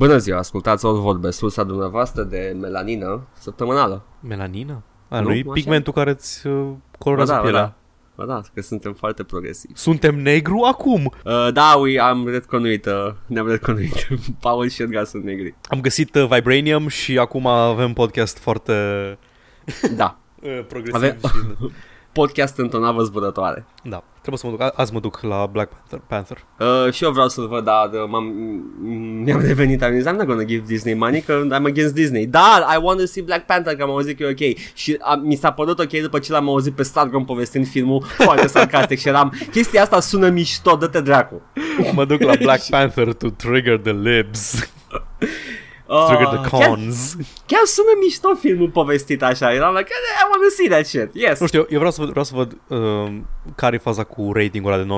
[0.00, 4.02] Bună ziua, ascultați o vorbe, sursa dumneavoastră de melanină săptămânală.
[4.20, 4.82] Melanina?
[5.08, 5.50] A, Nu, nu, e așa?
[5.52, 7.62] pigmentul care îți uh, Bă, colorează da, bă, pielea.
[7.62, 7.74] da.
[8.14, 9.72] Bă, da, că suntem foarte progresivi.
[9.76, 11.04] Suntem negru acum.
[11.24, 14.08] Uh, da, ui, am redconuit, uh, ne-am redconuit.
[14.40, 15.54] Paul și Edgar sunt negri.
[15.68, 18.72] Am găsit uh, Vibranium și acum avem podcast foarte
[19.96, 20.94] Da, uh, progresiv.
[20.94, 21.34] Ave- Și,
[22.12, 23.66] podcast într-o navă zbădătoare.
[23.82, 24.60] da, trebuie să mă duc.
[24.62, 26.00] A- Azi mă duc la Black Panther.
[26.06, 26.36] Panther.
[26.86, 28.24] Uh, și eu vreau să-l văd, dar uh, m-am,
[29.24, 32.26] mi-am revenit, am zis, I'm not gonna give Disney money, că I'm against Disney.
[32.26, 34.58] Da, I want to see Black Panther, că am auzit că e ok.
[34.74, 38.46] Și a, mi s-a părut ok după ce l-am auzit pe Stargum povestind filmul foarte
[38.46, 41.42] sarcastic și eram, chestia asta sună mișto, dă-te dracu.
[41.94, 44.70] mă duc la Black Panther to trigger the libs.
[45.92, 47.16] Uh, Trigger the chiar, cons.
[47.46, 49.88] chiar sună mișto filmul povestit așa, eram like,
[50.22, 51.40] I want to see that shit, yes.
[51.40, 53.12] Nu știu, eu vreau să văd, vreau să văd uh,
[53.54, 54.88] care e faza cu ratingul ăla de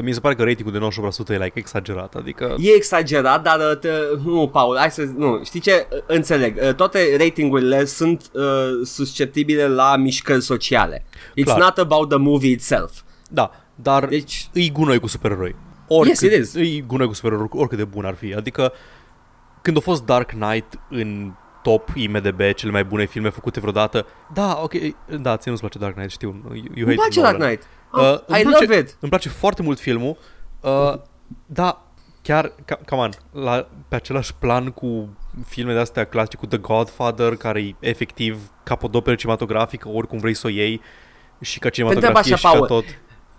[0.00, 0.02] 98%.
[0.02, 0.78] Mi se pare că ratingul de
[1.26, 2.54] 98% e like exagerat, adică...
[2.58, 3.88] E exagerat, dar uh, te,
[4.24, 8.42] nu, Paul, hai să, nu, știi ce, Uh, înțeleg, uh, toate ratingurile sunt uh,
[8.84, 11.04] susceptibile la mișcări sociale.
[11.40, 11.58] It's Clar.
[11.58, 12.92] not about the movie itself.
[13.30, 15.54] Da, dar Deci, îi gunoi cu supereroi.
[15.88, 16.54] Oricât, Yes, it is.
[16.54, 18.34] Îi gunoi cu supereroi, oricât de bun ar fi.
[18.34, 18.72] Adică,
[19.66, 24.58] când a fost Dark Knight în top IMDB, cele mai bune filme făcute vreodată, da,
[24.62, 24.72] ok,
[25.20, 26.42] da, ție nu-ți place Dark Knight, știu.
[26.44, 27.38] You, you îmi hate place Nolan.
[27.38, 27.62] Dark Knight.
[27.92, 28.96] Uh, Uh, îmi I place- love it.
[29.00, 30.16] Îmi place foarte mult filmul,
[30.60, 30.94] uh,
[31.46, 31.82] da,
[32.22, 33.10] chiar, ca, come on,
[33.42, 35.08] la, pe același plan cu
[35.46, 40.46] filme de astea clasice, cu The Godfather, care e efectiv capodoperă cinematografică, oricum vrei să
[40.46, 40.80] o iei,
[41.40, 42.66] și ca cinematografie așa, și ca Paul.
[42.66, 42.84] tot.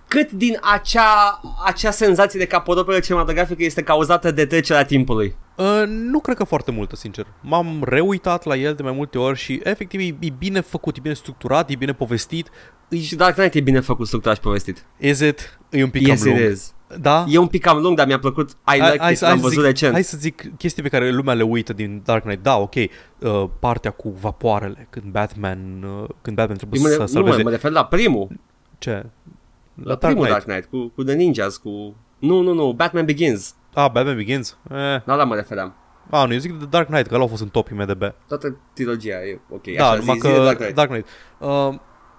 [0.08, 5.36] Cât din acea, acea senzație de capodoperă cinematografică este cauzată de trecerea timpului?
[5.56, 7.26] Uh, nu cred că foarte multă, sincer.
[7.42, 11.00] M-am reuitat la el de mai multe ori și efectiv e, e bine făcut, e
[11.02, 12.50] bine structurat, e bine povestit.
[12.90, 14.86] E, Și Dark Knight e bine făcut, structurat și povestit.
[15.00, 15.60] is it?
[15.70, 16.52] E un pic Yes, cam it lung.
[16.52, 16.74] is.
[17.00, 17.26] Da?
[17.28, 18.50] E un pic cam lung, dar mi-a plăcut.
[18.50, 19.94] I like it, l-am să văzut zic, recent.
[19.94, 22.44] hai să zic chestii pe care lumea le uită din Dark Knight.
[22.44, 22.90] Da, ok, uh,
[23.60, 27.38] partea cu vapoarele, când Batman, uh, când Batman trebuie Eu să mă, nu, salveze...
[27.38, 28.28] mă, mă refer la primul.
[28.78, 29.06] Ce?
[29.84, 31.96] La primul Dark Knight, cu, cu The Ninjas, cu...
[32.20, 33.56] Nu, nu, nu, Batman Begins.
[33.74, 34.58] Ah, Batman Begins?
[34.72, 34.76] Eh.
[35.06, 35.76] La la mă referam.
[36.10, 38.04] Ah, nu, eu zic de Dark Knight, că ăla a fost în top IMDB.
[38.28, 39.64] Toată trilogia e ok.
[39.78, 40.76] Da, așa, numai zi, că zi de Dark Knight.
[40.76, 41.08] Dark Knight.
[41.40, 41.74] Uh,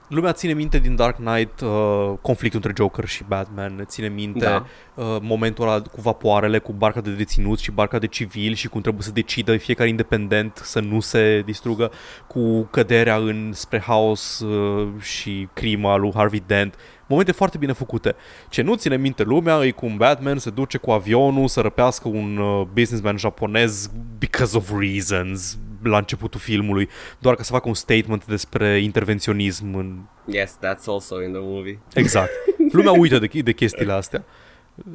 [0.09, 4.67] lumea ține minte din Dark Knight uh, conflictul între Joker și Batman, ține minte Da.
[4.95, 8.81] uh, momentul ăla cu vapoarele, cu barca de deținuți și barca de civili și cum
[8.81, 11.91] trebuie să decidă fiecare independent să nu se distrugă,
[12.27, 16.75] cu căderea în spre haos uh, și crima lui Harvey Dent.
[17.09, 18.15] Momente foarte bine făcute.
[18.49, 22.37] Ce nu ține minte lumea e cum Batman se duce cu avionul să răpească un
[22.37, 26.89] uh, businessman japonez because of reasons la începutul filmului,
[27.19, 29.99] doar ca să facă un statement despre intervenționism în...
[30.25, 31.79] Yes, that's also in the movie.
[31.95, 32.31] Exact.
[32.73, 34.25] Lumea uită de, de chestiile astea.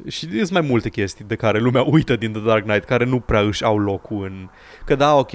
[0.08, 3.20] Și sunt mai multe chestii de care lumea uită din The Dark Knight, care nu
[3.20, 4.50] prea își au locul în...
[4.86, 5.32] Că da, ok,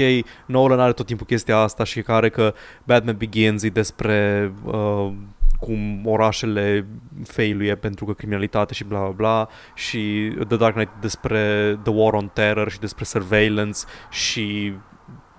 [0.47, 5.13] Nolan are tot timpul chestia asta și care că Batman Begins e despre uh,
[5.59, 6.87] cum orașele
[7.25, 12.13] failuie pentru că criminalitate și bla bla bla și The Dark Knight despre The War
[12.13, 13.79] on Terror și despre surveillance
[14.11, 14.73] și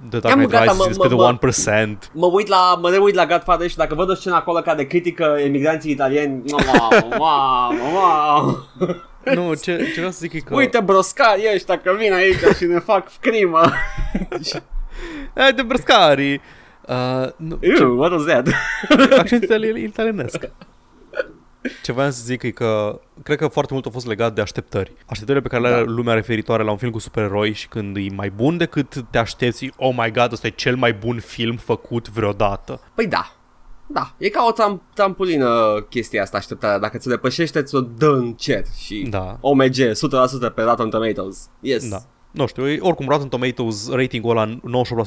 [0.10, 2.12] The Dark Am Knight gata, Rises mă- despre mă- The 1%.
[2.14, 5.36] Mă uit la, mă reuit la Godfather și dacă văd o scenă acolo care critică
[5.44, 8.66] emigranții italieni, mamă, mamă, mamă.
[9.24, 10.56] Nu, ce, ce vreau să zic e că...
[10.56, 13.62] Uite broscari ăștia că vin aici și ne fac crimă.
[15.36, 16.42] Hai de brăscari!
[16.90, 18.48] Uh, nu, ce, Ew, what was that?
[19.20, 20.50] accent itali- italienesc.
[21.84, 24.92] Ce voiam să zic e că cred că foarte mult a fost legat de așteptări.
[25.06, 25.92] Așteptările pe care le are Da.
[25.92, 29.72] lumea referitoare la un film cu supereroi și când e mai bun decât te aștepți,
[29.78, 32.80] oh my god, ăsta e cel mai bun film făcut vreodată.
[32.96, 33.34] Păi da.
[33.92, 36.80] Da, e ca o tram- trampulină chestia asta așteptarea.
[36.80, 39.38] Dacă ți depășește, ți-o dă încet și Da.
[39.42, 41.50] OMG, 100% pe Rotten Tomatoes.
[41.60, 41.90] Yes.
[41.90, 41.98] Da.
[42.32, 44.60] Nu știu, e- oricum Rotten Tomatoes, ratingul ăla 98%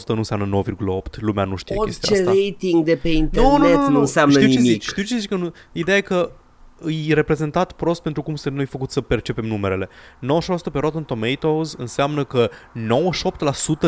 [0.07, 1.21] nu înseamnă 9,8.
[1.21, 2.41] Lumea nu știe chestia Orice asta.
[2.45, 4.63] rating de pe internet nu, înseamnă știu nimic.
[4.65, 6.31] Ce zici, știu ce zici că nu, ideea e că
[7.09, 9.89] e reprezentat prost pentru cum suntem noi făcut să percepem numerele.
[9.89, 12.51] 98% pe Rotten Tomatoes înseamnă că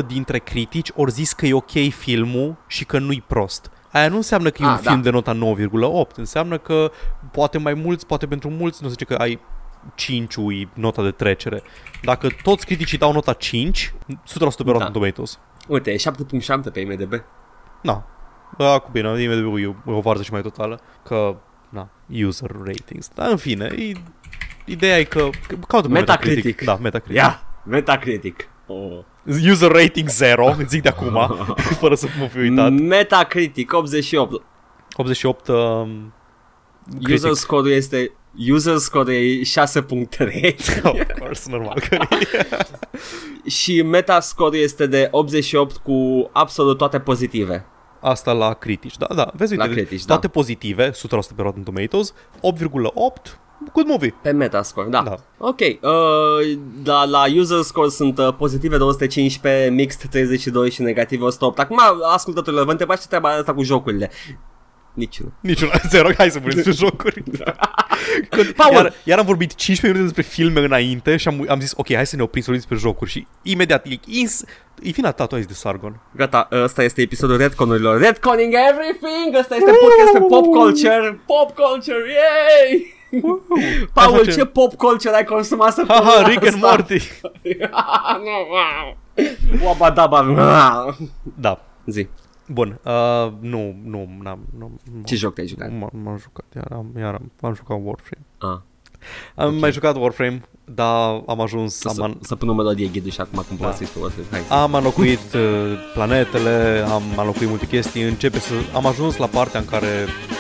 [0.03, 3.71] 98% dintre critici ori zis că e ok filmul și că nu-i prost.
[3.93, 5.03] Aia nu înseamnă că e Ah, un film da.
[5.03, 6.17] de nota 9,8.
[6.17, 6.91] Înseamnă că
[7.33, 9.39] poate mai mulți, poate pentru mulți, nu zice că ai
[9.95, 11.63] 5 e nota de trecere.
[12.03, 14.91] Dacă toți criticii dau nota 5, 100% pe Rotten Da.
[14.91, 15.39] Tomatoes.
[15.69, 17.13] Uite, e 7.7 pe IMDb.
[17.83, 18.07] Na.
[18.59, 20.81] Da, cu bine, imediat e o varză și mai totală.
[21.03, 21.37] Că,
[21.69, 23.11] na, user ratings.
[23.15, 23.93] Dar în fine, e,
[24.65, 25.29] ideea e că...
[25.47, 26.45] că Caută pe Metacritic.
[26.45, 26.65] Metacritic.
[26.65, 27.17] Da, Metacritic.
[27.17, 28.49] Ia, Metacritic.
[28.67, 28.99] Oh.
[29.51, 31.37] User rating 0, îți zic de acum,
[31.81, 32.73] fără să mă fi uitat.
[32.73, 34.43] Metacritic 88.
[34.97, 36.13] 88 um,
[37.01, 37.35] User critic.
[37.35, 39.45] score-ul este User score e 6.3
[40.83, 41.97] of course, normal că
[43.59, 47.67] și metascore este de 88 cu absolut toate pozitive.
[48.01, 49.31] Asta la critici, da, da.
[49.37, 50.33] Vezi, uite, La critici, toate da.
[50.33, 50.95] pozitive, 100%
[51.37, 53.39] pe Rotten Tomatoes, 8,8,
[53.73, 54.15] good movie.
[54.23, 55.03] Pe Metascore, da.
[55.03, 55.15] Da.
[55.39, 61.59] Ok, uh, la, la user score sunt uh, pozitive 215, mixed 32 și negative 108.
[61.59, 61.81] Acum,
[62.13, 64.11] ascultătorilor, vă întrebați ce treaba asta cu jocurile.
[64.95, 65.33] Niciuna.
[65.41, 67.23] Niciuna, zero, hai să vorbim despre jocuri.
[68.31, 68.75] Când, Paul!
[68.75, 72.07] iar, iar am vorbit 15 minute despre filme înainte și am, am zis, ok, hai
[72.07, 74.45] să ne oprim să vorbim despre jocuri și imediat, e, ins,
[74.83, 76.01] e vina tatu de Sargon.
[76.17, 78.01] Gata, ăsta este episodul Redconurilor.
[78.01, 79.37] Redconning everything!
[79.39, 81.21] Ăsta este podcast pe pop culture.
[81.27, 82.93] Pop culture, yay!
[83.93, 84.33] Paul, facem.
[84.33, 86.67] ce pop culture ai consumat săptămâna Haha, Rick and asta?
[86.67, 87.01] Morty.
[89.65, 90.27] Wabadaba.
[91.37, 91.65] Da.
[91.87, 92.09] Zi,
[92.49, 95.69] Bun, uh, nu, nu, n-am, nu, nu ce joc te-ai jucat?
[95.69, 98.25] m- m-am jucat, iar am, iar am, am jucat Warframe.
[98.39, 98.59] Ah,
[99.35, 103.11] Am mai jucat Warframe, dar am ajuns, să, am, an- să pun o melodie ghidul
[103.11, 104.23] și acum când povestiți pe voastră.
[104.31, 104.41] Hai.
[104.49, 105.43] am înlocuit uh,
[105.95, 108.53] planetele, am înlocuit multe chestii, începe să...
[108.75, 109.89] Am ajuns la partea în care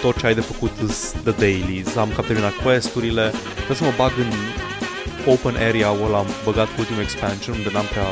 [0.02, 3.92] tot ce ai de făcut is the dailies, am cam terminat quest-urile, trebuie să mă
[3.96, 4.30] bag în
[5.32, 8.06] open area-ul ăla, am băgat cu ultimul expansion, unde n-am prea,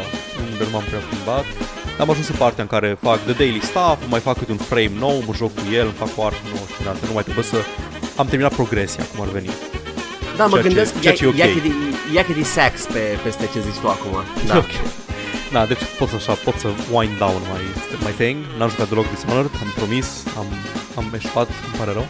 [0.52, 1.44] unde nu m-am prea plimbat.
[2.02, 4.90] Am ajuns în partea în care fac the daily stuff, mai fac câte un frame
[4.98, 7.06] nou, mă joc cu el, îmi fac o artă nouă și din astea.
[7.08, 7.56] Nu mai trebuie să...
[8.16, 9.50] Am terminat progresia, cum ar veni.
[10.36, 11.36] Da, mă ceea ce- gândesc, ceea ce e ok.
[11.36, 11.74] ia, ia, câte-
[12.14, 14.10] ia câte sax pe, peste ce zici tu acum.
[14.46, 14.56] Da.
[14.56, 14.70] Ok.
[15.52, 17.60] Da, deci pot să așa, pot să wind down my,
[18.06, 18.36] my thing.
[18.58, 20.06] N-am jucat deloc Dishonored, am promis,
[20.38, 20.46] am,
[20.96, 22.06] am eșuat, îmi pare rău.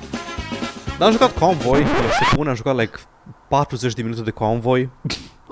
[0.99, 1.83] Dar am jucat Convoy,
[2.19, 2.97] se pune, am jucat like
[3.49, 4.89] 40 de minute de Convoy.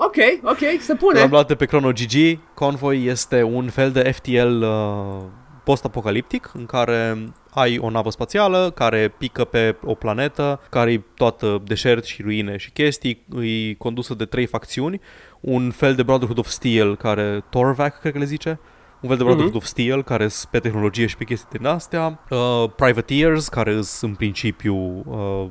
[0.03, 1.19] Ok, ok, se pune.
[1.19, 2.39] L-am luat de pe Chrono GG.
[2.53, 5.23] Convoy este un fel de FTL uh,
[5.63, 7.17] post-apocaliptic în care
[7.49, 12.57] ai o navă spațială care pică pe o planetă, care e toată deșert și ruine
[12.57, 15.01] și chestii, e condusă de trei facțiuni,
[15.39, 18.59] un fel de Brotherhood of Steel care Torvac cred că le zice,
[19.01, 22.19] un fel de Brotherhood of Steel care sunt pe tehnologie și pe chestii din astea,
[22.29, 25.49] uh, Privateers care sunt în principiu uh,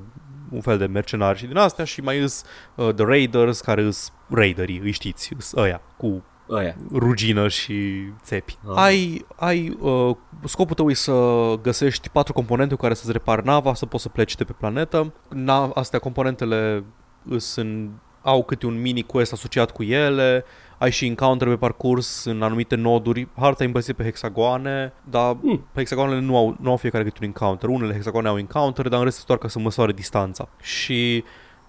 [0.50, 2.44] un fel de mercenari și din astea și mai îs
[2.74, 6.76] uh, The Raiders care sunt raiderii, îi știți, îs ăia cu Aia.
[6.92, 8.58] rugină și țepi.
[8.68, 8.74] Ah.
[8.76, 13.74] Ai, ai uh, scopul tău e să găsești patru componente cu care să-ți repari nava,
[13.74, 15.12] să poți să pleci de pe planetă.
[15.28, 16.84] Na, astea componentele
[17.36, 17.90] sunt,
[18.22, 20.44] au câte un mini quest asociat cu ele,
[20.80, 23.28] ai și encounter pe parcurs în anumite noduri.
[23.36, 25.64] Harta e împărțită pe hexagoane, dar Mm.
[25.74, 27.68] hexagoanele nu au, nu au fiecare câte un encounter.
[27.68, 30.48] Unele hexagoane au encounter, dar în rest doar ca să măsoare distanța.
[30.60, 31.24] Și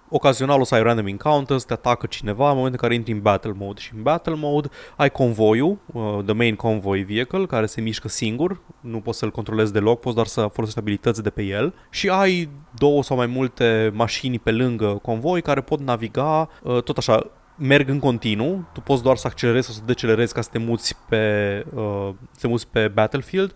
[0.08, 3.20] ocazional o să ai random encounters, te atacă cineva în momentul în care intri în
[3.20, 7.80] battle mode și în battle mode ai convoiul, uh, the main convoy vehicle, care se
[7.80, 11.74] mișcă singur, nu poți să-l controlezi deloc, poți doar să folosești abilități de pe el
[11.90, 12.48] și ai
[12.78, 17.88] două sau mai multe mașini pe lângă convoi care pot naviga uh, tot așa merg
[17.88, 21.64] în continuu, tu poți doar să accelerezi sau să decelerezi ca să te muți pe,
[21.74, 23.54] uh, să te muți pe battlefield.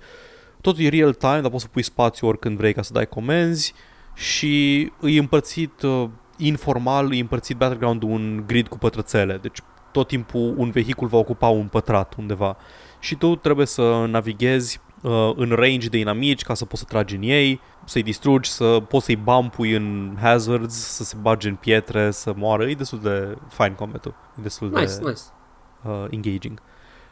[0.60, 3.74] Totul e real time, dar poți să pui spațiu oricând vrei ca să dai comenzi
[4.14, 9.38] și îi împărțit uh, informal, îi împărțit battleground un grid cu pătrățele.
[9.42, 9.58] Deci
[9.92, 12.56] tot timpul un vehicul va ocupa un pătrat undeva
[13.00, 17.14] și tu trebuie să navighezi uh, în range de inamici ca să poți să tragi
[17.16, 22.10] în ei, să-i distrugi, să poți să-i bumpui în hazards, să se bage în pietre,
[22.10, 22.64] să moară.
[22.68, 24.14] E destul de fine combat-ul.
[24.38, 25.20] E destul Nice, de nice.
[25.84, 26.62] uh, engaging.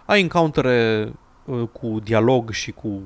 [0.06, 1.12] Ai encountere
[1.44, 3.02] uh, cu dialog și cu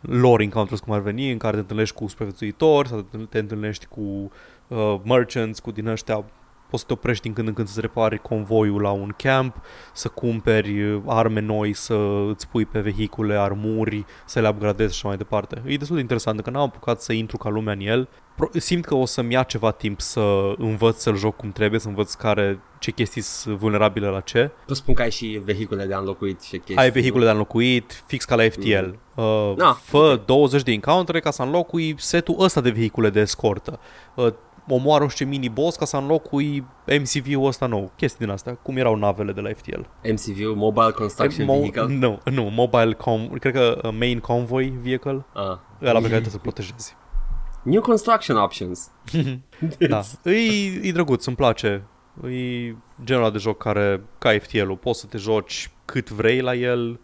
[0.00, 3.86] lore encounters cum ar veni, în care te întâlnești cu supraviețuitori sau te- te întâlnești
[3.86, 4.30] cu
[4.68, 6.24] uh, merchants, cu din ăștia
[6.70, 9.56] poți să te oprești din când în când să-ți repari convoiul la un camp,
[9.92, 11.94] să cumperi uh, arme noi, să
[12.30, 15.62] îți pui pe vehicule armuri, să le upgradezi și așa mai departe.
[15.66, 18.08] E destul de interesant, că n-am apucat să intru ca lumea în el.
[18.36, 21.88] Pro- Simt că o să-mi ia ceva timp să învăț să-l joc cum trebuie, să
[21.88, 24.50] învăț care, ce chestii sunt vulnerabile la ce.
[24.66, 26.76] Pot spun că ai și vehicule de înlocuit și chestii.
[26.76, 28.88] Ai vehicule de înlocuit, fix ca la FTL.
[29.14, 33.80] Uh, Da, fă 20 de encountere ca să înlocui setul ăsta de vehicule de escortă.
[34.14, 34.32] Uh,
[34.68, 37.92] omoară orice mini-boss ca să înlocui MCV-ul ăsta nou.
[37.96, 39.80] Chestii din astea, cum erau navele de la FTL.
[40.02, 41.86] MCV, Mobile Construction Mo- Vehicle.
[41.86, 43.28] nu, nu, Mobile Com...
[43.28, 45.42] Cred că uh, Main Convoy Vehicle, Ah.
[45.42, 46.96] ăla pe care trebuie să-l protejezi.
[47.62, 48.90] New construction options.
[49.88, 50.36] Da, e,
[50.82, 51.84] e drăguț, îmi place.
[52.24, 56.54] E genul ăla de joc care, ca FTL-ul, poți să te joci cât vrei la
[56.54, 57.00] el,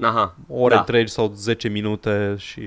[0.00, 0.36] Aha.
[0.48, 0.80] ore Da.
[0.80, 2.62] întregi sau 10 minute și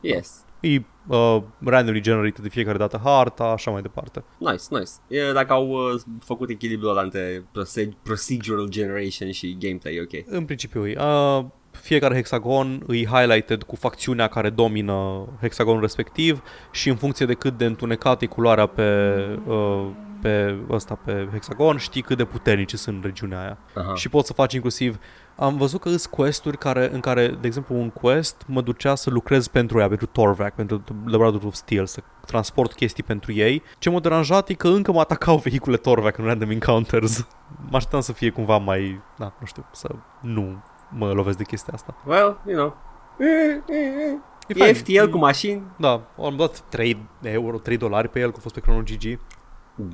[0.00, 0.44] Yes.
[0.64, 4.24] E uh, randomly generated de fiecare dată harta, așa mai departe.
[4.38, 4.90] Nice, nice.
[5.08, 10.34] E, dacă au uh, făcut echilibrul ăla între proce- procedural generation și gameplay, e ok.
[10.34, 10.96] În principiu e.
[10.98, 11.44] Uh,
[11.80, 16.42] fiecare hexagon îi highlighted cu facțiunea care domină hexagonul respectiv
[16.72, 19.90] și în funcție de cât de întunecată e culoarea pe, uh,
[20.22, 23.58] pe ăsta, pe hexagon, știi cât de puternici sunt în regiunea aia.
[23.74, 23.94] Aha.
[23.94, 24.98] Și poți să faci inclusiv
[25.36, 29.10] am văzut că sunt quest-uri care, în care, de exemplu, un quest mă ducea să
[29.10, 33.62] lucrez pentru ea, pentru Torvac, pentru The Brotherhood of Steel, să transport chestii pentru ei.
[33.78, 37.26] Ce m-a deranjat e că încă mă atacau vehicule Torvac în random encounters.
[37.70, 41.72] Mă așteptam să fie cumva mai, da, nu știu, să nu mă lovesc de chestia
[41.74, 41.94] asta.
[42.06, 42.76] Well, you know.
[43.18, 45.62] E, E FTL cu mașini?
[45.76, 49.18] Da, am dat 3 euro, 3 dolari pe el, că a fost pe Chrono GG.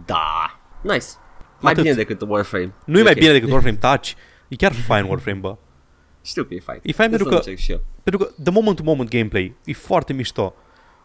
[0.05, 0.59] Da.
[0.81, 1.07] Nice.
[1.61, 1.83] Mai Atât.
[1.85, 2.73] bine decât Warframe.
[2.85, 3.07] Nu e Ok.
[3.07, 4.11] mai bine decât Warframe Touch.
[4.51, 5.57] E chiar fine Warframe, bă.
[6.23, 6.81] Știu că e fain.
[6.83, 7.81] E fain Trebuie pentru să că încerc și eu.
[8.03, 10.55] Pentru că de moment to moment gameplay e foarte mișto.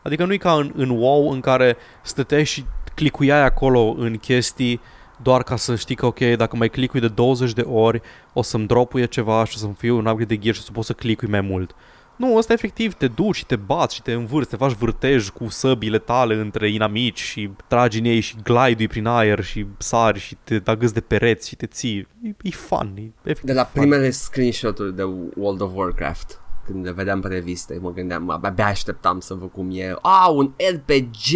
[0.01, 4.81] Adică nu e ca în, în WoW în care stăteai și clicuiai acolo în chestii
[5.21, 8.01] doar ca să știi că ok, dacă mai clicui de 20 de ori
[8.33, 10.71] o să-mi dropuie ceva și o să-mi fie un upgrade de gear și o să
[10.71, 11.75] pot să clicui mai mult.
[12.15, 15.49] Nu, ăsta efectiv te duci și te bați și te învârți, te faci vârtej cu
[15.49, 20.37] săbile tale între inamici și tragi în ei și glide prin aer și sari și
[20.43, 22.07] te agăți de pereți și te ții.
[22.23, 23.81] E, e fun, e efectiv De la fun.
[23.81, 25.03] primele screenshot-uri de
[25.35, 29.69] World of Warcraft când le vedeam pe reviste, mă gândeam, abia așteptam să văd cum
[29.73, 29.95] e.
[30.01, 31.35] A, un RPG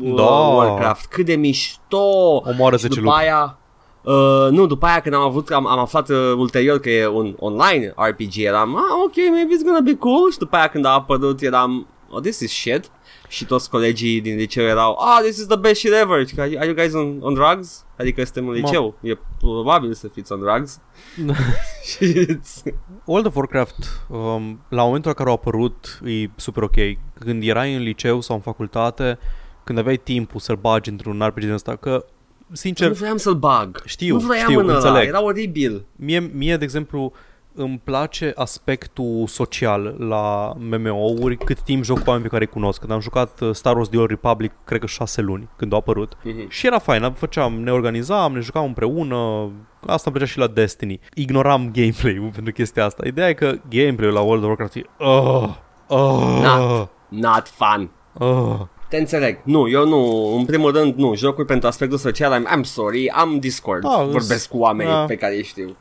[0.00, 0.22] uh, Da.
[0.22, 2.36] Warcraft, cât de mișto!
[2.44, 3.22] Omoară Și 10 după lupi.
[3.22, 3.58] aia,
[4.02, 7.34] uh, nu, după aia când am avut, am, am aflat uh, ulterior că e un
[7.38, 10.30] online RPG, eram, ah, ok, maybe it's gonna be cool.
[10.30, 12.90] Și după aia când a apărut eram, oh, this is shit.
[13.28, 16.26] Și toți colegii din liceu erau, ah, this is the best shit ever.
[16.26, 17.84] Și că, are you guys on, on drugs?
[17.98, 20.80] Adică suntem în liceu, e probabil să fiți on drugs.
[21.90, 23.76] Și it's- World of Warcraft,
[24.08, 26.76] um, la momentul la care au apărut, e super ok.
[27.18, 29.18] Când erai în liceu sau în facultate,
[29.64, 32.04] când aveai timpul să-l bagi într-un RPG din ăsta, că,
[32.52, 33.82] sincer, nu vreau să-l bag.
[33.84, 35.08] Știu, nu vroiam știu, în ăla, înțeleg.
[35.08, 35.84] era oribil.
[35.96, 37.12] mie, mie, de exemplu,
[37.54, 42.80] îmi place aspectul social la MMO-uri cât timp joc cu oameni pe care îi cunosc.
[42.80, 45.76] Când am jucat uh, Star Wars The Old Republic, cred că șase luni, când a
[45.76, 46.16] apărut.
[46.22, 46.48] Mhm.
[46.48, 49.50] Și era fain, făceam, ne organizam, ne jucam împreună,
[49.86, 51.00] asta îmi plăcea și la Destiny.
[51.14, 53.06] Ignoram gameplay-ul pentru chestia asta.
[53.06, 54.82] Ideea e că gameplay-ul la World of Warcraft e...
[54.98, 55.48] Oh,
[55.88, 56.90] oh, Not.
[57.08, 57.90] Not fun.
[58.18, 58.60] oh.
[58.90, 59.38] Te înțeleg.
[59.44, 63.38] Nu, eu nu, în primul rând, nu, jocuri pentru aspectul social, I'm, I'm sorry, am
[63.38, 65.04] Discord, Da, vorbesc cu oamenii da.
[65.04, 65.76] pe care îi știu.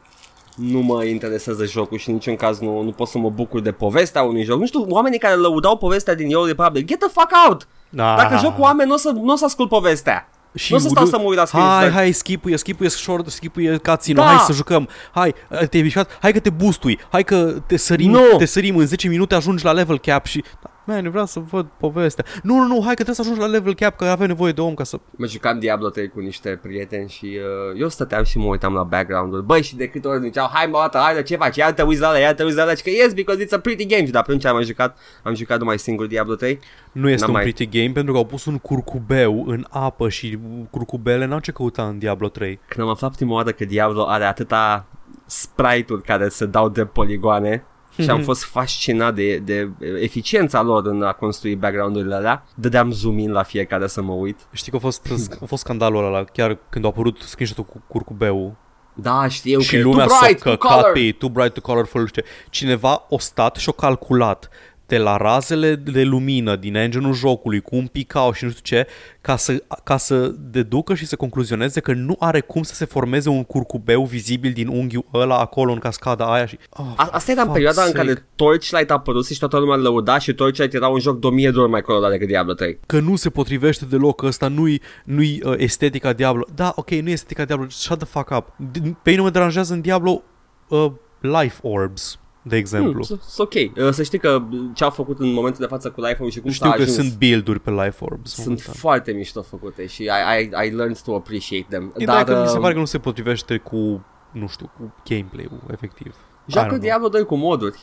[0.55, 3.71] Nu mă interesează jocul și în niciun caz nu, nu pot să mă bucur de
[3.71, 4.59] povestea unui joc.
[4.59, 7.67] Nu știu, oamenii care lăudau povestea din Yo Republic, get the fuck out!
[7.89, 8.15] Da.
[8.17, 10.29] Dacă joc cu oameni, nu o să, n-o să ascult povestea.
[10.55, 11.93] Și nu o să stau uru- să mă uit la screen Hai, shot.
[11.93, 14.25] hai, skipuie, skipuie short, skipuie cutscene Da.
[14.25, 14.89] hai să jucăm.
[15.11, 15.33] Hai,
[15.69, 18.21] te-ai mișcat, hai că te boostui, hai că te sărim, Nu.
[18.37, 20.43] te sărim în 10 minute ajungi la level cap și
[20.89, 22.25] Man, eu vreau să văd povestea.
[22.43, 24.61] Nu, nu, nu, hai că trebuie să ajungi la level cap, că avem nevoie de
[24.61, 24.99] om ca să...
[25.11, 27.25] Mă jucam Diablo 3 cu niște prieteni și
[27.73, 29.41] uh, eu stăteam și mă uitam la background-ul.
[29.41, 31.55] Băi, și de câte ori ziceau, hai mă, dată, hai, dar ce faci?
[31.55, 32.73] Ia te uiți la ăla, ia te uiți la ăla.
[32.75, 34.05] Și că yes, because it's a pretty game.
[34.05, 36.59] Și de atunci am jucat, am jucat numai singur Diablo 3.
[36.91, 40.09] Nu este N-am un mai- pretty game pentru că au pus un curcubeu în apă
[40.09, 40.37] și
[40.69, 42.59] curcubele n-au ce căuta în Diablo 3.
[42.67, 44.85] Când am aflat prima oară că Diablo are atâta
[45.25, 47.63] sprite-uri care se dau de poligoane
[48.03, 49.69] și am fost fascinat de, de
[50.01, 54.39] eficiența lor în a construi background-urile alea, dădeam zoom in la fiecare să mă uit.
[54.51, 55.07] Știi că a fost,
[55.41, 58.55] a fost scandalul ăla chiar când a apărut screenshot-ul cu curcubeu
[58.93, 60.91] Da, știu și că lumea too s-a bright, too căcat color.
[60.91, 62.27] pe ei, too bright, too colorful, știu ce.
[62.49, 64.49] Cineva o stat și o calculat
[64.89, 68.87] de la razele de lumină din engine-ul jocului, cum picau și nu știu ce,
[69.21, 73.29] ca să, ca să deducă și să concluzioneze că nu are cum să se formeze
[73.29, 76.57] un curcubeu vizibil din unghiul ăla acolo în cascada aia și...
[76.69, 77.97] Oh, A- Asta era în fuck's perioada în sake.
[78.05, 81.51] care Torchlight a apărut și toată lumea lăuda și Torchlight era un joc de 1000
[81.51, 82.79] de ori mai colorat decât Diablo 3.
[82.85, 86.45] că nu se potrivește deloc, că ăsta nu-i, nu-i uh, estetica Diablo.
[86.55, 88.47] Da, ok, nu e estetica Diablo, shut the fuck up.
[88.77, 90.21] D- Pe ei nu mă deranjează în Diablo
[90.67, 90.85] uh,
[91.21, 93.03] life orbs, de exemplu.
[93.05, 93.53] Hmm, s- ok.
[93.53, 94.43] Uh, Să știi că
[94.73, 96.95] ce au făcut în momentul de față cu Life și cum Știu s-a că ajuns
[96.97, 98.31] sunt build-uri pe life orbs.
[98.33, 98.73] sunt momentan.
[98.73, 100.07] foarte mișto făcute și I,
[100.41, 101.93] I, I learned to appreciate them.
[101.97, 104.93] Ideea Dar că mi se uh, pare că nu se potrivește cu, nu știu, cu
[105.09, 106.15] gameplay-ul, efectiv.
[106.49, 106.81] I joacă don't know.
[106.81, 107.79] Diablo 2 cu moduri.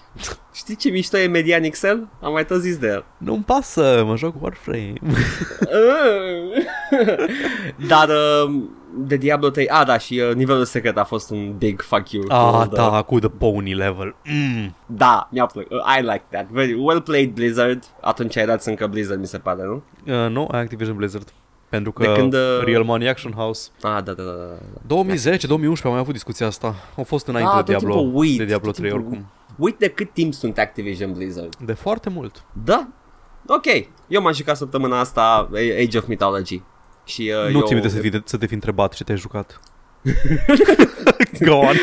[0.55, 2.09] Știi ce mișto e Median Excel?
[2.23, 3.05] Am mai tot zis de el.
[3.19, 4.93] Nu-mi pasă, mă joc Warframe.
[7.89, 8.63] Dar uh,
[8.99, 12.25] de Diablo 3, a da, și uh, nivelul secret a fost un big fuck you.
[12.29, 14.15] ah, to the- da, cu the pony level.
[14.25, 14.75] Mm.
[14.87, 15.73] Da, mi-a plăcut.
[15.73, 16.47] Uh, I like that.
[16.51, 17.85] Very well played Blizzard.
[18.01, 19.83] Atunci ai dat încă Blizzard, mi se pare, nu?
[20.07, 21.33] Uh, nu, Activision Blizzard.
[21.69, 24.47] Pentru că De când, uh, Real Money Action House Ah, da, da, da, da.
[24.49, 24.81] da.
[24.87, 26.75] 2010, 2011 am mai avut discuția asta.
[26.97, 29.31] Au fost înainte Ah, de tot Diablo, timpul uit, de Diablo tot 3 timpul oricum.
[29.57, 31.57] Uite de cât timp sunt Activision Blizzard.
[31.57, 32.45] De foarte mult.
[32.65, 32.89] Da.
[33.47, 33.87] Ok.
[34.09, 35.49] Eu m-am jucat săptămâna asta
[35.85, 36.63] Age of Mythology.
[37.05, 37.67] Și uh, nu eu...
[37.67, 39.61] ți minte să, fi, să te fi întrebat ce te-ai jucat.
[41.49, 41.77] Go on.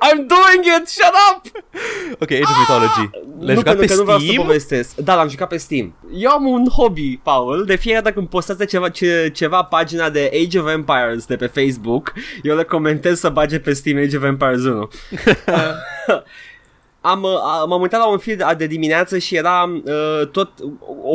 [0.00, 0.88] I'm doing it!
[0.88, 1.46] Shut up!
[2.20, 3.10] Ok, Age of Mythology.
[3.40, 4.44] Le-ai nu, jucat pentru pe că nu vreau să Steam?
[4.44, 4.96] povestesc.
[4.96, 5.94] Da, l-am jucat pe Steam.
[6.14, 7.64] Eu am un hobby, Paul.
[7.64, 11.46] De fiecare dată când postează ceva, ce, ceva pagina de Age of Empires de pe
[11.46, 12.12] Facebook,
[12.42, 14.88] eu le comentez să bage pe Steam Age of Empires 1.
[17.00, 17.30] Am, uh,
[17.68, 20.50] m-am uitat la un feed de dimineață și era uh, tot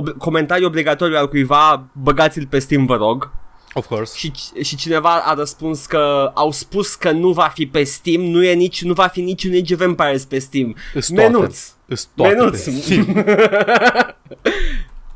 [0.02, 3.32] ob- comentariu obligatoriu al cuiva băgați-l pe Steam, vă rog.
[3.78, 4.18] Of course.
[4.18, 4.32] Și,
[4.62, 8.54] și cineva a răspuns că au spus că nu va fi pe Steam, nu, e
[8.54, 10.76] nici, nu va fi niciun Age of Empires pe Steam.
[10.94, 11.22] Îs toate.
[11.30, 11.60] Menuț.
[11.86, 12.64] Îs toate Menuț.
[12.64, 13.06] pe Steam.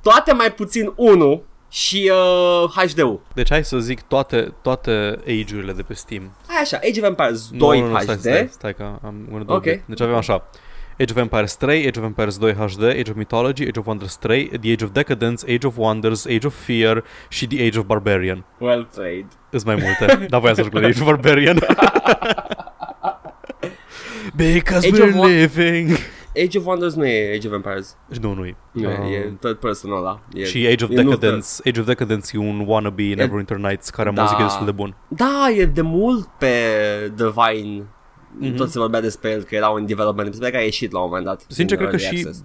[0.02, 3.22] Toate mai puțin 1 și uh, HD-ul.
[3.34, 6.32] Deci hai să zic toate, toate age-urile de pe Steam.
[6.48, 8.04] Hai așa, Age of Empires 2 nu, nu, nu, HD.
[8.04, 9.60] Stai, stai, stai că am gonna do Ok.
[9.60, 9.84] okay.
[9.86, 10.44] Deci avem așa.
[11.02, 14.16] Age of Empires 3, Age of Empires 2 HD, Age of Mythology, Age of Wonders
[14.16, 17.86] 3, The Age of Decadence, Age of Wonders, Age of Fear și The Age of
[17.86, 18.46] Barbarian.
[18.60, 19.26] Well played.
[19.50, 20.26] Îs mai multe.
[20.30, 21.58] da, voiam să joc la Age of Barbarian.
[24.36, 25.90] Because Age we're of Wa- living.
[26.46, 27.98] Age of Wonders nu e Age of Empires.
[28.22, 28.56] Nu, nu e.
[28.72, 30.20] Nu, Um, e third person ăla.
[30.34, 33.90] E, Și Age of e nu Decadence, Age of Decadence e un wannabe Neverwinter Nights
[33.90, 34.22] care am Da.
[34.22, 34.96] auzit că e destul de bun.
[35.08, 36.48] Da, e de mult pe
[37.16, 37.76] The Vine.
[37.78, 37.88] Mhm.
[38.40, 38.56] Mm-hmm.
[38.56, 40.34] Tot se vorbea despre el că era un development.
[40.34, 41.46] Sper că a ieșit la un moment dat.
[41.48, 42.44] Sincer, în cred că early și access.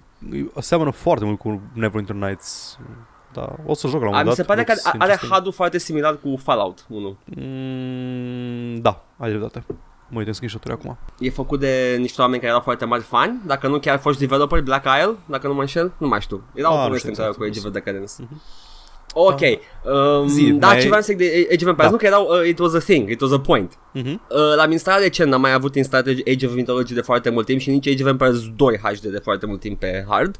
[0.67, 2.77] seamănă foarte mult cu Neverwinter Nights.
[3.33, 4.35] Da, o să joc la un A, moment mi dat.
[4.35, 5.31] se pare că looks are interesting.
[5.33, 7.17] HUD-ul foarte similar cu Fallout 1.
[7.25, 9.63] Mm, da, ai dreptate.
[10.09, 10.97] Mă uit în screenshot-uri acum.
[11.19, 14.63] E făcut de niște oameni care erau foarte mari fani, dacă nu chiar foști developeri,
[14.63, 16.41] Black Isle, dacă nu mă înșel, nu mai știu.
[16.53, 18.37] Era Ah, o nu poveste știu întreagă cu exact, Age nu of Decadence.
[19.13, 21.89] Ok, um, Zi, da, mai- ce vreau să zic de Age of Empires, Da.
[21.89, 23.73] nu că erau, uh, it was a thing, it was a point.
[23.93, 24.21] Mhm.
[24.29, 27.59] Uh, l-am instalat recent, n-am mai avut instalat Age of Mythology de foarte mult timp
[27.59, 30.35] și nici Age of Empires 2 HD de foarte mult timp pe hard.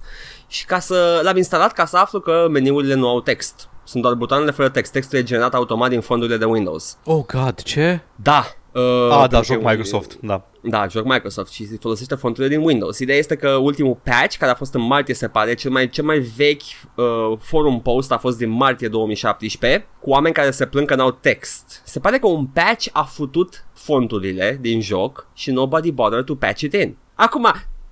[0.47, 3.69] Și ca să l-am instalat ca să aflu că meniurile nu au text.
[3.83, 4.91] Sunt doar butoanele fără text.
[4.91, 6.97] Textul e generat automat din fondurile de Windows.
[7.05, 7.99] Oh, God, ce?
[8.15, 8.45] Da.
[8.71, 10.43] Uh, Ah, da, pentru joc că- Microsoft, da.
[10.69, 12.99] Da, joc Microsoft și folosește fonturile din Windows.
[12.99, 16.03] Ideea este că ultimul patch, care a fost în martie, se pare, cel mai, cel
[16.03, 16.61] mai vechi
[16.95, 21.11] uh, forum post a fost din martie 2017, cu oameni care se plâng că n-au
[21.11, 21.81] text.
[21.85, 26.61] Se pare că un patch a futut fonturile din joc și nobody bothered to patch
[26.61, 26.97] it in.
[27.15, 27.47] Acum,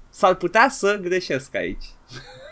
[0.09, 1.85] s-ar putea să greșesc aici.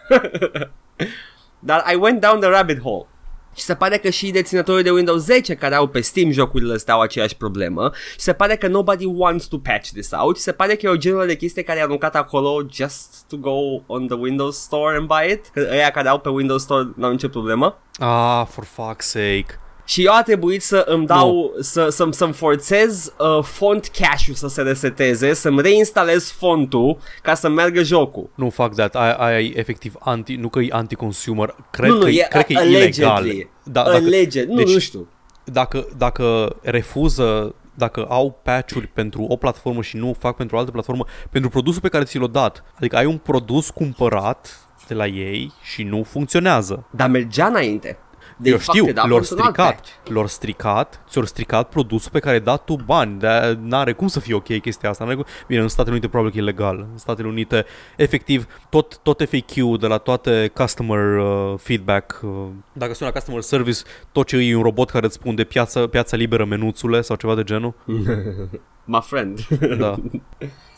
[1.59, 3.07] Dar I went down the rabbit hole.
[3.53, 6.93] Și se pare că și deținătorii de Windows 10 care au pe Steam jocurile astea
[6.93, 10.51] au aceeași problemă și se pare că nobody wants to patch this out și se
[10.51, 14.07] pare că e o genul de chestie care e aruncat acolo just to go on
[14.07, 17.27] the Windows Store and buy it, că ăia care au pe Windows Store n-au nicio
[17.27, 17.77] problemă.
[17.99, 19.62] Ah, for fuck's sake.
[19.85, 24.47] Și eu a trebuit să îmi dau, să, să, să-mi forțez uh, font cache-ul să
[24.47, 28.29] se reseteze, să-mi reinstalez fontul ca să meargă jocul.
[28.35, 32.09] Nu fac that, ai, ai efectiv anti, nu că e anti-consumer, cred nu, nu, că,
[32.09, 33.29] e, cred că e allegedly.
[33.29, 33.49] ilegal.
[33.63, 35.07] Da, dacă, Alleged, nu, deci- nu știu.
[35.43, 40.71] dacă, dacă refuză dacă au patch-uri pentru o platformă și nu fac pentru o altă
[40.71, 42.63] platformă, pentru produsul pe care ți l-au dat.
[42.77, 46.85] Adică ai un produs cumpărat de la ei și nu funcționează.
[46.91, 47.97] Dar mergea înainte.
[48.43, 50.09] They Eu știu, fucked it up lor într-un alt stricat, patch.
[50.09, 54.19] lor stricat, ți-au stricat produsul pe care ai dat tu bani, de n-are cum să
[54.19, 55.03] fie ok chestia asta.
[55.03, 55.25] N-are cum...
[55.47, 56.87] Bine, în Statele Unite probabil că e legal.
[56.91, 62.29] În Statele Unite, efectiv, tot, tot FAQ de la toate customer uh, feedback, uh,
[62.73, 63.79] dacă sună la customer service,
[64.11, 67.35] tot ce e un robot care îți spune de piața, piața liberă menuțule sau ceva
[67.35, 67.73] de genul.
[68.85, 69.47] My friend.
[69.77, 69.95] Da.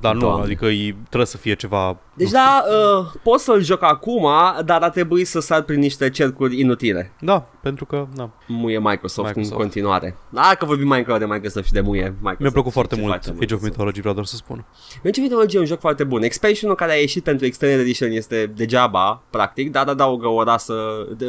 [0.00, 0.44] Dar nu, Doamne.
[0.44, 1.96] adică e, trebuie să fie ceva...
[2.14, 2.64] Deci da,
[2.98, 4.26] uh, pot să-l joc acum,
[4.64, 7.12] dar a trebuit să sar prin niște cercuri inutile.
[7.20, 8.30] Da, pentru că, da.
[8.46, 9.52] Muie Microsoft, Microsoft.
[9.52, 10.16] în continuare.
[10.28, 12.40] Da, că vorbim mai încă de Microsoft și de muie Microsoft.
[12.40, 13.70] Mi-a plăcut foarte Ce mult face Age of Microsoft?
[13.70, 14.64] Mythology, vreau doar să spun.
[14.98, 16.22] Age of Mythology e un joc foarte bun.
[16.22, 20.74] Expansionul care a ieșit pentru Extended Edition este degeaba, practic, dar adaugă o rasă,
[21.16, 21.26] de,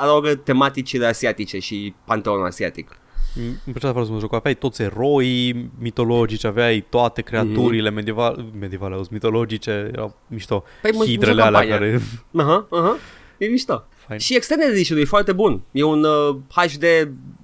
[0.00, 2.98] adaugă tematicile asiatice și panteonul asiatic.
[3.36, 4.36] Îmi plăcea foarte mult jocul.
[4.36, 10.64] Aveai toți eroi mitologici, aveai toate creaturile medievale, medievale, auzi, mitologice, erau mișto.
[10.82, 11.88] Păi, mă- Hidrele mă alea campania.
[11.88, 12.02] care...
[12.36, 12.96] Aha, aha,
[13.38, 13.84] e mișto.
[14.06, 14.18] Fain.
[14.18, 15.60] Și Extended Edition e foarte bun.
[15.72, 16.84] E un uh, HD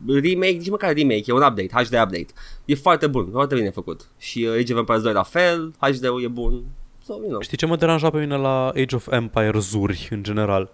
[0.06, 2.26] remake, nici măcar remake, e un update, HD update.
[2.64, 4.00] E foarte bun, foarte bine făcut.
[4.18, 6.62] Și uh, Age of Empires 2 la fel, HD-ul e bun.
[7.04, 7.40] So, you know.
[7.40, 10.70] Știi ce mă deranja pe mine la Age of Empires-uri în general?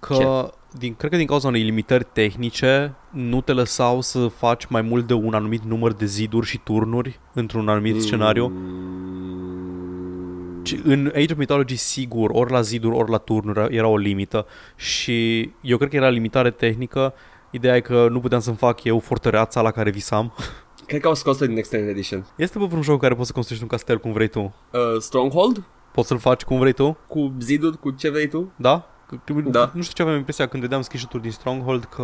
[0.00, 4.82] Că, din, cred că din cauza unei limitări tehnice, nu te lăsau să faci mai
[4.82, 8.46] mult de un anumit număr de ziduri și turnuri într-un anumit scenariu.
[8.48, 13.96] Mm, Ci- În Age of Mythology, sigur, ori la ziduri, ori la turnuri era o
[13.96, 17.14] limită și eu cred că era limitare tehnică.
[17.50, 20.32] Ideea e că nu puteam să-mi fac eu fortăreața la care visam.
[20.86, 22.26] Cred că au scos din Extended Edition.
[22.36, 24.40] Este pe vreun joc în care poți să construiești un castel cum vrei tu?
[24.72, 25.62] Uh, Stronghold?
[25.92, 26.96] Poți să-l faci cum vrei tu?
[27.08, 28.52] Cu ziduri, cu ce vrei tu?
[28.56, 28.89] Da?
[29.24, 29.70] Că- Da.
[29.74, 32.02] Nu știu ce aveam impresia când vedeam screenshot-uri din Stronghold că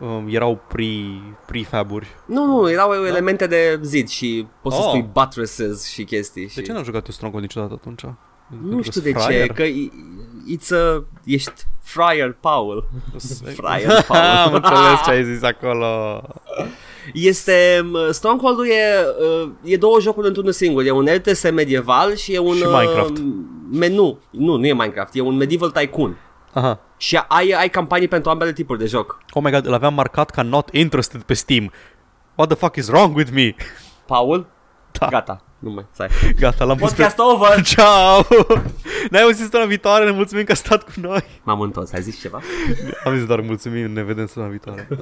[0.00, 0.86] um, erau pre,
[1.46, 2.06] prefaburi.
[2.26, 4.88] Nu, nu, erau elemente de zid și poți să Oh.
[4.88, 6.48] spui buttresses și chestii.
[6.48, 6.54] Și...
[6.54, 8.02] De ce n-am jucat eu Stronghold niciodată atunci?
[8.02, 9.48] Nu Pentru știu că-s de ce, fraier?
[9.52, 9.92] că i-
[10.56, 11.52] it's a, ești
[11.82, 12.88] Friar Paul.
[13.56, 14.54] Friar Am Paul.
[14.54, 16.22] înțeles ce ai zis acolo.
[17.12, 19.04] Este, m, Stronghold-ul e,
[19.44, 20.84] uh, e două jocuri într-unul singur.
[20.84, 22.54] E un RTS medieval și e un...
[22.54, 23.22] Și uh, Minecraft.
[23.72, 24.18] Menu.
[24.30, 26.16] Nu, nu e Minecraft, e un medieval tycoon.
[26.52, 26.80] Aha.
[26.96, 29.18] Și ai, ai campanii pentru ambele tipuri de joc.
[29.32, 31.72] Oh my god, îl aveam marcat ca not interested pe Steam.
[32.34, 33.54] What the fuck is wrong with me?
[34.06, 34.46] Paul?
[34.92, 35.06] Da.
[35.06, 36.08] Gata, nu mai, stai.
[36.38, 37.02] Gata, l-am pus pe...
[37.02, 37.62] Podcast over!
[37.74, 38.24] Ciao!
[39.10, 41.24] Ne-ai auzit săptămâna viitoare, ne mulțumim că ai stat cu noi.
[41.42, 42.40] M-am întors, ai zis ceva?
[43.04, 44.88] Am zis doar mulțumim, ne vedem săptămâna viitoare.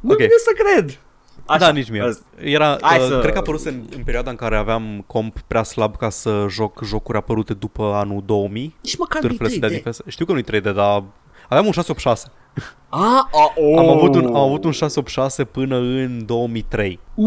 [0.00, 0.16] Nu Ok.
[0.18, 0.98] vine să cred.
[1.46, 2.00] Așa, da, nici mie.
[2.00, 2.24] asta.
[2.42, 5.38] Era, Hai uh, să- Cred că a apărut în, în perioada în care aveam comp
[5.46, 8.76] prea slab ca să joc jocuri apărute după anul 2000.
[8.82, 9.72] Nici măcar nu-i Târfele să dea 3D.
[9.72, 10.04] diferență.
[10.08, 11.02] Știu că nu-i 3D, dar
[11.48, 12.26] aveam un 686.
[12.88, 13.78] A, a, oh.
[13.78, 16.98] Am avut, un, am avut un 686 până în 2003.
[17.14, 17.26] Uh.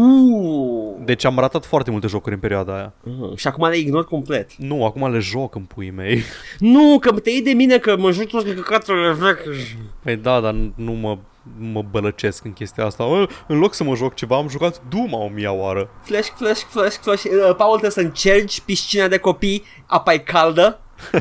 [1.04, 2.92] Deci am ratat foarte multe jocuri în perioada aia.
[3.20, 4.56] Uh, și acum le ignor complet.
[4.56, 6.22] Nu, acum le joc în puii mei.
[6.58, 9.56] Nu, că te iei de mine că mă joc toate căcaturile vechi.
[10.02, 11.18] Păi da, dar nu mă,
[11.58, 13.04] mă bălăcesc în chestia asta.
[13.04, 15.88] Ă, În loc să mă joc ceva, am jucat Duma o mie oară.
[16.02, 17.24] Flash, flash, flash, flash.
[17.24, 20.80] Uh, Paul trebuie să încerci piscina de copii, apa e caldă.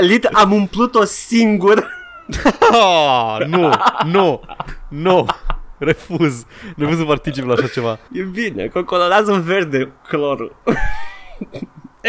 [0.00, 1.98] Lit, am umplut-o singur.
[2.72, 3.70] Ah, nu,
[4.04, 4.40] nu,
[4.88, 5.26] nu.
[5.78, 6.44] Refuz.
[6.76, 7.98] Refuz să particip la așa ceva.
[8.12, 10.56] E bine, că colorează în verde clorul.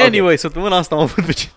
[0.06, 1.48] Anyway, săptămâna asta am avut pe ce...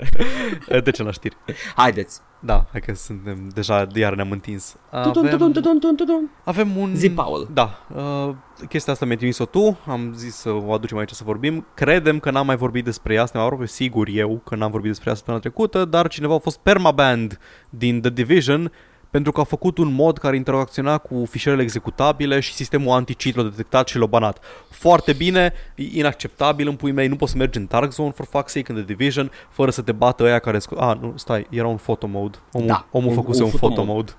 [0.84, 1.36] De ce la știri?
[1.76, 2.20] Haideți.
[2.44, 4.76] Da, hai că suntem deja, iar ne-am întins.
[4.90, 6.30] Tudum, tudum, Avem, tudum, tudum, tudum.
[6.44, 6.94] avem un...
[6.94, 7.48] Zi, Paul.
[7.52, 8.34] Da, uh,
[8.68, 11.66] chestia asta mi-ai trimis-o tu, am zis să o aducem aici să vorbim.
[11.74, 15.08] Credem că n-am mai vorbit despre ea, suntem aproape sigur eu că n-am vorbit despre
[15.08, 17.38] ea săptămâna trecută, dar cineva a fost permaband
[17.70, 18.72] din The Division
[19.12, 23.42] pentru că a făcut un mod care interacționa cu fișierele executabile și sistemul anti-cheat l-a
[23.42, 24.38] detectat și l-a banat.
[24.70, 28.26] Foarte bine, e inacceptabil în pui mei, nu poți să mergi în Dark Zone for
[28.26, 30.58] fuck's sake în The Division fără să te bată ăia care...
[30.58, 32.38] Sco- ah, nu, stai, era un photo mode.
[32.52, 33.92] Omul, Da, omul un- făcuse un un, photo photo mode.
[33.94, 34.12] mode.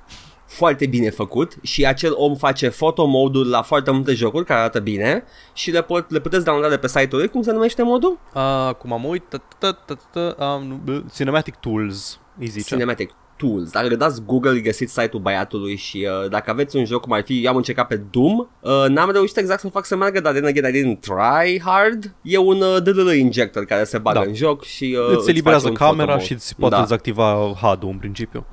[0.46, 4.80] Foarte bine făcut și acel om face foto modul la foarte multe jocuri care arată
[4.80, 7.30] bine și le, pot, le puteți downloada de pe site-ul lui.
[7.30, 8.20] Cum se numește modul?
[8.34, 12.66] Uh, cum am uit, ta- ta- ta- ta- ta- um, b- Cinematic Tools, îi zice.
[12.66, 13.14] Cinematic
[13.48, 13.72] Tools.
[13.72, 17.44] Dacă dați Google, găsiți site-ul băiatului și uh, dacă aveți un joc cum ar fi,
[17.44, 20.46] eu am încercat pe Doom, uh, n-am reușit exact să fac să meargă, dar then
[20.46, 22.14] again I didn't try hard.
[22.22, 24.26] E un uh, DLL injector care se bagă Da.
[24.26, 26.44] în joc și uh, îți eliberează face un camera photo și mode.
[26.44, 26.82] îți poate da.
[26.82, 28.46] dezactiva HUD-ul în principiu.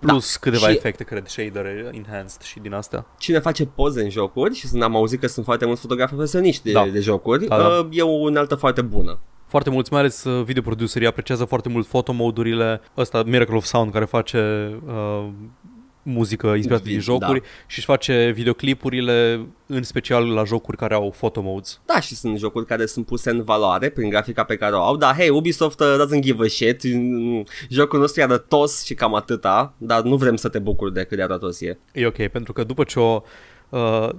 [0.00, 3.06] Plus câteva Și- efecte, cred, shader enhanced și din astea.
[3.18, 6.72] Cine face poze în jocuri și am auzit că sunt foarte mulți fotografi profesioniști de,
[6.72, 6.86] Da.
[6.92, 7.66] de jocuri, Da, da.
[7.66, 9.18] uh, e o unealtă foarte bună.
[9.50, 12.80] Foarte mulți, mai ales uh, videoproducerii, apreciază foarte mult fotomodurile.
[12.96, 15.28] Ăsta, Miracle of Sound, care face uh,
[16.02, 17.00] muzică inspirată din Da.
[17.00, 21.80] jocuri și își face videoclipurile în special la jocuri care au photomodes.
[21.86, 24.96] Da, și sunt jocuri care sunt puse în valoare prin grafica pe care o au,
[24.96, 29.14] dar hey, Ubisoft uh, doesn't give a shit, Mm, jocul nostru e arătos și cam
[29.14, 31.78] atâta, dar nu vrem să te bucuri de cât de arătos e.
[31.92, 33.22] E ok, pentru că după ce o, uh,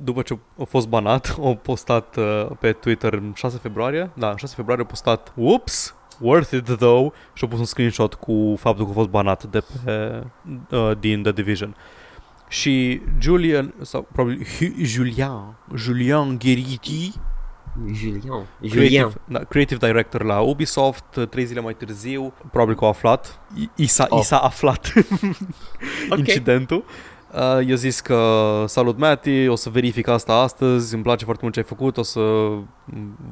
[0.03, 4.35] după ce a fost banat, au postat uh, pe Twitter în 6 februarie, da, în
[4.35, 8.85] 6 februarie a postat, whoops, worth it though, și a pus un screenshot cu faptul
[8.85, 10.23] că a fost banat de pe,
[10.71, 11.75] uh, din The Division.
[12.47, 17.13] Și Julian, sau probabil Hu- Julian, Julian Gheriti,
[17.93, 18.45] Julian.
[18.61, 18.69] Julian.
[18.71, 23.39] creative, da, creative director la Ubisoft, uh, trei zile mai târziu, probabil că a aflat,
[23.55, 24.19] i, i, s-a, Oh.
[24.19, 24.93] i s-a aflat
[26.11, 26.17] Ok.
[26.17, 26.83] incidentul.
[27.35, 31.53] Uh, i-a zis că salut Matty, o să verific asta astăzi, îmi place foarte mult
[31.53, 32.19] ce ai făcut, o să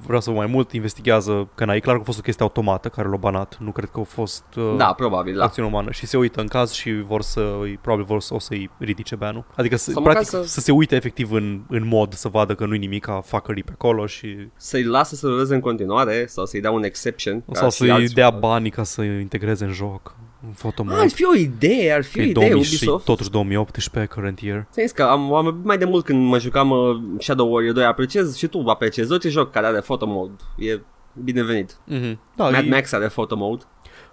[0.05, 2.89] vreau să vă mai mult, investigează, că n-ai clar că a fost o chestie automată
[2.89, 5.43] care l-a banat, nu cred că a fost uh, Da, probabil, da.
[5.43, 8.69] acțiune umană și se uită în caz și vor să, probabil vor să, o să-i
[8.77, 9.45] ridice banul.
[9.55, 10.45] Adică să, Sau măcar practic să...
[10.45, 13.63] să- să se uite efectiv în, în mod să vadă că nu-i nimic ca fuckerii
[13.63, 17.43] pe acolo și Să-i lasă să ruleze în continuare sau să-i dea un exception.
[17.51, 20.15] ca sau și să-i alți- dea banii ca să integreze în joc.
[20.47, 20.93] În fotomod.
[20.93, 23.05] Ah, ar fi o idee, ar fi Că o e idee 2000 și Ubisoft.
[23.05, 24.67] totuși 2018 current year.
[24.71, 26.79] Ți-am zis că am, am mai de mult când mă jucam uh,
[27.19, 30.33] Shadow Warrior 2, apreciez și tu apreciezi orice joc care are photo mode.
[30.57, 30.79] E
[31.23, 31.77] binevenit.
[31.91, 32.17] Mm-hmm.
[32.35, 33.63] Da, Mad e, Max are photo mode.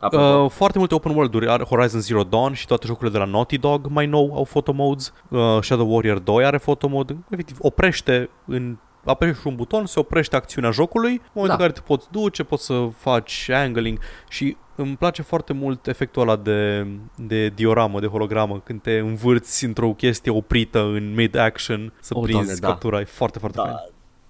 [0.01, 0.25] Apropo.
[0.45, 3.59] Uh, foarte multe open world-uri, are Horizon Zero Dawn și toate jocurile de la Naughty
[3.59, 5.12] Dog mai nou au photo modes.
[5.29, 7.17] Uh, Shadow Warrior 2 are photo mode.
[7.31, 11.65] Efectiv, oprește în apeși un buton, se oprește acțiunea jocului, în momentul Da.
[11.65, 16.23] în care te poți duce, poți să faci angling și îmi place foarte mult efectul
[16.23, 16.87] ăla de,
[17.17, 22.43] de dioramă, de hologramă, când te învârți într-o chestie oprită în mid-action să Oh, prinzi
[22.45, 22.69] Doamne, da.
[22.69, 23.71] captura, e foarte, foarte fain.
[23.71, 23.85] da,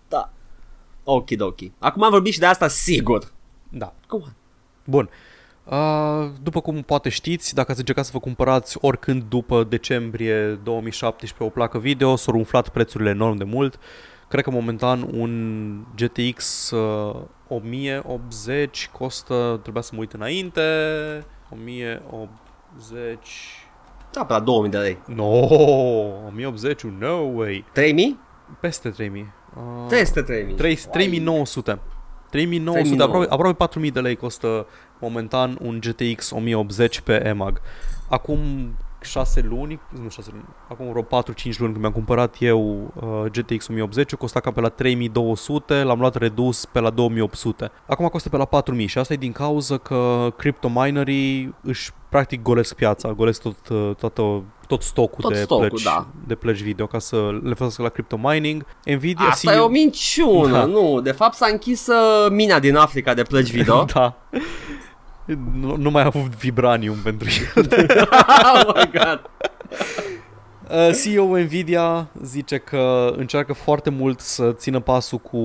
[0.08, 0.30] da.
[1.04, 1.58] Ok, ok.
[1.78, 3.32] Acum am vorbit și de asta sigur.
[3.68, 3.92] Da.
[4.06, 4.32] Come on.
[4.84, 5.08] Bun.
[5.64, 11.42] Uh, după cum poate știți, dacă ați încercat să vă cumpărați oricând după decembrie 2017
[11.42, 13.78] o placă video, s-au umflat prețurile enorm de mult.
[14.28, 17.16] Cred că momentan un GTX uh,
[17.48, 20.60] 1080 costă, trebuia să mă uit înainte,
[21.50, 23.28] 1080...
[24.12, 24.98] Da, pe la 2000 de lei.
[25.06, 25.24] No,
[26.26, 27.64] 1080, no way.
[27.72, 28.18] 3000?
[28.60, 29.32] Peste 3000.
[29.56, 30.54] Uh, Peste 3000.
[30.54, 31.80] 3, 3900.
[32.30, 33.02] 3900, 3900.
[33.02, 34.66] aproape, aproape 4000 de lei costă
[34.98, 37.60] momentan un GTX 1080 pe EMAG.
[38.08, 38.38] Acum
[39.06, 41.06] 6 luni, nu 6 luni, acum vreo 4-5
[41.42, 46.16] luni când mi-am cumpărat eu uh, GTX 1080, costa cam pe la 3200, l-am luat
[46.16, 47.70] redus pe la 2800.
[47.86, 52.74] Acum costă pe la 4000 și asta e din cauza că cryptominerii își practic golesc
[52.74, 56.06] piața, golesc tot, uh, toată, tot stocul, Tot de, stocul, plăci, da.
[56.26, 58.66] de plăci video ca să le folosească la crypto mining.
[58.84, 60.64] Nvidia Asta e o minciună, Da.
[60.64, 61.00] nu.
[61.00, 63.84] De fapt s-a închis uh, mina din Africa de plăci video.
[63.94, 64.16] da.
[65.52, 67.68] Nu, nu mai a avut vibranium pentru el.
[68.66, 69.20] oh my god.
[70.70, 75.40] Uh, CEO Nvidia zice că încearcă foarte mult să țină pasul cu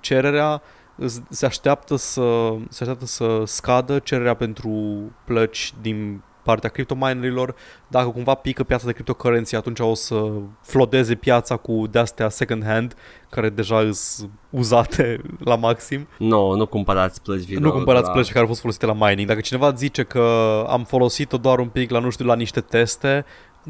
[0.00, 0.62] cererea,
[1.06, 7.54] s- se așteaptă să, se așteaptă să scadă cererea pentru plăci din partea criptominerilor.
[7.88, 10.30] Dacă cumva pică piața de cryptocurrency, atunci o să
[10.62, 12.94] flodeze piața cu de-astea second hand,
[13.30, 16.08] care deja sunt uzate la maxim.
[16.18, 17.60] Nu, no, nu cumpărați plăci video.
[17.60, 19.28] Nu cumpărați de la- plăci care au fost folosite la mining.
[19.28, 20.24] Dacă cineva zice că
[20.68, 23.24] am folosit-o doar un pic la, nu știu, la niște teste,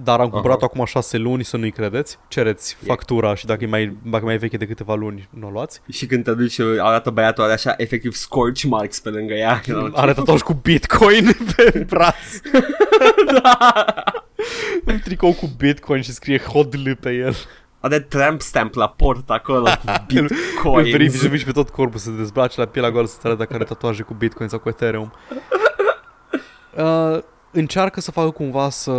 [0.05, 3.67] dar am cumpărat-o acum șase luni, să nu-i credeți, cereți E- factura și dacă e
[3.67, 5.81] mai, dacă e mai veche de câteva luni, nu o luați.
[5.91, 9.61] Și când te duci, uh, arată băiatul, are așa efectiv scorch marks pe lângă ea.
[9.93, 12.15] Are tatuaj cu bitcoin pe braț.
[14.87, 17.35] Un tricou cu bitcoin și scrie hodl pe el.
[17.81, 20.91] Are tramp stamp la port acolo cu Îl bitcoins.
[20.91, 24.03] verifici pe tot corpul să se dezbrace la pielea goală să arate dacă are tatuaje
[24.03, 25.13] cu bitcoin sau cu ethereum.
[26.77, 27.19] Uh,
[27.59, 28.93] încearcă să facă cumva să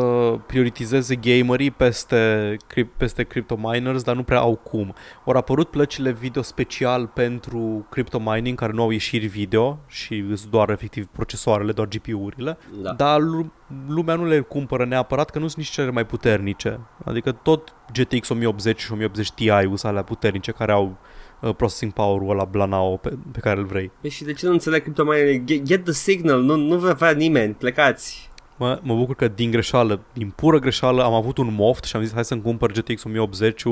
[0.46, 4.96] prioritizeze gamerii peste, cri- peste crypto miners, dar nu prea au cum.
[5.26, 10.52] Au apărut plăcile video special pentru crypto mining care nu au ieșiri video și sunt
[10.52, 12.92] doar efectiv procesoarele, doar GPU-urile, Da.
[12.92, 13.52] dar lu-
[13.88, 16.80] lumea nu le cumpără neapărat că nu sunt nici cele mai puternice.
[17.06, 20.98] Adică tot GTX 1080 și 1080 Ti sunt alea puternice care au
[21.42, 23.92] uh, processing power-ul ăla blanao pe, pe care îl vrei.
[24.02, 25.42] Păi și de ce nu înțeleg criptominerii?
[25.46, 28.27] Get, get the signal, nu, nu vă vrea nimeni, plecați.
[28.60, 32.02] Mă, mă bucur că din greșeală, din pură greșeală, am avut un moft și am
[32.04, 33.64] zis hai să-mi cumpăr GTX 1080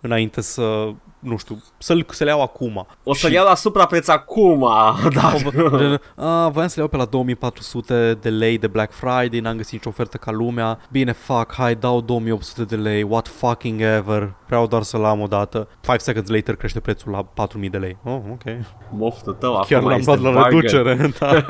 [0.00, 2.86] înainte să, nu știu, să-l, să le iau acum.
[3.04, 4.68] O să-l Și- iau la suprapreț acum,
[5.14, 5.32] da.
[5.76, 9.56] Gen, A, voiam să le iau pe la 2400 de lei de Black Friday, n-am
[9.56, 10.78] găsit nicio ofertă ca lumea.
[10.90, 14.34] Bine, fuck, hai, dau 2800 de lei, what fucking ever.
[14.46, 15.68] Vreau doar să-l am o dată.
[15.80, 17.96] 5 seconds later crește prețul la 4000 de lei.
[18.04, 18.42] Oh, ok.
[18.90, 20.60] Moftul tău Chiar acum l-am este luat la bargain.
[20.60, 21.10] reducere.
[21.18, 21.44] Da.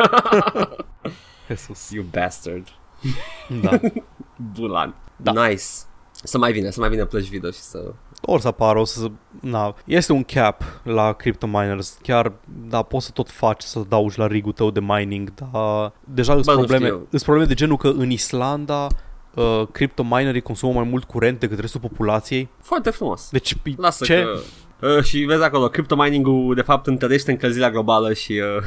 [1.48, 1.90] Jesus.
[1.90, 2.68] You bastard.
[3.62, 3.80] Da.
[4.58, 4.94] Bulan.
[5.16, 5.46] Da.
[5.46, 5.62] Nice.
[6.22, 7.92] Să mai vină, să mai vină plăci video și să...
[8.22, 9.10] Or să apară, o să...
[9.40, 11.98] Na, este un cap la crypto miners.
[12.02, 12.32] Chiar,
[12.68, 16.44] da, poți să tot faci să daugi la rigul tău de mining, dar deja sunt
[16.44, 17.06] Bă, nu probleme, știu.
[17.10, 18.86] sunt probleme de genul că în Islanda
[19.34, 22.48] uh, crypto minerii consumă mai mult curent decât restul populației.
[22.60, 23.28] Foarte frumos.
[23.30, 24.22] Deci, Lasă ce?
[24.22, 24.38] că...
[24.96, 28.32] Uh, și vezi acolo, crypto mining-ul de fapt întărește încălzirea globală și...
[28.32, 28.62] Uh,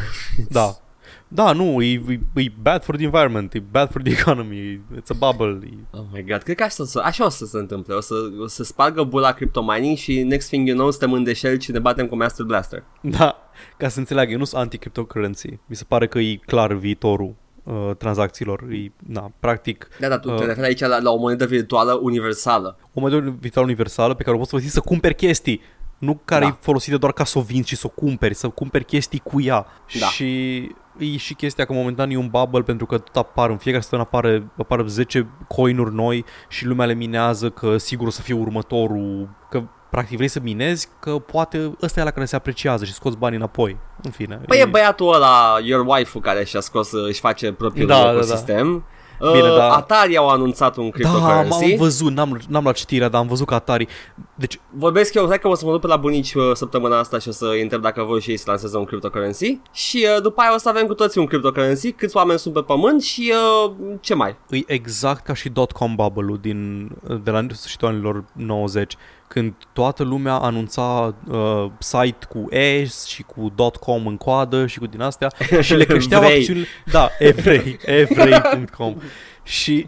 [0.49, 0.75] Da.
[1.29, 2.01] Da, nu, e,
[2.35, 5.59] e, e bad for the environment, e bad for the economy, it's a bubble.
[5.73, 5.97] E...
[5.97, 7.93] Oh my god, cred că așa, o să- așa o să se întâmple.
[7.93, 11.23] O să, o să spargă bula crypto mining și next thing you know suntem în
[11.23, 12.83] deșert și ne batem cu Master Blaster.
[13.01, 13.35] Da,
[13.77, 15.59] ca să înțeleagă, eu nu sunt anti-cryptocurrency.
[15.65, 18.63] Mi se pare că e clar viitorul uh, tranzacțiilor.
[18.71, 20.37] E, na, practic, Da, da, tu Uh.
[20.37, 22.77] te referi aici la, la o monedă virtuală universală.
[22.93, 25.61] o monedă virtuală universală pe care o poți folosi să cumperi chestii.
[25.97, 26.51] Nu care Da.
[26.51, 29.41] e folosită doar ca să o vinzi și să o cumperi, să cumperi chestii cu
[29.41, 29.65] ea.
[29.99, 30.05] Da.
[30.05, 33.83] Și e și chestia că momentan e un bubble pentru că tot apar, în fiecare
[33.83, 38.33] săptămână apare, apar 10 coinuri noi și lumea le minează că sigur o să fie
[38.33, 42.93] următorul, că practic vrei să minezi, că poate ăsta e la care se apreciază și
[42.93, 43.77] scoți banii înapoi.
[44.01, 44.41] În fine.
[44.47, 48.75] Păi e băiatul ăla, your wife care și-a scos, își face propriul Da, da, da.
[49.19, 49.41] Ecosistem.
[49.41, 49.75] Bine, uh, da.
[49.75, 51.71] Atari au anunțat un Da, cryptocurrency.
[51.71, 53.87] am văzut, n-am, n-am luat citirea, dar am văzut că Atari...
[54.35, 57.19] Deci, Vorbesc eu, cred că o să mă duc pe la bunici uh, săptămâna asta
[57.19, 59.59] și o să îi întreb dacă vor și ei să lanseze un cryptocurrency.
[59.71, 62.61] Și uh, după aia o să avem cu toții un cryptocurrency, câți oameni sunt pe
[62.61, 63.33] pământ și
[63.65, 64.35] uh, ce mai.
[64.49, 66.89] e exact ca și dot-com bubble-ul din,
[67.23, 68.95] de la sfârșitul anilor 90,
[69.27, 74.85] când toată lumea anunța uh, site cu E și cu .com în coadă și cu
[74.85, 76.37] din astea și le creșteau Vrei.
[76.37, 76.65] acțiunile...
[76.85, 78.95] Da, evrei, evrei.com
[79.43, 79.87] și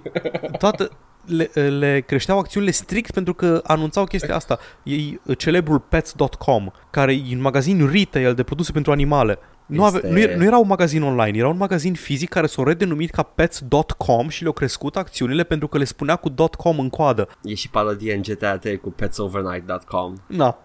[0.57, 0.91] toată,
[1.25, 4.59] le, le creșteau acțiunile strict pentru că anunțau chestia asta.
[4.83, 9.39] E celebrul pets.com, care e un magazin retail de produse pentru animale.
[9.77, 12.47] Nu, ave, Este- nu, e- nu era un magazin online, era un magazin fizic care
[12.47, 16.89] s-a redenumit ca Pets.com și le-au crescut acțiunile pentru că le spunea cu .com în
[16.89, 17.27] coadă.
[17.43, 20.13] E și parodie în GTA 3 cu petsovernight.com.
[20.27, 20.57] Na.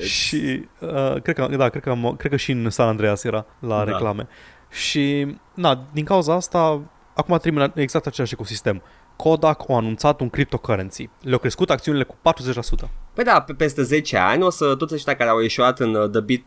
[0.00, 3.46] și uh, cred că, da, cred că, am, cred că și în San Andreas era
[3.58, 3.84] la Da.
[3.84, 4.28] reclame.
[4.70, 6.80] Și, na, din cauza asta,
[7.14, 8.82] acum termină exact același ecosistem.
[9.16, 11.08] Kodak a anunțat un cryptocurrency.
[11.20, 12.90] Le-au crescut acțiunile cu 40%.
[13.14, 16.10] Păi da, pe peste 10 ani o să toți ăștia care au ieșuat în uh,
[16.10, 16.44] the bit,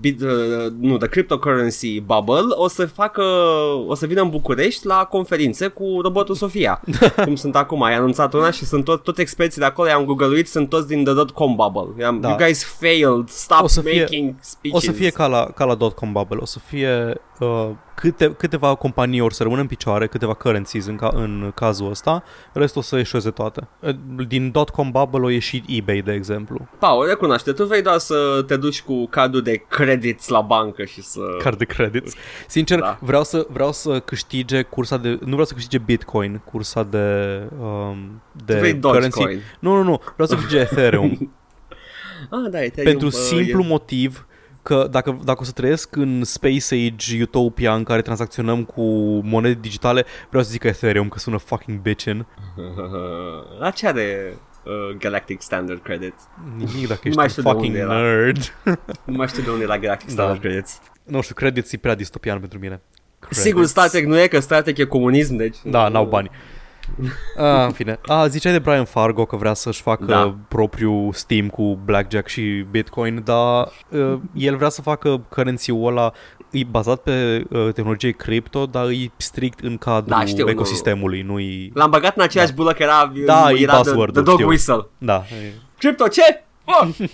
[0.00, 0.28] bit uh,
[0.80, 3.22] nu, the cryptocurrency bubble o să facă,
[3.86, 6.80] o să vină în București la conferințe cu robotul Sofia.
[7.24, 10.48] cum sunt acum, ai anunțat una și sunt tot, toți experții de acolo, i-am googluit,
[10.48, 12.02] sunt toți din the .com bubble.
[12.02, 12.28] I-am, Da.
[12.28, 14.80] You guys failed, stop O să fie- making speeches.
[14.80, 18.74] O să fie ca la, ca la .com bubble, o să fie uh, câte, câteva
[18.74, 22.84] companii or să rămână în picioare, câteva currencies în, ca, în cazul ăsta, restul o
[22.84, 23.68] să ieșueze toate.
[23.80, 23.94] Uh,
[24.28, 28.56] Din .com bubble o ieșit eBay, de exemplu, Paul, recunoaște, tu vrei doar să te
[28.56, 31.20] duci cu cardul de credits la bancă și să...
[31.42, 32.14] card de credits.
[32.46, 32.84] Sincer, Da.
[32.84, 32.98] da.
[33.00, 38.22] vreau, să, vreau să câștige cursa de, nu vreau să câștige Bitcoin, cursa de, um,
[38.44, 39.40] de Tu vrei Dogecoin.
[39.58, 41.18] Nu, nu, nu, vreau să câștige Ethereum.
[42.30, 44.26] Ah, da, Ethereum, pentru uh, simplu e- motiv
[44.62, 48.82] că dacă, dacă o să trăiesc în Space Age Utopia în care tranzacționăm cu
[49.24, 52.26] monede digitale, vreau să zic Ethereum, că sună fucking bitchin.
[53.60, 56.22] La ce are uh, Galactic Standard Credits?
[56.56, 58.00] Nimic dacă Nu mai ești știu un de fucking unde era.
[58.02, 58.54] nerd.
[59.04, 60.12] Nu mai știu de unde e la Galactic Da.
[60.12, 60.80] Standard Credits.
[61.04, 62.80] nu știu, credits e prea distopian pentru mine.
[63.18, 63.40] Credits.
[63.40, 65.56] Sigur, Star Trek nu e, că Star Trek e comunism, deci...
[65.64, 66.30] Da, n-au bani.
[67.36, 67.98] Ah, în fine.
[68.06, 70.14] Ah, ziceai de Brian Fargo că vrea să-și facă Da.
[70.14, 70.36] da.
[70.48, 76.12] propriul Steam cu Blackjack și Bitcoin, dar uh, el vrea să facă currency-ul ăla
[76.50, 81.22] e bazat pe uh, tehnologie cripto, dar e strict în cadrul Da, știu, nu- ecosistemului,
[81.22, 81.70] nu e...
[81.74, 84.46] L-am băgat în aceeași bulă că era, Da, e era the, buzzword-ul, the dog știu.
[84.48, 84.86] whistle.
[84.98, 85.24] Da.
[85.42, 86.44] e- Crypto, ce?
[86.64, 86.88] Oh!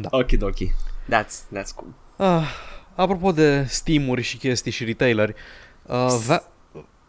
[0.00, 0.08] Da.
[0.10, 0.72] Okidoki.
[1.14, 1.90] That's, that's cool.
[2.16, 2.42] Ah,
[2.94, 5.34] apropo de Steam-uri și chestii și retaileri,
[5.82, 6.42] uh, va-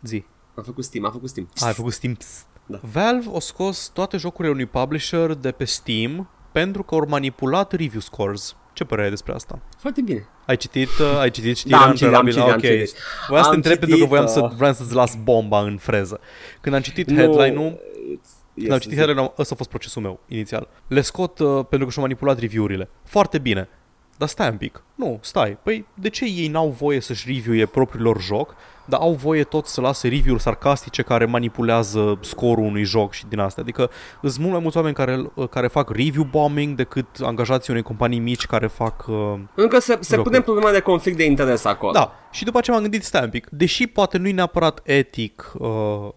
[0.01, 0.25] zi.
[0.55, 1.49] A făcut Steam, a făcut Steam.
[1.55, 2.13] Ah, ai făcut Steam.
[2.13, 2.45] Psst.
[2.65, 2.79] Da.
[2.81, 8.01] Valve a scos toate jocurile unui publisher de pe Steam pentru că au manipulat review
[8.01, 8.55] scores.
[8.73, 9.59] Ce părere ai despre asta?
[9.77, 10.27] Foarte bine.
[10.45, 12.53] Ai citit, uh, ai citit știrea Da, am în citit, am prealabil?
[12.53, 12.87] citit, am ok.
[12.87, 12.97] citit.
[13.27, 15.61] Voiam să te Am întreb pentru că citit, voiam, să, uh, voiam să-ți las bomba
[15.61, 16.19] în freză.
[16.61, 18.97] Când am citit headline-ul, it's- când am yes, citit yes.
[18.97, 20.67] headline-ul, ăsta a fost procesul meu inițial.
[20.87, 22.89] Le scot uh, pentru că și-au manipulat review-urile.
[23.03, 23.69] Foarte bine.
[24.17, 24.83] Dar stai un pic.
[24.95, 25.57] Nu, stai.
[25.63, 29.65] Păi de ce ei n-au voie să-și review propriul lor joc, dar au voie tot
[29.65, 33.63] să lase review-uri sarcastice care manipulează scorul unui joc și din astea.
[33.63, 33.89] Adică
[34.21, 38.45] sunt mult mai mulți oameni care, care fac review bombing decât angajații unei companii mici
[38.45, 39.05] care fac...
[39.07, 40.29] Uh, Încă se, se Jocuri.
[40.29, 41.91] pune problema de conflict de interes acolo.
[41.91, 46.09] da, și după aceea m-am gândit, stai un pic, deși poate nu-i neapărat etic uh,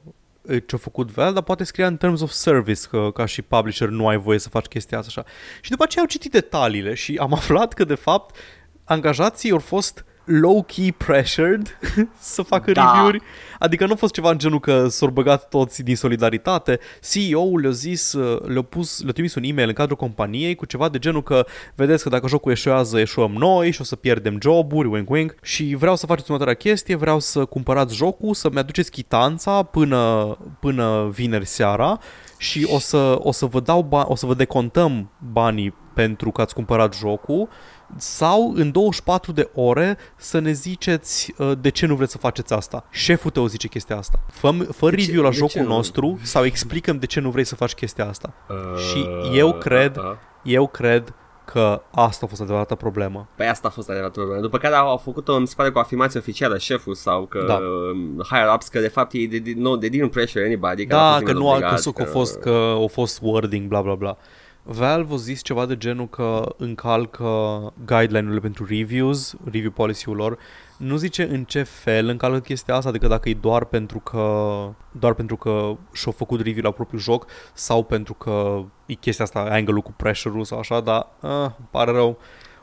[0.67, 4.09] ce-a făcut Valve, dar poate scria în terms of service că ca și publisher nu
[4.09, 5.29] ai voie să faci chestia asta așa.
[5.61, 8.37] Și după aceea am citit detaliile și am aflat că de fapt
[8.85, 11.79] angajații au fost low-key pressured
[12.19, 12.83] să facă Da.
[12.85, 13.21] review-uri.
[13.59, 16.79] Adică nu a fost ceva în genul că s-au băgat toți din solidaritate.
[17.11, 20.89] CEO-ul le-a zis, uh, le-a, pus, le-a trimis un e-mail în cadrul companiei cu ceva
[20.89, 24.89] de genul că vedeți că dacă jocul eșuează, eșuăm noi și o să pierdem joburi,
[24.89, 25.35] wink wink.
[25.43, 31.09] Și vreau să faceți următoarea chestie, vreau să cumpărați jocul, să-mi aduceți chitanța până, până
[31.13, 31.99] vineri seara
[32.39, 36.41] și o să, o să vă dau ba- o să vă decontăm banii pentru că
[36.41, 37.49] ați cumpărat jocul
[37.97, 42.53] sau în 24 de ore să ne ziceți uh, de ce nu vreți să faceți
[42.53, 42.85] asta.
[42.91, 44.19] Șeful tău zice chestia asta.
[44.33, 45.75] Fă, fă De ce- review la de ce jocul nu?
[45.75, 48.33] nostru sau explicăm de ce nu vrei să faci chestia asta.
[48.49, 50.13] Uh, Și eu cred- uh, uh.
[50.43, 53.29] Eu cred că asta a fost adevărata problemă.
[53.37, 54.43] Păi asta a fost adevăratul problema.
[54.43, 57.45] După care au, au făcut, mi se pare, cu o afirmație oficială șeful sau că
[57.47, 57.55] Da.
[57.55, 60.87] um, higher ups că de fapt ei de, de, no, they didn't pressure anybody.
[60.87, 62.75] Că n-a Da, fost că nimeni nu a, că, obligat, s- că, a fost, că
[62.85, 64.17] a fost wording, bla bla bla.
[64.69, 67.25] Valve a zis ceva de genul că încalcă
[67.85, 70.39] guideline-urile pentru reviews, review policy-ul lor.
[70.77, 75.15] Nu zice în ce fel încalcă chestia asta, adică dacă e doar pentru că doar
[75.15, 79.81] pentru că și-au făcut review la propriul joc sau pentru că e chestia asta, angle-ul
[79.83, 82.19] cu pressure-ul sau așa, dar uh, pare rău.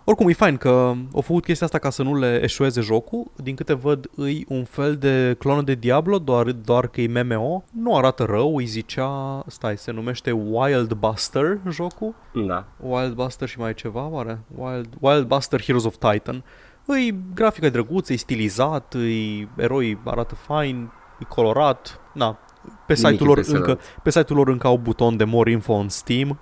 [0.06, 3.32] Oricum, e fain că au făcut chestia asta ca să nu le eșueze jocul.
[3.36, 7.64] Din câte văd, îi un fel de clonă de Diablo, doar, doar că e MMO.
[7.72, 9.44] Nu arată rău, îi zicea...
[9.48, 12.16] Stai, se numește Wild Buster jocul.
[12.48, 12.66] Da.
[12.80, 14.40] Wild Buster și mai e ceva, oare?
[14.56, 16.44] Wild, Wild Buster Heroes of Titan.
[16.86, 22.00] Îi grafica e drăguță, e stilizat, îi, eroi arată fain, e colorat.
[22.14, 22.40] Na,
[22.86, 23.68] pe Nimic site-ul lor impresionant.
[23.68, 26.40] încă, pe site-ul lor încă au buton de more info on Steam.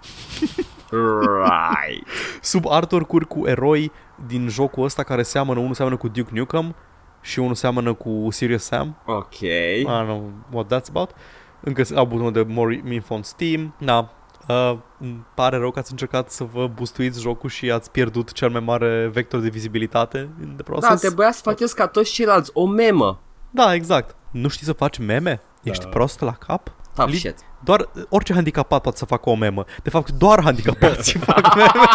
[0.89, 2.07] Right.
[2.41, 3.91] sub artwork-uri cu eroi
[4.27, 6.75] din jocul ăsta care seamănă, unul seamănă cu Duke Nukem
[7.21, 8.97] și unul seamănă cu Serious Sam.
[9.05, 9.39] ok.
[9.39, 11.11] I don't know what that's about.
[11.59, 13.75] Încă au butonul de More Info on Steam.
[13.79, 14.13] Da.
[14.47, 18.49] Uh, îmi pare rău că ați încercat să vă bustuiți jocul și ați pierdut cel
[18.49, 20.89] mai mare vector de vizibilitate în the process.
[20.89, 23.19] Da, trebuia să faceți ca toți ceilalți o memă.
[23.49, 24.15] Da, exact.
[24.31, 25.41] Nu știi să faci meme?
[25.63, 25.89] Ești Da.
[25.89, 26.71] prost la cap?
[26.95, 27.35] Tough Li- shit.
[27.63, 29.65] Doar orice handicapat poate să facă o memă.
[29.83, 31.71] De fapt, doar handicapații fac meme.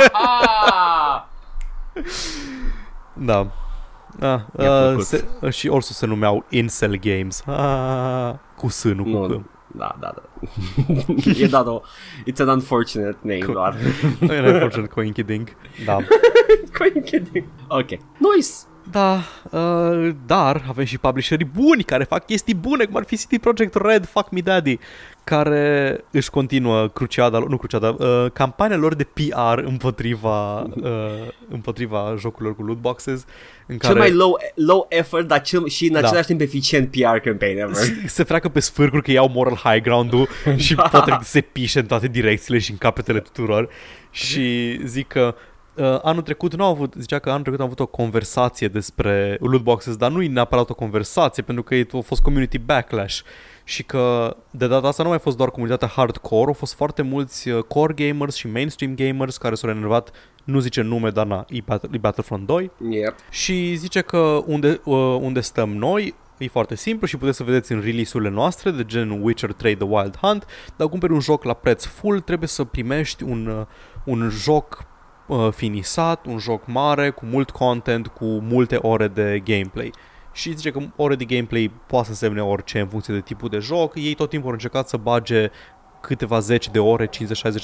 [3.18, 3.38] Da.
[4.20, 5.04] Ah, Mi-a uh, plăcut.
[5.04, 7.42] se, și also se numeau Incel Games.
[7.46, 9.40] Ah, cu sânul, cu Nu, că.
[9.66, 10.22] da, da, da.
[11.38, 11.80] e dat o...
[12.30, 13.76] It's an unfortunate name doar.
[14.20, 15.56] E unfortunate coinciding.
[15.84, 15.96] Da.
[16.78, 17.44] Coinciding.
[17.68, 17.88] ok.
[17.88, 18.50] Nice.
[18.90, 23.38] Da, uh, dar avem și publisherii buni care fac chestii bune, cum ar fi CD
[23.40, 24.78] Projekt Red, Fuck Me Daddy,
[25.24, 30.68] care își continuă cruciada, nu cruciada, uh, campania lor de PR împotriva, uh,
[31.48, 33.24] împotriva jocurilor cu loot boxes,
[33.66, 35.98] în Cel care mai low, low effort, dar cel, și în Da.
[35.98, 37.74] același timp eficient PR campaign ever.
[37.74, 40.82] se- se freacă pe sfârcuri că iau moral high ground-ul și Da.
[40.82, 43.68] poate se pișe în toate direcțiile și în capetele tuturor
[44.10, 45.34] și zic că
[45.78, 49.36] Uh, anul trecut nu au avut, zicea că anul trecut am avut o conversație despre
[49.40, 53.20] loot boxes, dar nu e neapărat o conversație, pentru că a fost community backlash
[53.64, 57.02] și că de data asta nu mai a fost doar comunitatea hardcore, au fost foarte
[57.02, 60.10] mulți uh, core gamers și mainstream gamers care s-au enervat,
[60.44, 63.14] nu zice nume, dar na, e, Battle, e Battlefront 2 Yep.
[63.30, 67.72] și zice că unde, uh, unde stăm noi e foarte simplu și puteți să vedeți
[67.72, 70.46] în release-urile noastre de gen Witcher 3 The Wild Hunt,
[70.76, 73.66] dacă cumperi un joc la preț full trebuie să primești un, uh,
[74.04, 74.86] un joc
[75.26, 79.90] uh, finisat, un joc mare, cu mult content, cu multe ore de gameplay.
[80.32, 83.58] Și zice că ore de gameplay poate să însemne orice în funcție de tipul de
[83.58, 83.96] joc.
[83.96, 85.50] Ei tot timpul au încercat să bage
[86.00, 87.10] câteva zeci de ore, 50-60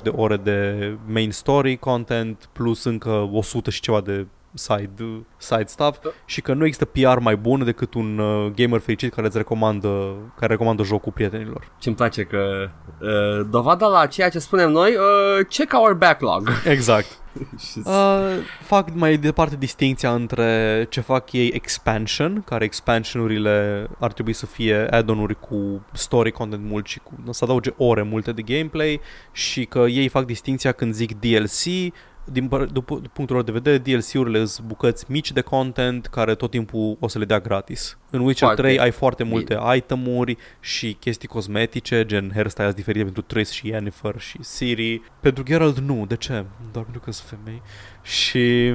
[0.03, 5.99] de ore de main story content, plus încă 100 și ceva de side, side stuff
[6.25, 10.15] și că nu există PR mai bun decât un uh, gamer fericit care îți recomandă,
[10.39, 11.73] care recomandă jocul prietenilor.
[11.79, 12.69] Ce-mi place că
[13.01, 16.49] uh, dovada la ceea ce spunem noi, uh, check our backlog.
[16.65, 17.22] Exact.
[17.71, 24.33] Și- Uh, fac mai departe distinția între ce fac ei expansion, care expansionurile ar trebui
[24.33, 29.01] să fie add-on-uri cu story content mult și cu, să adauge ore multe de gameplay
[29.33, 31.93] și că ei fac distinția când zic DLC,
[32.25, 36.35] din, păr- după, după punctul lor de vedere, DLC-urile sunt bucăți mici de content care
[36.35, 37.99] tot timpul o să le dea gratis.
[38.11, 43.23] În Witcher Foarte 3 ai foarte multe itemuri și chestii cosmetice, gen hairstyles diferite pentru
[43.23, 45.03] Triss și Yennefer și Siri.
[45.21, 46.45] Pentru Geralt nu, de ce?
[46.73, 47.63] Doar pentru că sunt femei.
[48.03, 48.75] Și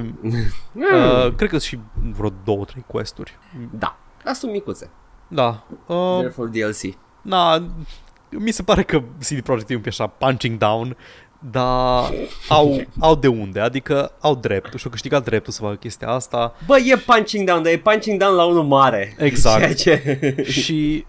[0.74, 1.78] uh, cred că sunt și
[2.16, 3.38] vreo două, trei questuri.
[3.78, 4.90] Da, dar sunt micuțe.
[5.28, 5.66] Da.
[5.86, 6.96] Uh, Therefore DLC.
[7.22, 7.68] na,
[8.30, 10.96] mi se pare că CD Projekt e un pic așa punching down,
[11.38, 12.12] dar
[12.48, 16.54] au, au de unde, adică au dreptul și au câștigat dreptul să facă chestia asta
[16.66, 19.14] Bă, e punching down, dar e punching down la unul mare.
[19.18, 19.74] Exact.
[19.74, 20.34] Ceea ce...
[20.50, 21.04] și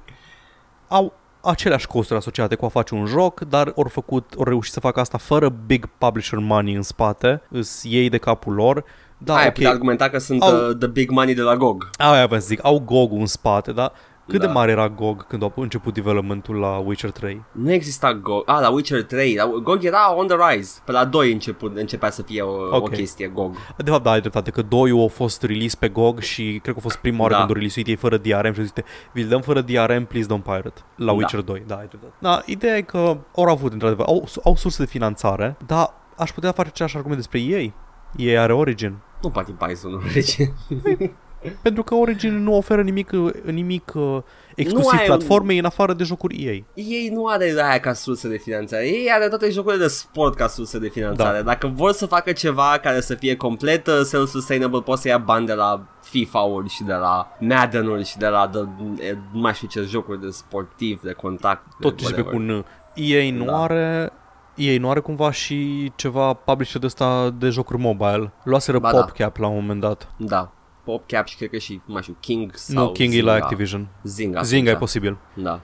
[0.87, 4.79] au aceleași costuri asociate cu a face un joc, dar au făcut, au reușit să
[4.79, 8.83] facă asta fără big publisher money în spate, îs ei de capul lor.
[9.17, 9.53] Da, Aia ok.
[9.53, 11.89] putea argumenta că sunt Au- uh, the big money de la GOG.
[11.97, 13.91] Aia vreau să zic, au GOG în spate, da?
[14.29, 14.45] Cât Da.
[14.45, 17.43] de mare era GOG când a început developmentul la Witcher 3?
[17.51, 18.43] Nu exista GOG.
[18.49, 19.35] Ah, la Witcher 3.
[19.35, 20.79] La, GOG era on the rise.
[20.85, 22.85] Pe la 2 început, începea să fie o, Ok.
[22.85, 23.55] o chestie GOG.
[23.77, 26.79] De fapt, da, ai dreptate, că 2 a fost release pe GOG și cred că
[26.79, 27.37] a fost prima oară Da.
[27.37, 28.73] când au release ei fără DRM și au zis,
[29.13, 31.11] vi dăm fără DRM, please don't pirate, la Da.
[31.11, 32.13] Witcher 2, da, ai dreptate.
[32.19, 32.97] Da, ideea e că
[33.35, 37.39] au avut, într-adevăr, au, au surse de finanțare, dar aș putea face același argument despre
[37.39, 37.73] ei.
[38.15, 38.97] Ei are Origin.
[39.21, 40.43] Nu poate Python, nu rege.
[41.61, 43.11] Pentru că Origin nu oferă nimic,
[43.43, 44.17] nimic uh,
[44.55, 46.51] exclusiv ai un- platformei în afară de jocuri EA.
[46.73, 48.87] Ei nu are aia ca sursă de finanțare.
[48.87, 51.37] Ei are toate jocurile de sport ca sursă de finanțare.
[51.37, 51.43] Da.
[51.43, 55.45] Dacă vor să facă ceva care să fie complet uh, self-sustainable, pot să ia bani
[55.45, 58.59] de la FIFA-uri și de la Madden-uri și de la de,
[59.05, 61.63] e, nu mai știu ce jocuri de sportiv, de contact.
[61.79, 62.47] Tot de ce pe whatever.
[62.47, 62.65] cu un
[62.95, 63.61] EA nu Da.
[63.63, 64.11] are
[64.55, 68.31] EA nu are cumva și ceva publisher de ăsta de jocuri mobile.
[68.43, 68.99] Luaseră Ba da.
[68.99, 70.13] PopCap la un moment dat.
[70.17, 70.51] Da.
[70.83, 73.31] PopCap și cred că și, nu mai știu, King sau Nu, King e Zynga.
[73.31, 73.87] la Activision.
[74.03, 74.41] Zynga.
[74.41, 74.79] Zynga e atunci.
[74.79, 75.17] posibil.
[75.33, 75.61] Da.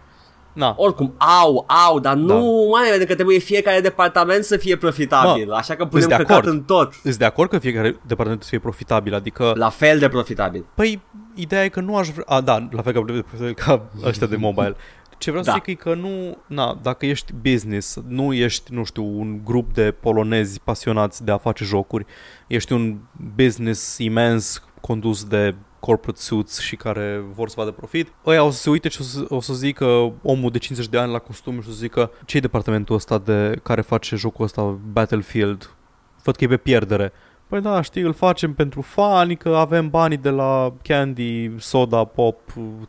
[0.53, 5.51] Na, Oricum, au, au, dar nu, mai pentru că trebuie fiecare departament să fie profitabil.
[5.51, 6.47] așa că punem de căcat acord.
[6.47, 6.93] în tot.
[7.03, 10.65] Îți de acord că fiecare departament să fie profitabil, adică, La fel de profitabil.
[10.75, 11.01] păi,
[11.33, 14.75] ideea e că nu aș vrea, a, da, la fel ca, ca ăștia de mobile.
[15.17, 15.55] Ce vreau să Da.
[15.55, 19.91] zic e că nu, na, dacă ești business, nu ești, nu știu, un grup de
[19.91, 22.05] polonezi pasionați de a face jocuri,
[22.47, 22.97] ești un
[23.35, 28.57] business imens condus de corporate suits și care vor să vadă profit, ăia o să
[28.57, 31.61] se uite și o să, o să zică omul de 50 de ani la costum
[31.61, 35.75] și o să zică ce departamentul ăsta de care face jocul ăsta Battlefield?
[36.23, 37.11] Văd că e pe pierdere.
[37.47, 42.39] Păi da, știi, îl facem pentru fani, că avem banii de la Candy, Soda, Pop,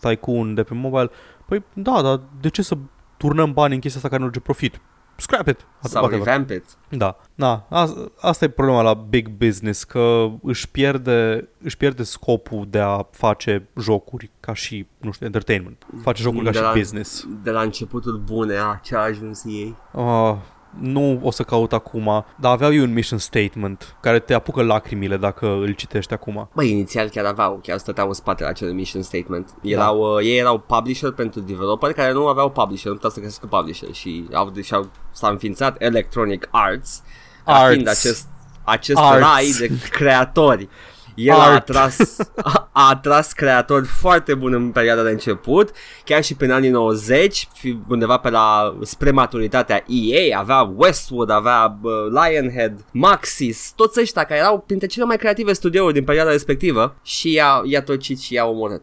[0.01, 1.11] Tycoon de pe mobile.
[1.47, 2.77] Păi da, dar de ce să
[3.17, 4.81] turnăm bani în chestia asta care nu duce profit?
[5.17, 5.67] Scrap it.
[5.83, 6.27] Sau whatever.
[6.27, 6.65] revamp it.
[6.89, 12.67] Da, da, a- asta e problema la big business, că își pierde, își pierde scopul
[12.71, 15.87] de a face jocuri ca și, nu știu, entertainment.
[16.03, 17.27] Face jocuri ca De și la- business.
[17.43, 19.77] De la începutul bune, a, ce a ajuns ei.
[19.93, 20.35] Uh,
[20.81, 25.17] nu o să caut acum, dar aveau eu un mission statement care te apucă lacrimile
[25.17, 26.49] dacă îl citești acum.
[26.55, 29.55] Băi, inițial chiar aveau, chiar stăteau în spatele acelui mission statement.
[29.63, 30.09] Erau, Da.
[30.09, 33.93] uh, ei erau publisher pentru developer care nu aveau publisher, nu puteau să găsească publisher
[33.93, 37.03] și au, și-au, s-a înființat Electronic Arts,
[37.45, 37.73] ca Arts.
[37.73, 38.27] fiind acest,
[38.65, 39.21] acest Arts.
[39.21, 40.69] rai de creatori.
[41.17, 41.55] El a Art.
[41.69, 45.71] atras, a, a atras creatori foarte buni în perioada de început,
[46.05, 51.79] chiar și prin anii 90, fi- undeva pe la spre maturitatea EA, avea Westwood, avea
[51.83, 56.97] uh, Lionhead, Maxis, toți ăștia care erau printre cele mai creative studiouri din perioada respectivă
[57.03, 58.83] și i-a, i-a tocit și i-a omorât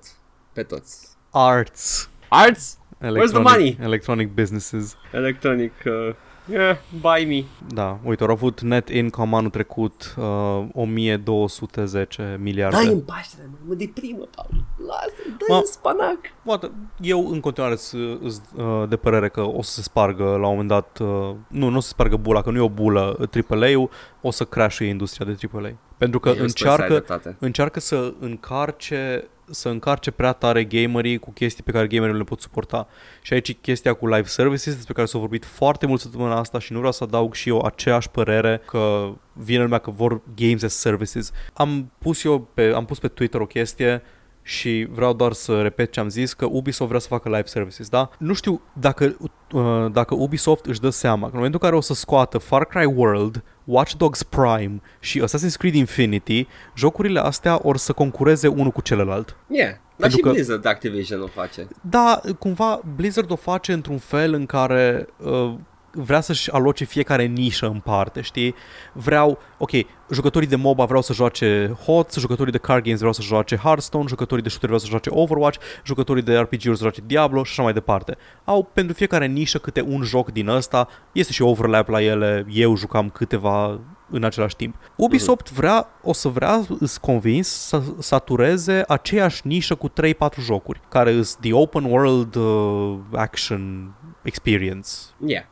[0.54, 1.08] pe toți.
[1.32, 2.10] Arts.
[2.30, 2.78] Arts?
[3.02, 3.78] Where's the money?
[3.82, 4.96] Electronic businesses.
[5.12, 6.14] Electronic, uh,
[6.50, 7.44] yeah, buy me.
[7.74, 12.76] Da, uite, au avut net income anul trecut uh, 1210 miliarde.
[12.76, 14.64] Dai în paștere, mă, mă deprimă, Paul.
[14.88, 16.18] Lasă, dă Mă- în spanac.
[16.44, 16.72] Poate,
[17.02, 18.22] eu în continuare sunt
[18.56, 21.08] uh, de părere că o să se spargă la un moment dat, uh,
[21.48, 23.89] nu, nu o să se spargă bula, că nu e o bulă uh, AAA-ul,
[24.22, 25.72] o să crashuie industria de AAA.
[25.98, 27.36] Pentru că Eu sper să ai încearcă, dreptate.
[27.39, 32.24] încearcă să încarce să încarce prea tare gamerii cu chestii pe care gamerii nu le
[32.24, 32.88] pot suporta.
[33.22, 36.60] Și aici e chestia cu live services despre care s-a vorbit foarte mult săptămâna asta
[36.60, 40.64] și nu vreau să adaug și eu aceeași părere că vine lumea că vor games
[40.64, 41.32] as services.
[41.54, 44.02] Am pus eu pe, am pus pe Twitter o chestie
[44.46, 47.89] și vreau doar să repet ce am zis, că Ubisoft vrea să facă live services,
[47.89, 48.10] da?
[48.18, 49.16] Nu știu dacă,
[49.54, 52.66] uh, dacă Ubisoft își dă seama că în momentul în care o să scoată Far
[52.66, 58.72] Cry World, Watch Dogs Prime și Assassin's Creed Infinity, jocurile astea or să concureze unul
[58.72, 59.36] cu celălalt.
[59.48, 61.68] Yeah, dar Pentru și că- Blizzard Activision o face.
[61.82, 65.54] Da, cumva Blizzard o face într-un fel în care uh,
[65.96, 68.56] vrea să-și aloce fiecare nișă în parte, știi?
[68.94, 69.72] Vreau, ok,
[70.12, 74.08] jucătorii de MOBA vreau să joace HOTS, jucătorii de card games vreau să joace Hearthstone,
[74.08, 77.64] jucătorii de shooter vreau să joace Overwatch, jucătorii de RPG-uri să joace Diablo și așa
[77.64, 78.18] mai departe.
[78.44, 82.76] Au pentru fiecare nișă câte un joc din ăsta, este și overlap la ele, eu
[82.76, 83.80] jucam câteva
[84.10, 84.76] în același timp.
[84.96, 89.94] Ubisoft vrea, o să vrea, îs convins, să satureze aceeași nișă cu 3-4
[90.39, 94.89] jocuri, care îs the open world uh, action experience.
[95.26, 95.44] Yeah.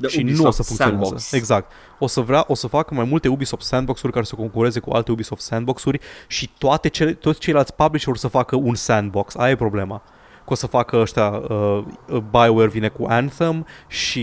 [0.00, 1.02] The și Ubisoft nu o să funcționeze.
[1.02, 1.32] Sandbox.
[1.32, 1.72] Exact.
[1.98, 5.10] O să vrea, o să facă mai multe Ubisoft sandbox-uri care să concureze cu alte
[5.10, 9.36] Ubisoft sandbox-uri și toate cele, toți ceilalți publisher să facă un sandbox.
[9.36, 10.02] Aia e problema.
[10.44, 14.20] Că o să facă ăștia, uh, uh, BioWare vine cu Anthem și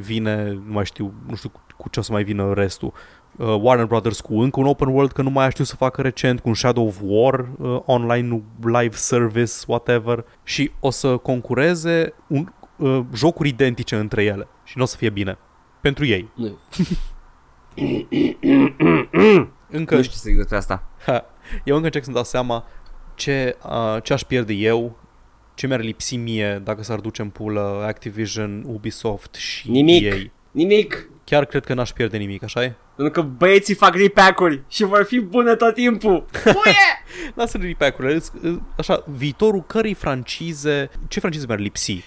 [0.00, 2.92] vine, nu mai știu, nu știu cu, cu ce o să mai vină restul.
[3.36, 6.40] Uh, Warner Brothers cu încă un open world, că nu mai știu să facă recent,
[6.40, 10.24] cu un Shadow of War uh, online live service, whatever.
[10.42, 12.48] Și o să concureze un,
[12.84, 15.38] uh, jocuri identice între ele și nu o să fie bine.
[15.80, 16.30] Pentru ei.
[16.34, 16.58] Nu,
[19.70, 20.88] Încă, nu știu să zic despre asta.
[21.06, 21.24] Ha,
[21.64, 22.66] eu încă încerc să-mi dau seama
[23.14, 24.98] ce, uh, ce aș pierde eu,
[25.54, 30.02] ce mi-ar lipsi mie dacă s-ar duce în pulă Activision, Ubisoft și Nimic.
[30.02, 30.16] EA.
[30.50, 31.08] Nimic.
[31.24, 32.74] Chiar cred că n-aș pierde nimic, așa e?
[32.96, 36.26] Pentru că băieții fac repack-uri și vor fi bune tot timpul.
[36.64, 36.74] Uie!
[37.34, 42.02] Lasă repack-urile, îți- î- așa, viitorul cărei francize, ce francize mi-ar lipsi?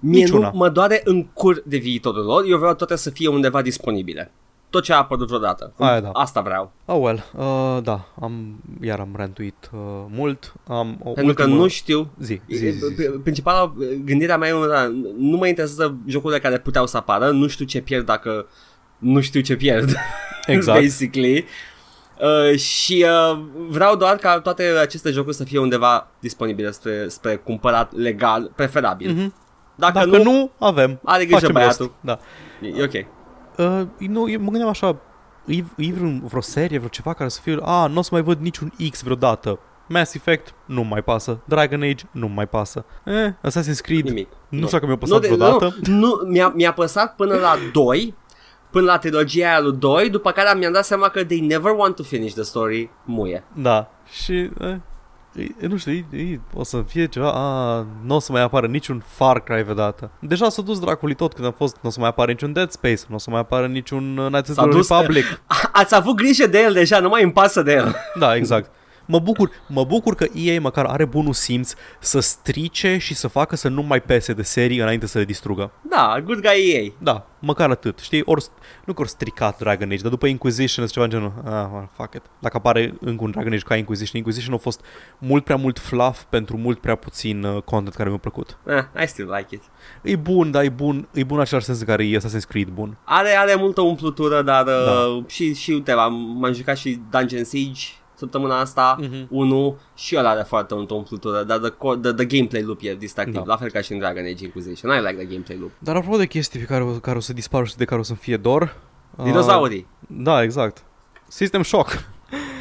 [0.00, 0.50] Mie Niciuna.
[0.50, 4.30] nu mă doare în cur de viitorul lor, eu vreau toate să fie undeva disponibile.
[4.70, 5.72] Tot ce a apărut vreodată.
[5.78, 6.10] Aia da.
[6.12, 6.72] Asta vreau.
[6.84, 10.52] Oh well, uh, da, am, iar am rantuit uh, mult.
[10.66, 11.60] Am o Pentru că ultimă...
[11.60, 13.04] nu știu Zi, zi, zi, zi.
[13.22, 14.86] Principala gândirea mea e una,
[15.18, 18.46] nu mă interesează jocurile care puteau să apară, nu știu ce pierd dacă
[18.98, 19.94] nu știu ce pierd.
[20.46, 20.80] Exact.
[20.80, 21.44] Basically.
[22.20, 27.36] Uh, și uh, vreau doar ca toate aceste jocuri să fie undeva disponibile spre, spre
[27.36, 29.12] cumpărat legal, preferabil.
[29.12, 29.34] Mhm.
[29.74, 31.00] Dacă, Dacă nu, nu, avem.
[31.04, 31.84] are grijă Facem băiatul.
[31.86, 31.92] rost.
[32.00, 32.18] Da.
[32.78, 33.06] E ok.
[33.58, 34.96] Uh, nu, eu mă gândeam așa,
[35.44, 38.22] e, e vreun, vreo serie, vreo ceva care să fie, a, nu o să mai
[38.22, 39.58] văd niciun X vreodată.
[39.88, 41.38] Mass Effect, nu mai pasă.
[41.44, 42.84] Dragon Age, nu mai pasă.
[43.04, 44.28] Eh, Assassin's Creed, Nimic.
[44.48, 45.76] nu știu dacă mi-a păsat de- vreodată.
[45.86, 48.14] Nu, nu mi-a, mi-a păsat până la 2,
[48.70, 51.94] până la trilogia aia lui 2, după care mi-am dat seama că they never want
[51.96, 53.44] to finish the story muie.
[53.56, 53.90] Da,
[54.22, 54.76] și, eh,
[55.36, 58.66] e, nu știu, e, e, o să fie ceva, a, nu o să mai apară
[58.66, 60.10] niciun Far Cry vreodată.
[60.18, 62.70] Deja s-a dus dracului tot când am fost, nu o să mai apară niciun Dead
[62.70, 65.24] Space, nu o să mai apară niciun uh, Knights of S-a the dus- Republic.
[65.72, 67.94] Ați avut grijă de el deja, nu mai îmi pasă de el.
[68.18, 68.70] Da, exact.
[69.10, 73.56] Mă bucur, mă bucur că EA măcar are bunul simț să strice și să facă
[73.56, 75.70] să nu mai pese de serii înainte să le distrugă.
[75.82, 76.92] Da, good guy EA.
[76.98, 77.98] Da, măcar atât.
[77.98, 78.44] Știi, ori,
[78.84, 82.14] nu că ori stricat Dragon Age, dar după Inquisition ceva în genul, ah, well, fuck
[82.14, 82.22] it.
[82.38, 84.80] Dacă apare încă un Dragon Age ca Inquisition, Inquisition a fost
[85.18, 88.58] mult prea mult fluff pentru mult prea puțin uh, content care mi-a plăcut.
[88.66, 89.62] Eh, I still like it.
[90.02, 92.68] E bun, dar e bun, e bun în același sens în care e Assassin's Creed
[92.68, 92.96] bun.
[93.04, 94.72] Are, are multă umplutură, dar Da.
[94.72, 97.82] uh, și, și uite, am, m-am jucat și Dungeon Siege
[98.20, 99.26] săptămâna asta, Mhm.
[99.30, 102.94] unul și ăla are foarte multă umplutură, dar the, co- the, the gameplay loop e
[102.94, 103.42] distractiv, Da.
[103.46, 104.90] la fel ca și în Dragon Age Inquisition.
[104.92, 105.70] I like the gameplay loop.
[105.78, 108.04] Dar apropo de chestii pe care, o- care o să dispară și de care o
[108.04, 108.76] să fie dor...
[109.16, 109.86] uh, Dinozaurii.
[110.08, 110.82] Da, exact.
[111.28, 111.88] System Shock.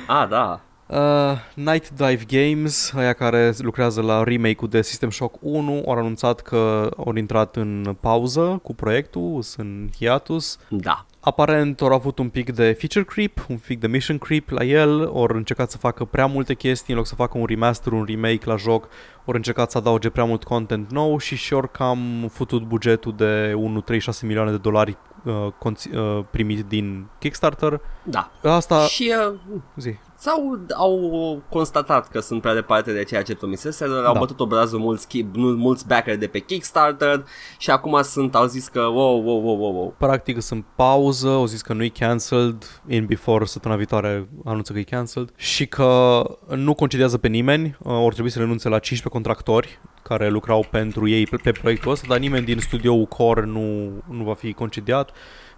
[0.08, 0.62] Ah, da.
[0.88, 6.42] Uh, Night Dive Games, aia care lucrează la remake-ul de System Shock 1, au anunțat
[6.42, 10.58] că au intrat în pauză cu proiectul, sunt în hiatus.
[10.70, 11.06] Da.
[11.30, 15.06] Aparent au avut un pic de feature creep, un pic de mission creep la el,
[15.06, 18.40] au încercat să facă prea multe chestii, în loc să facă un remaster, un remake
[18.46, 18.88] la joc,
[19.26, 23.54] au încercat să adauge prea mult content nou și și-au cam futut bugetul de
[23.98, 27.82] 1,36 milioane de dolari uh, conț- uh, primit din Kickstarter.
[28.04, 28.32] Da.
[28.44, 29.40] Asta, Și uh,
[29.76, 34.20] zi, sau au constatat că sunt prea departe de ceea ce promiseseră, au Da.
[34.20, 37.26] bătut obrazul mulți, chi- nu- mulți backer de pe Kickstarter
[37.58, 39.96] și acum sunt, au zis că wow, wow, wow, wow, wow.
[39.98, 44.80] practic sunt pauză, au zis că nu e cancelled, in before săptămâna viitoare anunță că
[44.80, 46.22] e cancelled și că
[46.56, 51.08] nu concediază pe nimeni, uh, ori trebui să renunțe la 15 contractori care lucrau pentru
[51.08, 55.12] ei pe, pe proiectul ăsta, dar nimeni din studioul core nu, nu va fi concediat.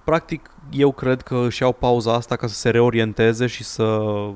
[0.03, 3.83] Practic, eu cred că își iau pauza asta ca să se reorienteze și să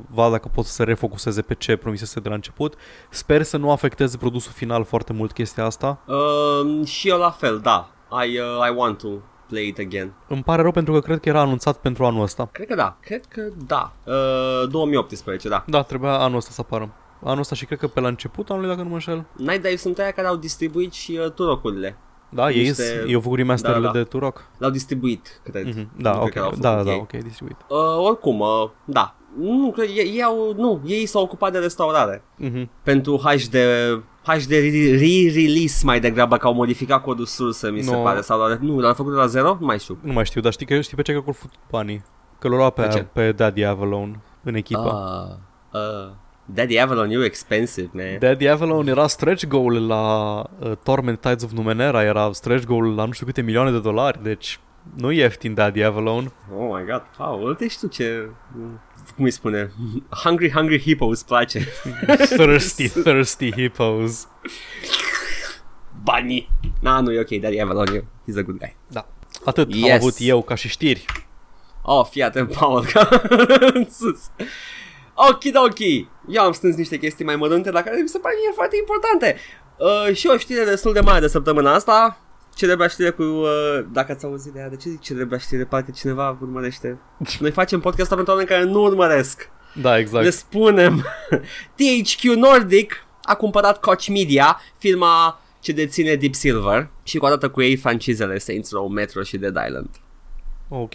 [0.09, 2.75] vadă dacă pot să se refocuseze pe ce promisese de la început.
[3.09, 5.99] Sper să nu afecteze produsul final foarte mult chestia asta.
[6.07, 7.89] Uh, și eu la fel, da.
[8.25, 9.07] I, uh, I want to
[9.47, 10.13] play it again.
[10.27, 12.49] Îmi pare rău pentru că cred că era anunțat pentru anul ăsta.
[12.51, 13.93] Cred că da, cred că da.
[14.03, 15.63] Uh, 2018, da.
[15.67, 16.93] Da, trebuia anul ăsta să apară.
[17.23, 19.25] Anul ăsta și cred că pe la început anului, dacă nu mă înșel.
[19.37, 21.97] Night Dive sunt aia care au distribuit și uh, turocurile.
[22.35, 23.03] Da, ei, Niște- Niște...
[23.07, 23.97] ei au făcut remasterele Da, da, da.
[23.99, 24.45] de Turok.
[24.57, 25.65] L-au distribuit, cred.
[25.65, 26.99] Mhm, Nu Da, cred ok, că l-au da, făcut da, ei.
[27.01, 27.57] ok, distribuit.
[27.69, 27.77] Uh,
[28.07, 29.15] oricum, uh, da.
[29.39, 32.23] Nu, cred, ei, ei au, nu, ei s-au ocupat de restaurare.
[32.37, 32.69] Mhm.
[32.83, 33.55] Pentru HD,
[34.23, 38.01] HD re- re-release mai degrabă, că au modificat codul sursă, mi se Nu.
[38.01, 38.21] pare.
[38.21, 39.57] Sau l-au, nu, l-au făcut de la zero?
[39.59, 39.97] Nu mai știu.
[40.01, 42.03] Nu mai știu, dar știi, că, știi pe ce că au făcut banii?
[42.39, 42.97] Că l-au luat Pe ce?
[42.97, 45.39] pe, pe Daddy Avalon în echipă.
[45.73, 46.11] Uh, uh,
[46.45, 48.19] Daddy Avalon, you expensive, man.
[48.19, 53.05] Daddy Avalon era stretch goal la uh, Torment Tides of Numenera, era stretch goal la
[53.05, 54.59] nu știu câte milioane de dolari, deci
[54.97, 56.31] nu e ieftin Daddy Avalon.
[56.57, 58.29] Oh my god, Paul, uite și tu ce...
[59.15, 59.71] Cum îi spune?
[60.23, 61.67] Hungry, hungry hippo îți place.
[62.37, 64.27] thirsty, thirsty hippos.
[66.03, 66.49] Banii.
[66.79, 68.75] Na, nu e ok, Daddy Avalon, e- he's a good guy.
[68.87, 69.07] Da.
[69.45, 69.83] Atât Yes.
[69.89, 71.05] am avut eu ca și știri.
[71.81, 72.99] Oh, fii atent, Paul, că
[73.73, 74.29] în sus.
[75.15, 76.07] Okidoki!
[76.27, 79.37] Eu am strâns niște chestii mai mărunte, dar care mi se pare mie foarte importante.
[79.77, 82.19] Uh, și o știre destul de mare de săptămâna asta.
[82.55, 83.23] Celebra știre cu...
[83.23, 83.49] Uh,
[83.91, 85.65] dacă ați auzit de ea, de ce zic celebra știre?
[85.65, 86.99] Parcă cineva urmărește.
[87.39, 89.49] Noi facem podcastul pentru oameni care nu urmăresc.
[89.81, 90.23] Da, exact.
[90.23, 91.05] Le spunem.
[91.77, 97.61] THQ Nordic a cumpărat Koch Media, firma ce deține Deep Silver și cu odată cu
[97.61, 99.89] ei francizele Saints Row, Metro și Dead Island.
[100.69, 100.93] Ok.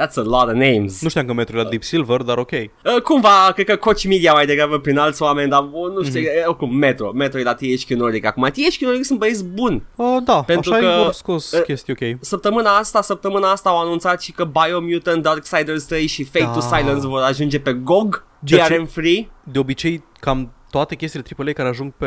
[0.00, 1.02] That's a lot of names.
[1.02, 2.50] Nu știam că Metro e la Deep Silver, dar ok.
[2.50, 6.20] Uh, cumva, cred că Koch Media mai degrabă prin alți oameni, dar uh, nu știu,
[6.20, 6.46] mm-hmm.
[6.46, 8.24] oricum, Metro, Metro e la THQ Nordic.
[8.24, 9.82] Acum, THQ Nordic sunt băieți buni.
[9.96, 12.16] Uh, da, Pentru așa că- că, au scos uh, chestii ok.
[12.20, 16.50] Săptămâna asta, săptămâna asta au anunțat și că Biomutant, Darksiders 3 și Fate Da.
[16.50, 19.28] to Silence vor ajunge pe GOG, Ceea ce- DRM free.
[19.44, 22.06] De obicei, cam toate chestiile AAA care ajung pe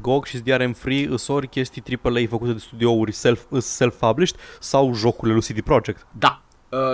[0.00, 4.94] GOG și DRM Free îs ori chestii AAA făcute de studiouri self, îs self-published sau
[4.94, 6.06] jocurile lui CD Projekt.
[6.18, 6.43] Da.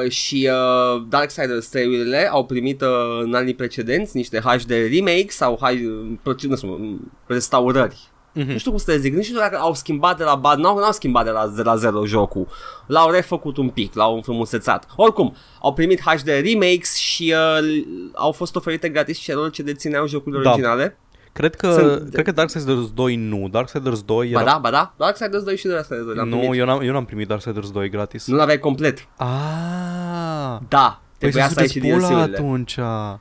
[0.05, 2.89] Uh, și uh, Darksiders 3-urile au primit uh,
[3.23, 7.97] în anii precedenți niște HD remake sau H- proce- nu știu, m, restaurări.
[8.33, 8.51] Mhm.
[8.51, 10.79] Nu știu cum să le zic, nu știu dacă au schimbat de la baz, n-au,
[10.79, 12.47] n-au schimbat de la, de la zero jocul.
[12.87, 14.87] L-au refăcut un pic, l-au înfrumusețat.
[14.97, 17.83] Oricum, au primit HD remakes și uh,
[18.15, 20.51] au fost oferite gratis celor ce dețineau jocurile Da.
[20.51, 20.99] originale.
[21.33, 23.49] Cred că, Sunt- cred că Darksiders 2 nu.
[23.49, 24.51] Darksiders 2 Ba era...
[24.53, 26.59] da, ba da, Darksiders 2 și Darksiders 2 l-am nu, primit.
[26.59, 28.27] eu n-am, eu n-am primit Darksiders 2 gratis.
[28.27, 29.07] Nu l-aveai complet.
[29.17, 32.37] Ah, Da, păi trebuia să să ai și sunteți pula DLC-urile.
[32.37, 32.77] atunci.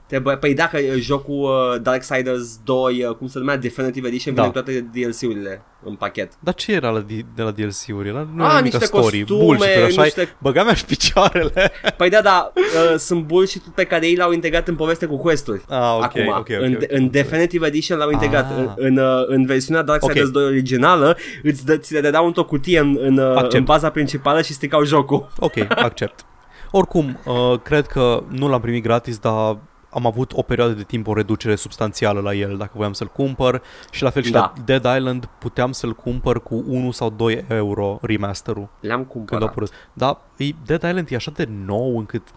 [0.08, 4.42] Trebuie, păi dacă uh, jocul uh, Darksiders 2, uh, cum se numea, Definitive Edition, Da.
[4.42, 6.32] vine cu toate DLC-urile în pachet.
[6.40, 8.08] Dar ce era la, di- de la DLC-uri?
[8.08, 9.20] Era, nu Ah, era nimic niște story.
[9.20, 11.72] costume, Bullshit, așa niște- Băga mea și picioarele.
[11.98, 15.62] Păi da, da, uh, sunt bullshit pe care ei l-au integrat în poveste cu quest-uri.
[15.70, 16.50] ah, ok, Acum, ok, ok.
[16.50, 16.84] în, ok.
[16.88, 18.58] în Definitive Edition l-au integrat Ah.
[18.58, 20.32] în, în, uh, în versiunea Darksiders Ok.
[20.34, 23.54] 2 originală îți, dă, ți le dădeau într-o cutie în, în, uh, Accept.
[23.54, 26.26] în baza principală și stricau jocul Ok, accept.
[26.72, 29.58] Oricum, uh, cred că nu l-am primit gratis, dar
[29.92, 33.62] am avut o perioadă de timp o reducere substanțială la el dacă voiam să-l cumpăr
[33.92, 34.40] și la fel și Da.
[34.40, 39.14] la Dead Island puteam să-l cumpăr cu 1 sau 2 euro remasterul Le-am când a
[39.14, 39.50] cumpărat.
[39.50, 39.70] apărut.
[39.94, 42.28] Da, e, Dead Island e așa de nou încât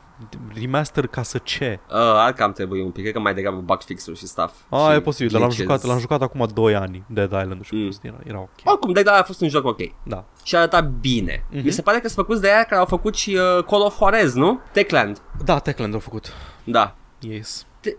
[0.60, 1.78] remaster ca să ce?
[1.88, 4.52] Uh, ar cam trebuie un pic, cred că mai degrabă bug fix-uri și stuff.
[4.68, 5.70] A, și e posibil, dar l-am glitches.
[5.76, 7.80] jucat, l-am jucat acum 2 ani, Dead Island și Mm.
[7.80, 7.90] mm.
[8.02, 8.50] era, era ok.
[8.64, 9.78] Oricum, Dead Island a fost un joc ok.
[10.02, 10.24] Da.
[10.44, 11.44] Și arăta bine.
[11.50, 11.64] Mhm.
[11.64, 13.96] Mi se pare că sunt făcuți de aia care au făcut și uh, Call of
[13.96, 14.60] Juarez, nu?
[14.72, 15.22] Techland.
[15.44, 16.32] Da, Techland au făcut.
[16.64, 16.94] Da.
[17.18, 17.66] Yes.
[17.82, 17.96] Te-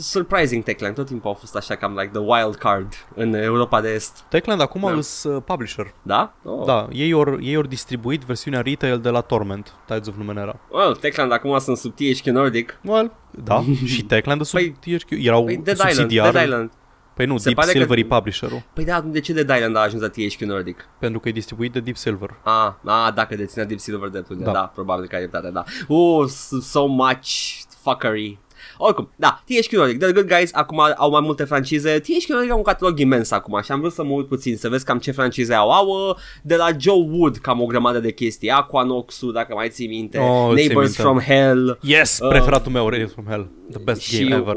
[0.00, 3.88] surprising Techland, tot timpul au fost așa cam like the wild card în Europa de
[3.88, 4.24] Est.
[4.28, 4.88] Techland acum Da.
[4.90, 4.94] da.
[4.96, 5.94] îs uh, publisher.
[6.02, 6.34] Da?
[6.44, 6.64] Oh.
[6.66, 10.60] Da, ei ori, ei ori distribuit versiunea retail de la Torment, Tides of Numenera.
[10.70, 12.78] Well, Techland acum sunt sub THQ Nordic.
[12.84, 15.10] Well, da, și Techland sub Păi- THQ.
[15.10, 16.32] Erau Păi Dead Island, subsidiari.
[16.32, 16.70] Dead Island.
[17.14, 19.76] Păi nu, Se Deep pare că- Silver e publisherul, Păi da, de ce Dead Island
[19.76, 20.88] a ajuns la THQ Nordic?
[20.98, 22.30] pentru că e distribuit de Deep Silver.
[22.42, 24.52] Ah, ah dacă deținea Deep Silver drepturile, da.
[24.52, 24.58] Da.
[24.58, 25.64] da, probabil că ai dreptate, da.
[25.94, 27.28] Uh, s- so much
[27.82, 28.38] fuckery.
[28.84, 32.56] Oricum, da, THQ Nordic, The Good Guys acum au mai multe francize THQ Nordic au
[32.56, 35.10] un catalog imens acum și am vrut să mă uit puțin Să vezi cam ce
[35.12, 39.54] francize au Au uh, de la Joe Wood cam o grămadă de chestii Aquanox-ul, dacă
[39.54, 41.02] mai ții minte Oh, îți țin Neighbors minte.
[41.02, 43.50] from Hell Yes, Uh, preferatul meu, Raiders from Hell.
[43.70, 44.56] The best și game ever.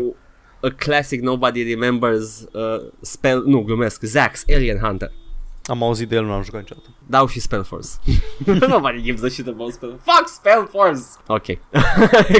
[0.62, 2.62] A classic nobody remembers uh,
[3.02, 5.12] spell, nu glumesc, Zax, Alien Hunter
[5.68, 6.88] Am auzit de el, nu l-am jucat niciodată.
[7.08, 7.88] Dau și Spellforce.
[8.68, 10.00] Nobody gives a shit about Spell.
[10.04, 11.02] Fuck Spellforce!
[11.28, 11.46] Ok.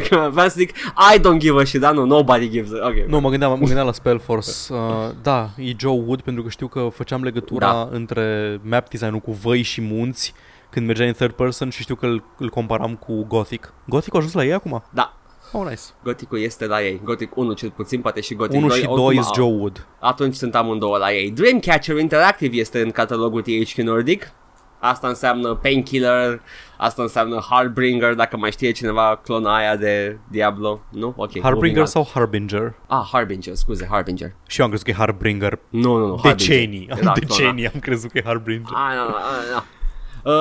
[0.34, 0.70] Vreau să zic,
[1.16, 2.88] I don't give a shit, dar nu, nobody gives a...
[2.88, 3.08] Ok.
[3.08, 4.50] Nu, mă gândeam, mă gândeam la Spellforce.
[4.70, 4.78] Uh,
[5.22, 7.90] da, e Joe Wood pentru că știu că făceam legătura Da.
[7.92, 10.34] între map design-ul cu văi și munți
[10.70, 13.74] când mergeai în third person și știu că îl, îl comparam cu Gothic.
[13.88, 14.84] Gothic a ajuns la ei acum?
[14.90, 15.14] Da,
[15.58, 15.82] Oh, nice.
[16.04, 17.02] Gothic-ul este la ei.
[17.04, 18.78] Gothic 1 cel puțin, poate și Gothic 1 2.
[18.78, 19.88] și oricum 2 au- is Joe Wood.
[20.00, 21.32] Atunci sunt amândouă la ei.
[21.32, 24.32] Dreamcatcher Interactive este în catalogul THQ Nordic.
[24.80, 26.42] Asta înseamnă Painkiller,
[26.78, 31.08] asta înseamnă Harbinger, dacă mai știe cineva clona aia de Diablo, nu?
[31.08, 31.16] Ok.
[31.18, 31.86] moving Harbinger on.
[31.88, 32.74] sau Harbinger?
[32.88, 34.34] Ah, Harbinger, scuze, Harbinger.
[34.48, 35.60] Și eu am crezut că e Harbinger.
[35.70, 36.36] Nu, nu, nu, Harbinger.
[36.36, 36.88] Decenii.
[36.90, 37.14] Era Am clona.
[37.20, 38.74] decenii am crezut că e Harbinger.
[38.76, 39.64] Ah, nu, nu, nu, nu.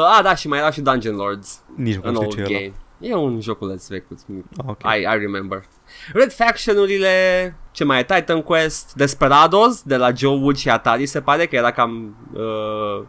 [0.00, 2.40] Uh, ah, da, și mai era și Dungeon Lords Nici nu în știu old ce
[2.40, 2.58] e ăla.
[2.58, 2.72] game.
[3.04, 4.04] E un joculeț vechi.
[4.56, 4.82] Ah, ok.
[4.82, 5.64] I, I remember.
[6.12, 8.04] Red Faction-urile, ce mai e?
[8.04, 12.16] Titan Quest, Desperados, de la Joe Wood și Atari, se pare că era cam...
[12.32, 13.06] Uh,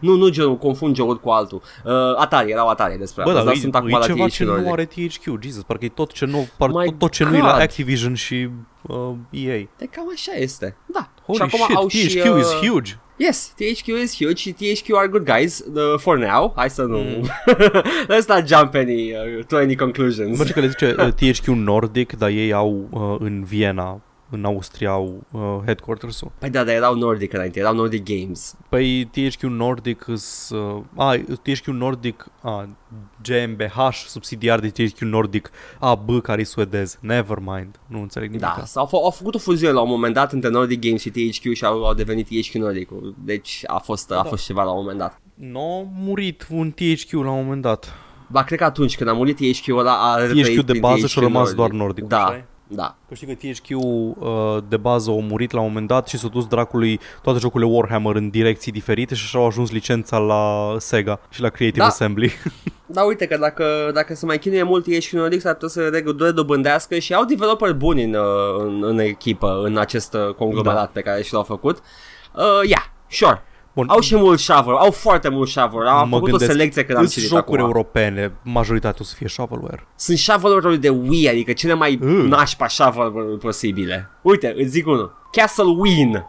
[0.00, 1.62] nu, nu Joe, confund Joe Wood cu altul.
[1.84, 4.32] Uh, Atari, erau Atari Desperados, Bă, dar dar e, sunt acum e la ceva THQ
[4.32, 4.72] ce nu Nordic.
[4.72, 7.40] are THQ, Jesus, parcă e tot ce nu, par, My tot, tot ce nu e
[7.40, 7.60] la God.
[7.60, 8.48] Activision și
[8.82, 9.58] uh, EA.
[9.78, 10.76] De cam așa este.
[10.86, 11.08] Da.
[11.26, 12.98] Holy și acum shit, au THQ și, is uh, huge.
[13.16, 16.52] Yes, THQ is huge și THQ are good guys uh, for now.
[16.56, 16.98] Hai să nu...
[16.98, 17.28] Mm.
[18.12, 20.38] Let's not jump any, uh, to any conclusions.
[20.38, 24.00] Merge că le zice uh, THQ Nordic, dar ei au uh, în Viena,
[24.30, 26.30] în Austria, au uh, headquarters-ul.
[26.38, 28.56] Păi da, dar erau Nordic înainte, erau Nordic Games.
[28.68, 32.68] Păi THQ Nordic îs, uh, a, THQ Nordic, a,
[33.22, 36.98] GmbH, subsidiar de THQ Nordic, AB, care e suedez.
[37.00, 38.44] Never mind, nu înțeleg nimic.
[38.44, 41.10] Da, s-au f- au făcut o fuziune la un moment dat între Nordic Games și
[41.10, 42.88] THQ și au, au devenit THQ Nordic.
[43.24, 44.22] Deci a fost, a Da.
[44.24, 45.20] fost ceva la un moment dat.
[45.34, 47.92] Nu a murit un THQ la un moment dat.
[48.28, 51.00] Ba, cred că atunci când a murit THQ ăla a retrăit THQ de prin bază
[51.00, 51.56] THQ și a rămas Nordic.
[51.56, 52.04] doar Nordic.
[52.04, 52.44] Da,
[52.74, 52.96] da.
[53.08, 56.28] Că știi că THQ uh, de bază a murit la un moment dat și s-a
[56.28, 61.20] dus dracului toate jocurile Warhammer în direcții diferite și așa au ajuns licența la Sega
[61.30, 61.86] și la Creative Da.
[61.86, 62.32] Assembly.
[62.86, 66.18] Da, uite că dacă, dacă se mai chinuie mult THQ Nordic s-ar putea să reg-
[66.18, 68.24] redobândească și au developeri buni în, uh,
[68.58, 70.90] în, în echipă, în acest uh, conglomerat Da.
[70.92, 71.76] pe care și l-au făcut.
[72.34, 73.42] Uh, yeah, sure.
[73.74, 75.86] Bun, Au și mult shovel, au foarte mult shovel.
[75.86, 77.70] Am mă făcut gândesc, o selecție când am îs citit jocuri acum.
[77.74, 79.86] europene, majoritatea o să fie shovelware.
[79.96, 82.26] Sunt shovelware de Wii, adică cele mai Mm.
[82.26, 84.10] nașpa shovelware posibile.
[84.22, 85.16] Uite, îți zic unul.
[85.32, 86.24] Castle Win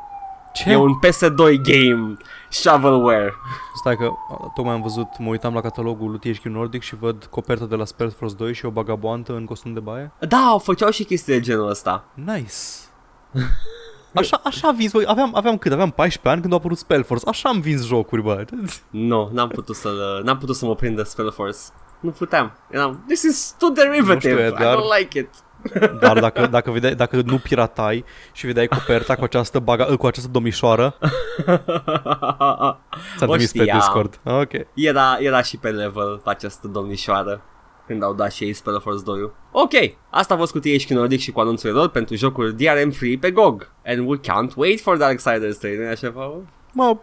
[0.53, 0.71] Ce?
[0.71, 2.17] e un PS2 game
[2.49, 3.33] shovelware.
[3.75, 7.25] Stai că a, tocmai am văzut, mă uitam la catalogul lui THQ Nordic și văd
[7.29, 10.11] coperta de la Spellforce 2 și o bagaboantă în costum de baie.
[10.19, 12.05] Da, făceau și chestii de genul ăsta.
[12.13, 12.53] Nice.
[14.15, 15.71] Așa, așa am vins, bă, aveam, aveam cât?
[15.71, 17.29] Aveam 14 ani când a apărut Spellforce.
[17.29, 18.45] Așa am vins jocuri, bă.
[18.89, 19.89] Nu, n-am putut să
[20.23, 21.57] n-am putut să mă prindă Spellforce.
[21.99, 22.51] Nu puteam.
[22.69, 24.17] Eram, this is too Nu derivative.
[24.33, 24.75] știu, I Edgar.
[24.77, 25.29] don't like it.
[26.01, 30.29] Dar dacă, dacă, vedeai, dacă nu piratai și vedeai coperta cu această, baga, cu această
[30.29, 30.95] domnișoară,
[33.17, 33.77] ți-am O trimis pe știam.
[33.77, 34.19] Discord.
[34.23, 34.51] Ok.
[34.73, 37.41] Era, era și pe level această domnișoară
[37.87, 39.71] când au dat și ei Spellforce 2 Ok,
[40.09, 43.31] asta a fost cu THQ Nordic și cu anunțurile lor pentru jocuri DRM free pe
[43.31, 43.71] GOG.
[43.85, 46.45] And we can't wait for Darksiders 3, nu așa, Paul?
[46.73, 46.97] Mă,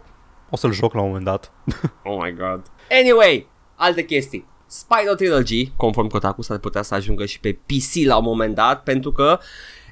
[0.49, 1.51] o să-l joc la un moment dat.
[2.03, 2.61] Oh my god.
[3.01, 4.45] Anyway, alte chestii.
[4.65, 8.83] Spyro Trilogy, conform Kotaku, s-ar putea să ajungă și pe PC la un moment dat,
[8.83, 9.39] pentru că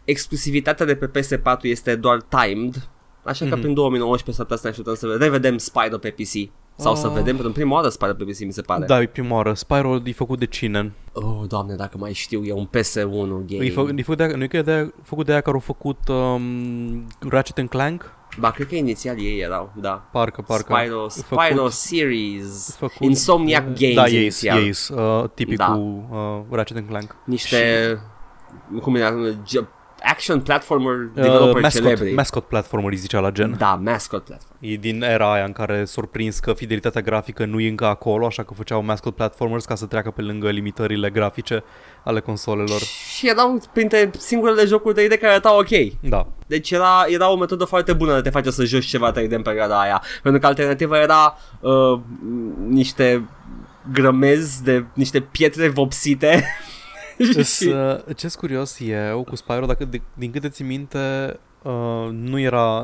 [0.04, 2.90] exclusivitatea de pe PS4 este doar timed,
[3.24, 3.60] așa că Mhm.
[3.62, 6.52] prin 2019 s-ar putea să ne așteptăm să revedem Spyro pe PC.
[6.82, 7.14] Sau să Ah.
[7.14, 8.86] vedem pentru prima oară Spyro pe PC, mi se pare.
[8.86, 9.54] Da, e prima oară.
[9.54, 10.94] Spyro e făcut de cine?
[11.14, 13.66] Oh, doamne, dacă mai știu, e un PS1 game.
[13.66, 15.42] E, fă, e făcut de aia, nu e că e de aia, făcut de aia
[15.42, 18.14] care au făcut um, Ratchet and Clank?
[18.40, 20.10] Ba, cred că inițial ei erau, da.
[20.12, 20.74] Parcă, parcă.
[20.78, 24.58] Spyro, Făcut- Spyro Series, făcut- Insomniac Games Da, ei inițial.
[24.60, 26.18] ei uh, tipicul Da.
[26.18, 27.16] uh, Ratchet and Clank.
[27.26, 27.58] Niște,
[28.82, 29.02] cum e,
[29.46, 29.68] ge-
[30.04, 32.14] action platformer developer Uh, mascot, celebri.
[32.14, 33.56] mascot platformer îi zicea la gen.
[33.58, 34.58] da, mascot platform.
[34.60, 38.26] E din era aia în care s-au prins că fidelitatea grafică nu e încă acolo,
[38.26, 41.64] așa că făceau mascot platformers ca să treacă pe lângă limitările grafice
[42.04, 42.80] ale consolelor.
[43.18, 45.70] Și erau printre singurele jocuri 3D care arătau ok.
[46.02, 46.28] Da.
[46.48, 49.42] Deci era, era o metodă foarte bună de te face să joci ceva 3D în
[49.42, 50.02] perioada aia.
[50.24, 52.00] Pentru că alternativa era uh,
[52.68, 53.30] niște
[53.94, 56.44] grămezi de niște pietre vopsite.
[57.34, 57.70] Ce
[58.08, 62.78] uh, ce curios eu cu Spyro, dacă de, din câte ți minte, uh, nu era...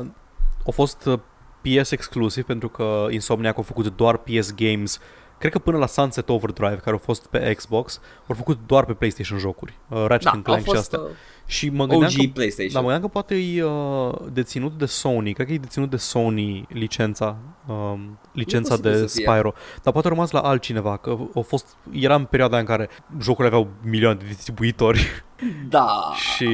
[0.66, 1.18] A fost uh,
[1.62, 5.00] PS exclusiv pentru că Insomniac a făcut doar PS games
[5.38, 8.92] Cred că până la Sunset Overdrive, care au fost pe Xbox, au făcut doar pe
[8.92, 9.78] PlayStation jocuri.
[9.88, 10.98] Uh, Ratchet da, and au Clank și fost astea.
[10.98, 11.08] uh,
[11.46, 12.72] Și mă gândeam OG că PlayStation.
[12.72, 15.96] Da, mă gândeam că poate e uh, deținut de Sony, cred că e deținut de
[15.96, 17.36] Sony licența,
[17.66, 19.24] um, licența posibil de să fie.
[19.26, 22.88] Spyro, dar poate a rămas la altcineva, că a fost, era în perioada în care
[23.20, 25.06] jocurile aveau milioane de distribuitori
[25.68, 25.88] Da.
[26.34, 26.48] și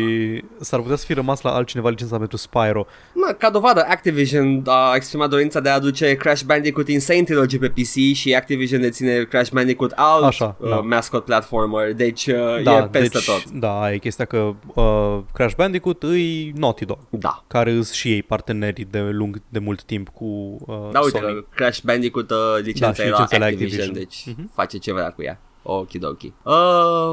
[0.60, 2.86] s-ar putea să fi rămas la altcineva licența pentru Spyro.
[3.12, 7.68] Na, ca dovadă, Activision a exprimat dorința de a aduce Crash Bandicoot Insane Trilogy pe
[7.68, 10.76] PC și Activision deține Crash Bandicoot alt Așa, uh, da.
[10.76, 13.50] mascot platformer, deci uh, Da, e peste deci, tot.
[13.50, 17.44] da, aia e chestia că uh, Crash Bandicoot îi Naughty Dog, Da.
[17.46, 20.24] care îs și ei parteneri de lung de mult timp cu
[20.66, 21.46] uh, Da, uite, Sony.
[21.54, 24.08] că Crash Bandicoot uh, licența Da, și era licența la Activision, Activision.
[24.08, 24.50] deci Mhm.
[24.54, 25.40] face ce vrea cu ea.
[25.66, 26.32] Okidoki.
[26.42, 26.52] Uh,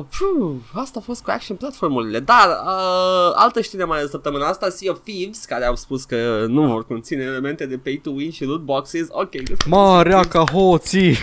[0.10, 2.20] phew, asta a fost cu action platformurile.
[2.20, 6.46] Dar uh, altă știre mai de săptămâna asta, Sea of Thieves, care au spus că
[6.48, 9.08] nu vor conține elemente de pay to win și loot boxes.
[9.10, 9.64] Ok, good.
[9.68, 11.16] Marea ca hoții!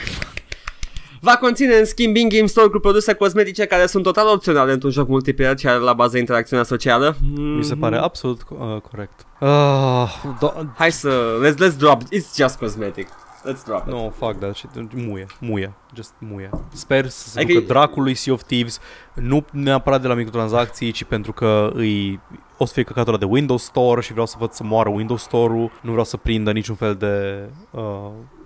[1.21, 5.09] Va conține în schimb in-game store cu produse cosmetice care sunt total opționale într-un joc
[5.09, 7.17] multiplayer și are la bază interacțiunea socială.
[7.37, 7.81] Mi se Mhm.
[7.81, 8.59] pare absolut uh,
[8.91, 9.27] corect.
[9.41, 11.11] Uh, do- Hai să...
[11.47, 12.01] Let's, let's drop.
[12.03, 13.09] It's just cosmetic.
[13.45, 13.93] Let's drop it.
[13.93, 14.71] No, fuck that shit.
[14.95, 16.51] Muie, muie, just muie.
[16.73, 18.81] Sper să se Adică- ducă dracului Sea of Thieves,
[19.15, 22.21] nu neapărat de la microtransacții, ci pentru că îi
[22.57, 25.23] o să fie căcatul ăla de Windows Store și vreau să văd să moară Windows
[25.23, 27.45] Store-ul, nu vreau să prindă niciun fel de...
[27.71, 27.83] Uh...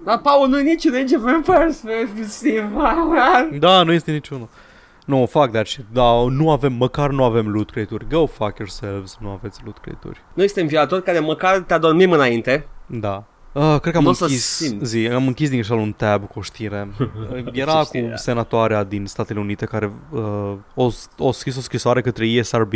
[0.05, 1.83] Dar, Paul, nu e niciun Age of Empires,
[2.29, 2.71] Steve.
[3.59, 4.49] Da, nu este niciunul.
[5.07, 5.85] No, fuck that shit.
[5.93, 8.07] Da, nu avem, măcar nu avem loot crate-uri.
[8.09, 10.21] Go fuck yourselves, nu aveți loot crate-uri.
[10.35, 12.67] Noi suntem viatori care măcar te adormim înainte.
[12.87, 13.25] Da.
[13.53, 14.85] Uh, cred că am N-o să închis, simți.
[14.85, 16.89] zi, am închis din greșeală un tab cu o știre.
[17.53, 18.17] Era Ce cu știre era?
[18.17, 22.73] senatoarea din Statele Unite care uh, o, o scris o scrisoare către ESRB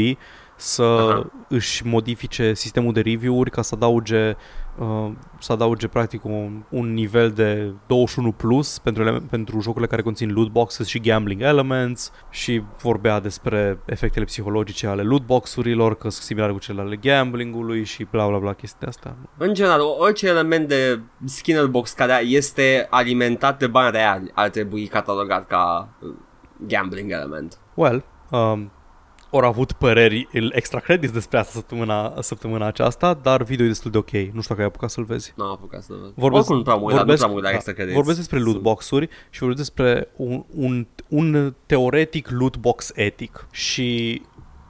[0.57, 1.31] să Aha.
[1.49, 4.37] își modifice sistemul de review-uri ca să adauge
[4.79, 10.03] uh, să adauge practic un, un nivel de 21 plus pentru, ele- pentru jocurile care
[10.03, 16.09] conțin loot boxes și gambling elements și vorbea despre efectele psihologice ale loot box-urilor, că
[16.09, 19.16] sunt similare cu cele ale gamblingului și bla bla bla chestia asta.
[19.37, 24.87] În general, orice element de skinner box care este alimentat de bani reali ar trebui
[24.87, 26.14] catalogat ca uh,
[26.66, 27.59] gambling element.
[27.74, 28.70] Well, um,
[29.31, 33.99] au avut păreri extra credits despre asta săptămâna, săptămâna aceasta, dar video e destul de
[33.99, 34.11] ok.
[34.11, 35.33] Nu știu dacă ai apucat să-l vezi.
[35.37, 36.12] Nu am apucat să văd.
[36.14, 37.95] Vorbesc, Oricum nu prea mă uit, dar nu prea mă uit la da, extra credits.
[37.97, 43.47] vorbesc despre loot box-uri și vorbesc despre un, un, un teoretic loot box etic.
[43.51, 44.22] Și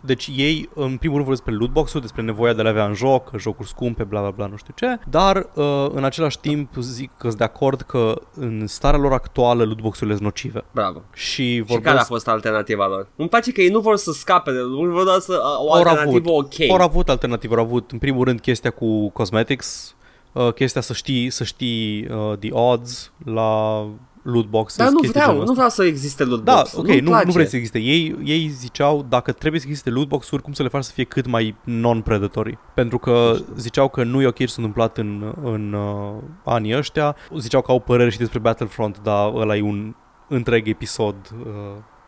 [0.07, 2.85] deci ei, în primul rând, vorbesc despre loot box-uri, despre nevoia de a le avea
[2.87, 6.75] în joc, jocuri scumpe, bla bla bla, nu știu ce, dar uh, în același timp
[6.81, 10.65] zic că sunt de acord că în starea lor actuală loot box-urile sunt nocive.
[10.73, 11.03] Bravo.
[11.13, 13.09] Și Și vorbesc care a fost alternativa lor?
[13.17, 15.73] Îmi place că ei nu vor să scape, de- nu vor doar să uh, o
[15.73, 16.61] Au alternativă ok.
[16.71, 19.95] Au avut alternative, au avut în primul rând chestia cu cosmetics,
[20.33, 23.81] uh, chestia să știi, să știi uh, the odds la
[24.27, 25.55] loot boxes, Dar nu chestii vreau, genul nu ăsta.
[25.55, 26.73] vreau să existe loot Da, box.
[26.77, 27.27] ok, Nu-mi nu, place.
[27.27, 27.79] nu vrei să existe.
[27.79, 31.05] Ei, ei ziceau dacă trebuie să existe loot box-uri, cum să le faci să fie
[31.05, 32.59] cât mai non-predatory.
[32.75, 37.17] Pentru că ziceau că nu e ok ce s-a întâmplat în, în uh, anii ăștia.
[37.39, 39.95] Ziceau că au păreri și despre Battlefront, dar ăla e un
[40.29, 41.15] întreg episod
[41.47, 41.53] uh,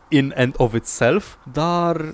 [0.09, 1.35] in and of itself.
[1.53, 2.11] Dar uh,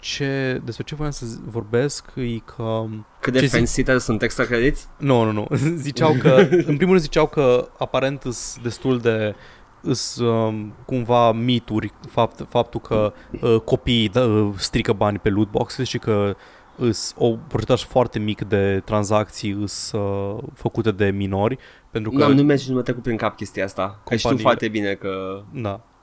[0.00, 2.84] ce, despre ce voiam să zi- vorbesc e că...
[3.20, 3.56] Cât de Ce zic?
[3.56, 4.88] fancy sunt extra credits?
[4.98, 5.46] Nu, nu, nu.
[5.76, 9.34] Ziceau că, în primul rând ziceau că aparent sunt destul de
[9.80, 15.50] îs um, cumva mituri fapt, faptul că uh, copiii dă, uh, strică bani pe loot
[15.50, 16.36] boxes și că
[16.76, 21.58] îs o procentaj foarte mic de tranzacții îs uh, făcute de minori
[21.90, 24.00] pentru că Nu, nu merge, nu mă trecut prin cap chestia asta.
[24.04, 25.95] Că știu Companiile- foarte bine că da, kids don't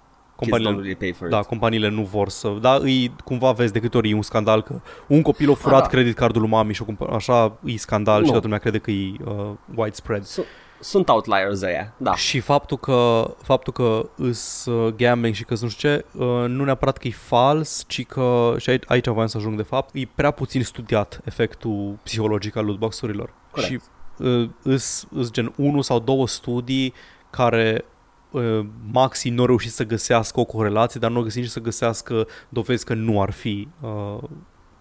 [0.50, 1.46] companiile, really pay for da, it.
[1.46, 4.82] companiile nu vor să da, îi, cumva vezi de câte ori e un scandal că
[5.08, 5.88] un copil a furat da.
[5.88, 8.30] credit cardul lui mami și o cumpă, așa e scandal și Nu.
[8.32, 10.42] toată lumea crede că e uh, widespread So,
[10.84, 12.16] sunt outliers ăia, da.
[12.16, 16.64] Și faptul că, faptul că îs uh, gambling și că nu știu ce, uh, nu
[16.64, 20.08] neapărat că e fals, ci că, și aici, aici voiam să ajung de fapt, e
[20.16, 23.34] prea puțin studiat efectul psihologic al lootbox-urilor.
[23.52, 23.72] Corect.
[23.72, 23.80] Și
[24.18, 26.94] uh, îs, îs gen unul sau două studii
[27.30, 27.86] care
[28.34, 31.60] uh, maxim nu au reușit să găsească o corelație, dar nu au găsit nici să
[31.60, 34.24] găsească dovezi că nu ar fi, uh,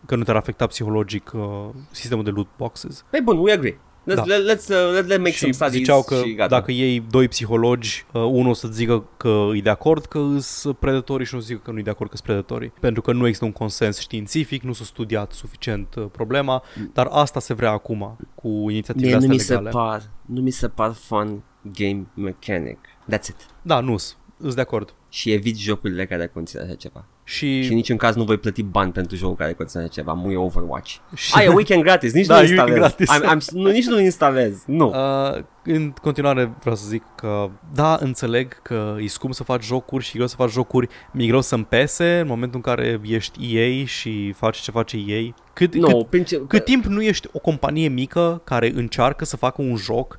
[0.07, 1.43] că nu te-ar afecta psihologic uh,
[1.91, 3.05] sistemul de loot boxes.
[3.11, 3.79] Păi bun, we agree.
[4.05, 4.23] Let's, Da.
[4.25, 6.49] let, let's, uh, let, let make some și studies ziceau că și gata.
[6.49, 10.77] dacă iei doi psihologi, uh, unul o să zică că e de acord că sunt
[10.77, 12.73] predatorii și unul zică că nu e de acord că sunt predatorii.
[12.81, 17.41] Pentru că nu există un consens științific, nu s-a studiat suficient uh, problema, dar asta
[17.41, 19.71] se vrea acum cu inițiativele Mie nu astea mi se legale.
[19.71, 21.43] par, nu mi se par fun
[21.73, 22.79] game mechanic.
[23.11, 23.37] That's it.
[23.63, 24.95] Da, nu sunt de acord.
[25.09, 27.05] Și evit jocurile care conțin așa ceva.
[27.25, 30.13] Și, Și în niciun caz nu voi plăti bani pentru jocul care conține așa ceva.
[30.13, 30.97] Muie Overwatch.
[31.15, 32.95] și Ai, e weekend gratis, nici Da, nu e weekend instalez.
[32.97, 33.11] gratis.
[33.19, 34.63] I'm, I'm, nu, nici nu instalez.
[34.67, 34.89] Nu.
[34.89, 40.05] Uh, în continuare vreau să zic că da, înțeleg că e scump să faci jocuri
[40.05, 43.57] și e greu să faci jocuri, mi-e greu să-mi pese în momentul în care ești
[43.57, 45.35] EA și faci ce face EA.
[45.53, 49.37] Cât, nu, cât, prin ce, cât timp nu ești o companie mică care încearcă să
[49.37, 50.19] facă un joc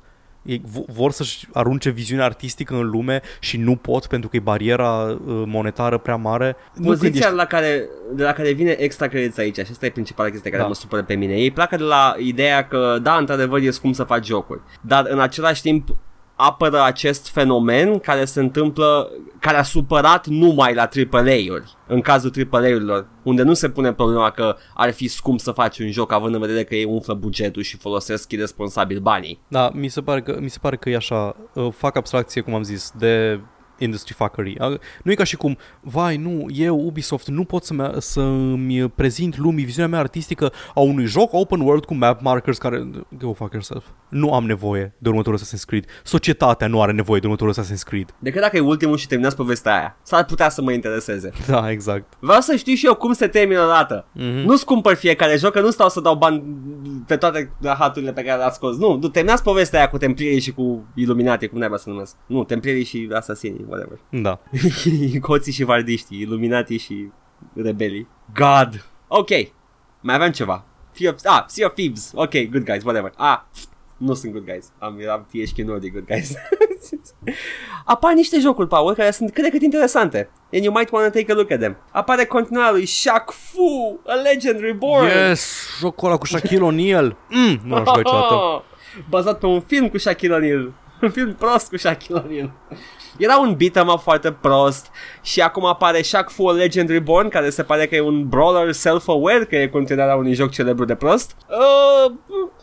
[0.86, 5.42] vor să-și arunce viziunea artistică în lume și nu pot pentru că e bariera uh,
[5.46, 6.46] monetară prea mare.
[6.46, 7.34] Nu când Poziția ești...
[7.34, 10.62] la care, de la care vine extra credit aici, și asta e principala chestie care
[10.62, 10.68] Da.
[10.68, 11.34] mă supără pe mine.
[11.34, 15.20] Ei pleacă de la ideea că, da, într-adevăr e scump să faci jocuri, dar în
[15.20, 15.88] același timp
[16.36, 23.06] apără acest fenomen care se întâmplă, care a supărat numai la AAA-uri, în cazul AAA-urilor,
[23.22, 26.40] unde nu se pune problema că ar fi scump să faci un joc, având în
[26.40, 29.40] vedere că ei umflă bugetul și folosesc irresponsabil banii.
[29.48, 32.54] Da, mi se pare că, mi se pare că e așa, uh, fac abstracție, cum
[32.54, 33.40] am zis, de
[33.78, 34.56] industry fuckery.
[34.60, 39.36] Uh, Nu e ca și cum, vai, nu, eu, Ubisoft, nu pot să-mi, să-mi prezint
[39.38, 42.88] lumii viziunea mea artistică a unui joc open world cu map markers care...
[43.18, 43.84] Go fuck yourself.
[44.08, 45.84] Nu am nevoie de următorul Assassin's Creed.
[46.02, 48.14] Societatea nu are nevoie de următorul Assassin's Creed.
[48.18, 49.96] Decât dacă e ultimul și terminați povestea aia.
[50.02, 51.30] S-ar putea să mă intereseze.
[51.46, 52.12] Da, exact.
[52.18, 54.06] Vreau să știu și eu cum se termină o dată.
[54.12, 54.26] Mhm.
[54.46, 56.42] Nu-ți cumpăr fiecare joc, că nu stau să dau bani
[57.06, 58.76] pe toate haturile pe care le-ați scos.
[58.76, 62.16] Nu, nu, terminați povestea aia cu templierii și cu iluminati, cum naiba să numesc.
[62.26, 63.98] Nu, templierii și asasinii, whatever.
[64.22, 64.40] Da.
[65.26, 67.08] Coții și vardiștii, iluminati și
[67.54, 68.08] rebelii.
[68.34, 68.84] God!
[69.08, 69.28] Ok,
[70.00, 70.64] mai aveam ceva.
[70.92, 72.12] Sea of, ah, Sea of Thieves.
[72.14, 73.12] Ok, good guys, whatever.
[73.16, 73.40] Ah,
[73.96, 74.72] nu sunt good guys.
[74.78, 76.34] Am, eram THQ Nordic good guys.
[77.84, 80.30] Apar niște jocuri, Paul, care sunt cât de cât interesante.
[80.52, 81.76] And you might want to take a look at them.
[81.90, 85.06] Apare continuarea lui Shaq Fu, A Legend Reborn.
[85.06, 85.68] Yes!
[85.78, 87.16] Jocul ăla cu Shaquille O'Neal.
[87.30, 88.64] Mm, nu am jucat niciodată.
[89.08, 90.72] Bazat pe un film cu Shaquille O'Neal.
[91.02, 92.52] Un film prost cu Shaquille O'Neal.
[93.18, 94.90] Era un beat'em up foarte prost
[95.22, 98.72] și acum apare Shaq Fu A Legend Reborn care se pare că e un brawler
[98.72, 101.36] self-aware că e continuarea unui joc celebru de prost.
[101.48, 102.12] Uh,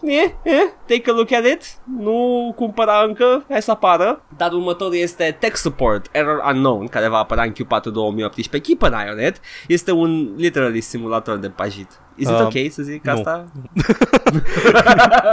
[0.01, 0.53] eh, eh,
[0.87, 1.63] take a look at it.
[1.99, 4.23] Nu cumpăra încă, hai să apară.
[4.37, 8.73] Dar următorul este Tech Support Error Unknown care va apărea în Q4 2018.
[8.73, 9.39] Keep an eye on it.
[9.67, 11.99] Este un literally simulator de pajit.
[12.15, 13.11] Is it Uh, ok să zic nu.
[13.11, 13.45] asta?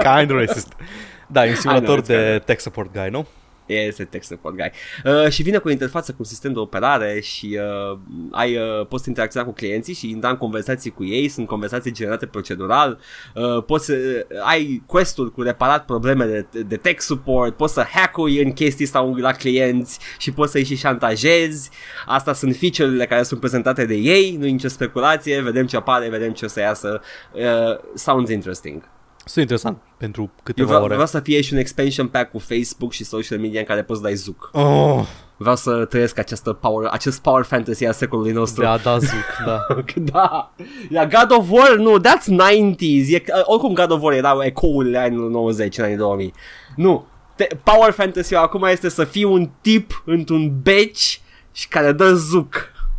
[0.16, 0.72] Kind racist.
[1.30, 3.26] Da, e un simulator it's de tech support guy, nu?
[3.68, 4.70] Este text support guy.
[5.04, 7.58] Uh, și vine cu o interfață cu sistem de operare și
[7.92, 7.98] uh,
[8.30, 11.92] ai, uh, poți să interacționa cu clienții și intra în conversații cu ei, sunt conversații
[11.92, 12.98] generate procedural,
[13.34, 17.86] uh, poți să uh, ai quest-uri cu reparat probleme de, de tech support, poți să
[17.92, 21.70] hack-ui în chestii sau la clienți și poți să-i și șantajezi.
[22.06, 26.08] Asta sunt feature-urile care sunt prezentate de ei, nu e nicio speculație, vedem ce apare,
[26.08, 27.00] vedem ce o să iasă.
[27.32, 28.82] Uh, sounds interesting.
[29.28, 30.92] Sunt interesant pentru Eu câteva vreau, ore.
[30.92, 33.98] vreau să fie și un expansion pack cu Facebook și social media în care poți
[34.00, 34.50] să dai zuc.
[34.52, 35.06] Oh,
[35.36, 38.62] Vreau să trăiesc această power, acest power fantasy al secolului nostru.
[38.62, 39.66] da, da, zuc, da.
[40.12, 40.52] da.
[40.88, 43.08] La God of War, nu, that's 90s.
[43.08, 46.32] E, oricum God of War erau ecourile anilor 90, în anii 2000.
[46.76, 47.06] Nu.
[47.34, 51.20] Te, power fantasy acum este să fii un tip într-un beci
[51.52, 52.54] și care dă zuc.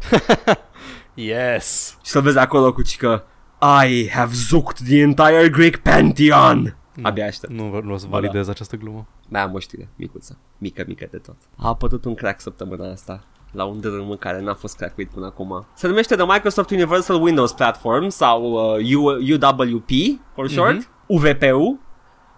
[1.14, 1.98] Yes.
[2.04, 3.24] Și să vezi acolo cu cică
[3.62, 6.78] I have zucked the entire Greek pantheon.
[7.02, 7.54] Abia aștept.
[7.54, 8.20] Nu, nu o să Ba da.
[8.20, 9.08] validez această glumă.
[9.28, 11.36] Mai am o știre micuță, mică, mică de tot.
[11.58, 15.66] A apărut un crack săptămâna asta la un dărâm care n-a fost crackuit până acum.
[15.74, 19.90] Se numește The Microsoft Universal Windows Platform sau uh, U- UWP
[20.34, 20.88] for short, Mhm.
[21.08, 21.78] UVP-ul.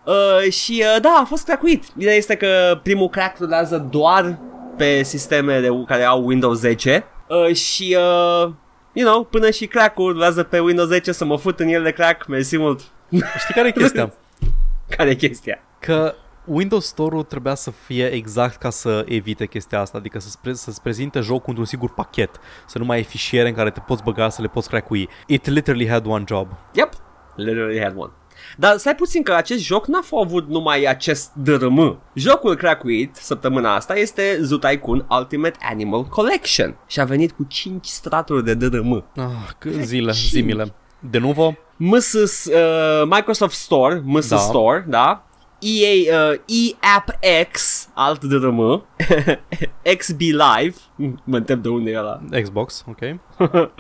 [0.06, 1.84] Uh, și uh, da, a fost crackuit.
[1.98, 4.40] Ideea este că primul crack rulează doar
[4.78, 7.98] pe sistemele care au Windows 10 uh, și
[8.46, 8.52] uh,
[8.94, 11.92] you know, până și crack-ul rulează pe Windows 10 să mă fut în el de
[11.92, 12.82] crack, mersi mult.
[13.38, 14.14] Știi care e chestia?
[14.98, 15.60] care e chestia?
[15.80, 16.16] Că
[16.46, 20.82] Windows Store-ul trebuia să fie exact ca să evite chestia asta, adică să-ți, pre- să-ți
[20.82, 24.30] prezinte jocul într-un singur pachet, să nu mai ai fișiere în care te poți băga
[24.30, 25.10] să le poți crackui.
[25.28, 26.48] It literally had one job.
[26.74, 26.94] Yep,
[27.36, 28.12] literally had one.
[28.58, 32.00] Dar stai puțin că acest joc n-a f- avut numai acest DRM.
[32.14, 37.86] Jocul cracuit săptămâna asta este Zoo Tycoon Ultimate Animal Collection și a venit cu 5
[37.86, 39.06] straturi de DRM.
[39.16, 39.26] Ah,
[39.58, 40.74] cât zile, zimile.
[41.10, 44.38] De nuvo, MS uh, Microsoft Store, MS Da.
[44.38, 45.26] Store, da?
[45.62, 47.20] EA, uh, EAP
[47.52, 48.86] X, alt DRM,
[49.98, 50.76] XB Live,
[51.24, 53.00] mă întreb de unde e ăla, Xbox, ok.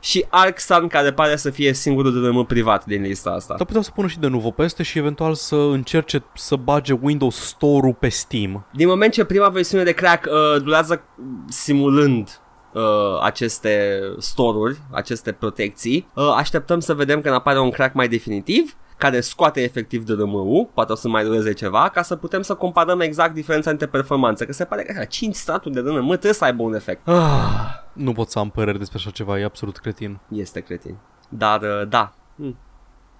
[0.00, 3.54] și Arc Sun, care pare să fie singurul DRM privat din lista asta.
[3.56, 7.36] Dar puteau să pună și de nuvo peste și eventual să încerce să bage Windows
[7.36, 8.66] Store-ul pe Steam.
[8.72, 11.02] Din moment ce prima versiune de crack uh, durează
[11.48, 12.40] simulând
[12.72, 12.82] uh,
[13.22, 19.20] aceste storuri, aceste protecții, uh, așteptăm să vedem când apare un crack mai definitiv care
[19.20, 23.00] scoate efectiv de ul poate o să mai dureze ceva, ca să putem să comparăm
[23.00, 26.62] exact diferența între performanțe, că se pare că 5 straturi de DRM trebuie să aibă
[26.62, 27.08] un efect.
[27.08, 30.18] Ah, Nu pot să am păreri despre așa ceva, e absolut cretin.
[30.28, 30.96] este cretin.
[31.28, 32.12] Dar, uh, da.
[32.36, 32.56] Hmm.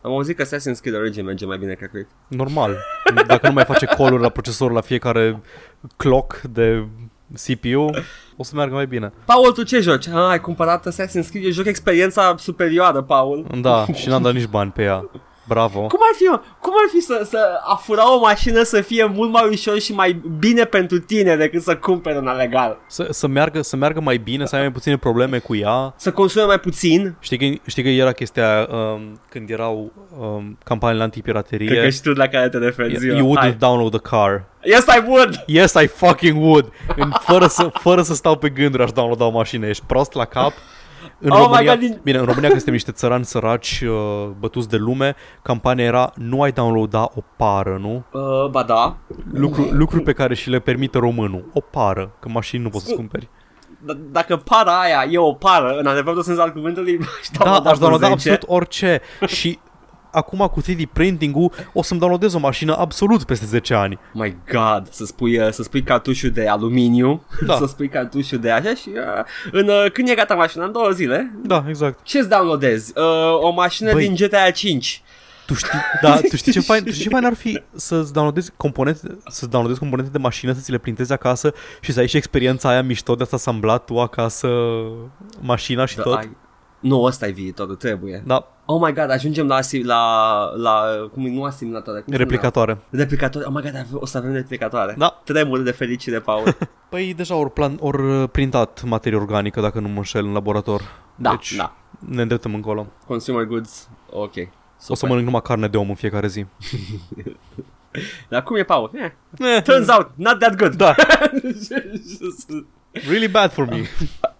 [0.02, 2.06] Am auzit că Assassin's Creed Origin merge mai bine ca cred.
[2.28, 2.76] Normal.
[3.26, 5.42] Dacă nu mai face call la procesor la fiecare
[5.96, 6.86] clock de
[7.46, 7.90] CPU,
[8.36, 9.12] o să meargă mai bine.
[9.24, 10.06] Paul, tu ce joci?
[10.08, 11.44] Ah, ai cumpărat Assassin's Creed?
[11.44, 13.46] Eu joc experiența superioară, Paul.
[13.60, 15.10] Da, și n-am dat nici bani pe ea.
[15.48, 15.78] Bravo.
[15.80, 16.40] Cum ar fi, mă?
[16.60, 19.92] Cum ar fi să, să a fura o mașină să fie mult mai ușor și
[19.92, 22.78] mai bine pentru tine decât să cumperi una legal?
[22.86, 25.94] Să, să, meargă, să meargă mai bine, să ai mai puține probleme cu ea.
[25.96, 27.16] Să consume mai puțin?
[27.20, 31.66] Știi că, știi că era chestia um, când erau um, campaniile antipiraterie.
[31.66, 33.06] Cred că știu la care te referi.
[33.06, 34.44] You, you wouldn't download the car.
[34.62, 35.44] Yes, I would!
[35.46, 36.72] Yes, I fucking would.
[36.96, 39.66] În, fără, să, fără să stau pe gânduri aș downloada o mașină.
[39.66, 40.52] Ești prost la cap.
[41.18, 44.28] În Oh my România, God, din- Bine, în România că suntem niște țărani săraci uh,
[44.38, 48.04] bătuți de lume, campania era nu ai downloada o pară, nu?
[48.12, 48.96] Uh, ba da.
[49.32, 51.44] Lucru, lucruri pe care și le permite românul.
[51.52, 53.28] O pară, că mașini nu poți să cumperi.
[53.84, 57.70] D- dacă para aia e o pară, în adevărul sens al cuvântului, aș Da, downloada
[57.70, 58.30] aș downloada vreo 10.
[58.32, 59.00] absolut orice.
[59.26, 59.58] și
[60.18, 63.98] acum cu 3D printing-ul o să-mi downloadez o mașină absolut peste 10 ani.
[64.12, 67.56] My god, să spui, uh, să spui cartușul de aluminiu, Da.
[67.60, 70.90] să spui cartușul de așa și uh, în, uh, când e gata mașina, în două
[70.90, 71.98] zile, Da, exact.
[72.02, 72.92] ce-ți downloadezi?
[72.96, 73.04] Uh,
[73.42, 74.06] o mașină Băi.
[74.08, 75.02] din GTA 5.
[75.46, 78.52] Tu știi, da, tu știi ce fain, tu știi ce fain ar fi să-ți downloadezi
[78.56, 82.16] componente, să downloadezi componente de mașină, să ți le printezi acasă și să ai și
[82.16, 84.48] experiența aia mișto de asta asamblat tu acasă
[85.40, 86.16] mașina și Da, tot.
[86.16, 86.36] ai-
[86.80, 88.22] Nu, ăsta e viitorul, trebuie.
[88.26, 90.02] Da, Oh my god, ajungem la, asi- la,
[90.56, 92.70] la cum e, nu asimilatoare, cum se replicatoare.
[92.72, 92.86] numea?
[92.90, 94.94] Replicatoare, oh my god, ave- o să avem replicatoare.
[94.98, 95.20] Da.
[95.24, 96.56] Tremur de fericire, Paul.
[96.90, 100.82] Păi deja ori, plan, ori uh, printat materie organică, dacă nu mă înșel, în laborator.
[101.16, 101.76] Da, deci da.
[102.08, 102.86] ne îndreptăm încolo.
[103.06, 104.32] Consumer goods, ok.
[104.32, 104.50] Super.
[104.88, 106.44] O să mănânc numai carne de om în fiecare zi.
[108.28, 108.90] Dar cum e, Paul?
[108.94, 110.74] Eh, Eh, turns out, not that good.
[110.74, 110.94] Da,
[113.08, 113.82] really bad for me.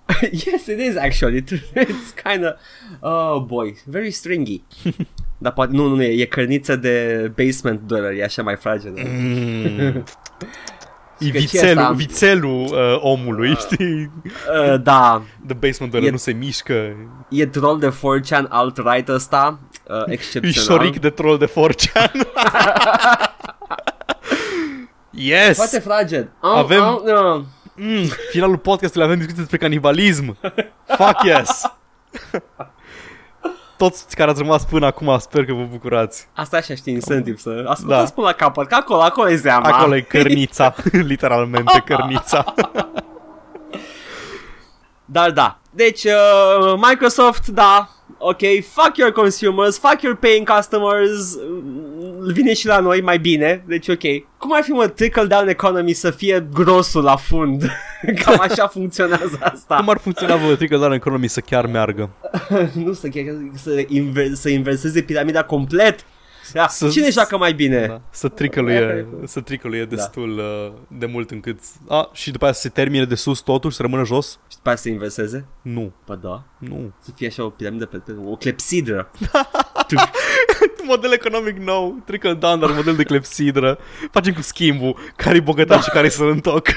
[0.47, 1.45] yes, it is actually.
[1.75, 2.53] It's kind of,
[3.01, 4.63] oh boy, very stringy.
[5.41, 9.01] Dar poate, nu, nu, nu, e, e cărniță de basement dweller, e așa mai fragedă.
[9.05, 10.05] Mm.
[11.19, 14.11] E că ce vițelul, asta- vițelul uh, omului, știi?
[14.25, 16.97] Uh, da, The basement E- door nu se mișcă.
[17.31, 20.79] e troll de 4chan alt-right ăsta, uh, E excepțional.
[20.81, 22.11] șoric de troll de forcean.
[25.11, 25.57] yes!
[25.57, 26.29] Foarte fraged.
[26.41, 27.43] Oh, Avem- Oh, no.
[27.81, 30.37] Mm, finalul podcastului avem discuții despre canibalism.
[30.87, 31.63] Fuck yes!
[33.77, 36.29] Toți care ați rămas până acum sper că vă bucurați.
[36.35, 38.13] Asta așa știi incentive să ascultați Da.
[38.15, 39.69] până la capăt, că acolo, acolo e zeama.
[39.69, 42.45] Acolo e cărnița, literalmente cărnița.
[45.05, 45.59] Dar da.
[45.71, 47.89] Deci, uh, Microsoft, da,
[48.19, 53.65] ok, fuck your consumers, fuck your paying customers, uh, vine și la noi mai bine,
[53.67, 54.03] deci ok.
[54.39, 57.71] Cum ar fi, mă, trickle-down economy să fie grosul la fund?
[58.25, 59.77] Cam așa funcționează asta.
[59.77, 62.11] Cum ar funcționa vă trickle down economy să chiar meargă?
[62.85, 66.05] nu să, chiar, să, inver, să inverseze piramida complet.
[66.53, 66.69] Da.
[66.69, 67.87] Să- Cine joacă mai bine?
[67.87, 71.59] Da, să tricăluie, să tricăluie destul uh, de mult încât...
[71.89, 74.31] A, și după aia să se termine de sus totul și să rămână jos?
[74.31, 75.47] Și după aia să inverseze?
[75.63, 76.43] Nu, Pă da.
[76.59, 76.93] nu.
[77.03, 79.11] Să fie așa o piramidă pe, pe o clepsidră.
[80.85, 83.79] model economic nou, trickle down, dar model de clepsidră.
[84.11, 86.67] Facem cu schimbul, care-i bogătar și care-i sănătoc.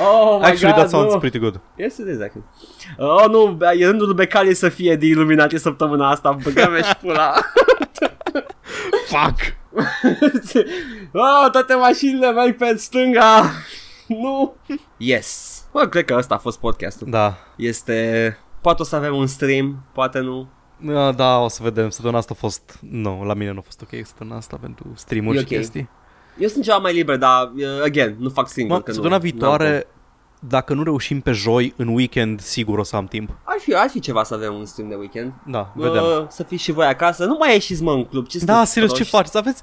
[0.00, 1.18] Oh my Actually, God, that sounds nu.
[1.18, 1.60] pretty good.
[1.76, 2.46] Yes, it is, actually.
[2.98, 7.32] Oh, nu, e rândul lui Becali să fie de Illuminati săptămâna asta, băgă și pula.
[9.06, 9.56] Fuck!
[11.12, 13.42] oh, toate mașinile merg pe stânga.
[14.22, 14.54] nu.
[14.96, 15.62] Yes.
[15.72, 17.10] Bă, cred că ăsta a fost podcastul.
[17.10, 17.36] Da.
[17.56, 18.38] Este...
[18.60, 20.48] Poate o să avem un stream, poate nu.
[20.76, 21.90] Da, Da, o să vedem.
[21.90, 22.78] Săptămâna asta a fost...
[22.90, 25.50] Nu, la mine nu a fost ok săptămâna asta pentru stream-uri E și ok.
[25.50, 25.88] chestii.
[26.38, 28.76] Eu sunt ceva mai liber, dar, uh, again, nu fac singur.
[28.76, 29.86] Mă, că săptămâna nu, viitoare
[30.40, 33.30] dacă nu reușim pe joi, în weekend, sigur o să am timp.
[33.44, 35.32] Ar fi, ar fi ceva să avem un stream de weekend.
[35.46, 36.02] Da, vedem.
[36.02, 37.24] Uh, să fiți și voi acasă.
[37.24, 38.26] Nu mai ieșiți mă în club.
[38.26, 39.14] Ce Da, sunteți serios, ce proști?
[39.16, 39.36] faceți?
[39.38, 39.62] Aveți,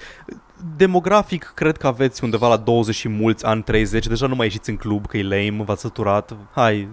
[0.78, 4.70] demografic, cred că aveți undeva la 20 și mulți ani 30, deja nu mai ieșiți
[4.70, 6.36] în club, că e lame, v-ați săturat.
[6.54, 6.88] Hai,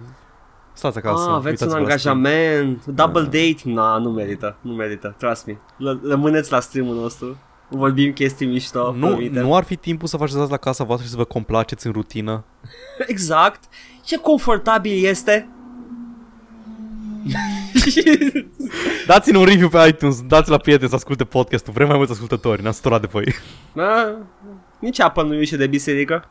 [0.73, 1.23] stați acasă.
[1.29, 2.17] Ah, aveți un uitați-vă la stream.
[2.17, 5.57] angajament, double date, na, nu merită, nu merită, trust me.
[5.77, 7.37] L- rămâneți la streamul nostru,
[7.67, 9.43] vorbim chestii mișto, Nu, promitem.
[9.43, 11.91] nu ar fi timpul să vă așezați la casa voastră și să vă complaceți în
[11.91, 12.43] rutină?
[13.07, 13.63] Exact,
[14.03, 15.47] ce confortabil este.
[19.07, 22.61] Dați-ne un review pe iTunes, dați la prieteni să asculte podcastul, vrem mai mulți ascultători,
[22.61, 23.33] ne-am săturat de voi.
[23.73, 24.15] Na,
[24.79, 26.29] nici Apple nu e ușă de biserică.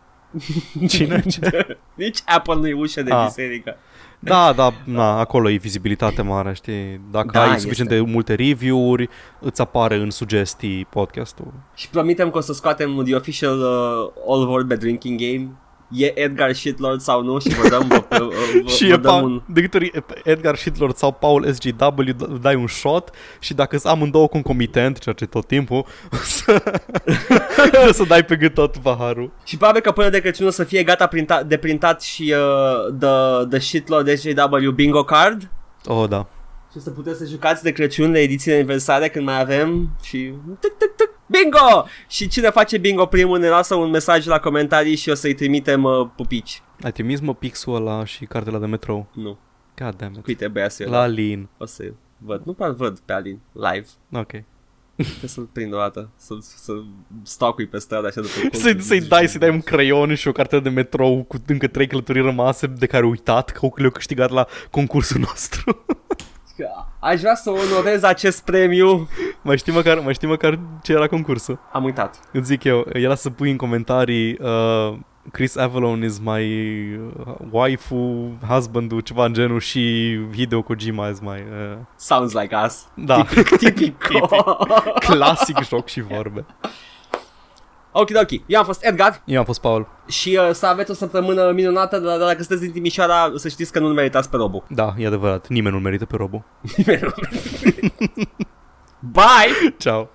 [0.88, 1.22] Cine?
[1.94, 3.24] Nici Apple nu e ușă de Ah.
[3.26, 3.76] biserică.
[4.18, 7.00] Da, da, na, acolo e vizibilitate mare, știi?
[7.10, 8.02] Dacă Da, ai suficient este.
[8.04, 9.08] de multe review-uri,
[9.40, 11.52] îți apare în sugestii podcastul.
[11.74, 15.48] Și promitem că o să scoatem the official uh, all vorbe drinking game.
[15.94, 18.18] E Edgar Shitlord sau nu și vă dăm, vă, vă,
[18.64, 19.42] vă, și vă e dăm pa- un...
[19.46, 23.78] de câte ori e Edgar Shitlord sau Paul SGW d- dai un shot și dacă
[23.78, 26.62] sunt amândouă concomitent, ceea ce tot timpul, o să,
[27.88, 29.30] o să dai pe gât tot paharul.
[29.44, 32.94] Și probabil că până de Crăciun o să fie gata printa, de printat și uh,
[32.98, 35.48] the, the Shitlord SJW bingo card.
[35.84, 36.26] Oh, da.
[36.72, 40.32] Și o să puteți să jucați de Crăciun la edițiile aniversare când mai avem și
[40.60, 41.86] tic, tic, tic, bingo!
[42.08, 45.84] Și cine face bingo primul ne lasă un mesaj la comentarii și o să-i trimitem
[45.84, 46.62] uh, pupici.
[46.82, 49.06] Ai trimis mă pixul ăla și cartela de metrou.
[49.14, 49.38] Nu,
[49.78, 50.22] God damn it.
[50.22, 51.48] cui trebuia să La Alin.
[51.58, 53.86] O să văd, nu prea văd pe Alin live.
[54.12, 54.30] Ok.
[54.96, 56.72] Trebuie să-l prind o dată, să-l, să
[57.22, 60.32] stalkui pe stradă așa după cum- Să-i, să-i dai, să-i dai un creion și o
[60.32, 64.30] carte de metrou cu încă trei călătorii rămase de care a uitat că le-au câștigat
[64.30, 65.84] la concursul nostru.
[66.98, 69.08] Aș vrea să onorez acest premiu.
[69.42, 71.58] mai știi măcar, mai știi măcar ce era concursul?
[71.72, 72.20] Am uitat.
[72.32, 74.94] Îți zic eu, era să pui în comentarii uh,
[75.30, 76.42] Chris Avalon is my
[76.94, 81.28] uh, waifu, husband ceva în genul și Hideo Kojima is my...
[81.28, 82.86] Uh, Sounds like us.
[82.94, 83.96] da, Tipic, tipic.
[85.06, 86.44] clasic joc și vorbe.
[87.92, 88.30] Ok, ok.
[88.46, 89.88] Eu am fost Edgar Eu am fost Paul.
[90.08, 93.72] și uh, să aveți o săptămână minunată, dar dar dacă sunteți din Timișoara, să știți
[93.72, 94.64] că nu meritați pe robu.
[94.68, 96.44] Da, e adevărat, nimeni nu merită pe robo.
[99.12, 99.74] Bye!
[99.78, 100.08] Ciao.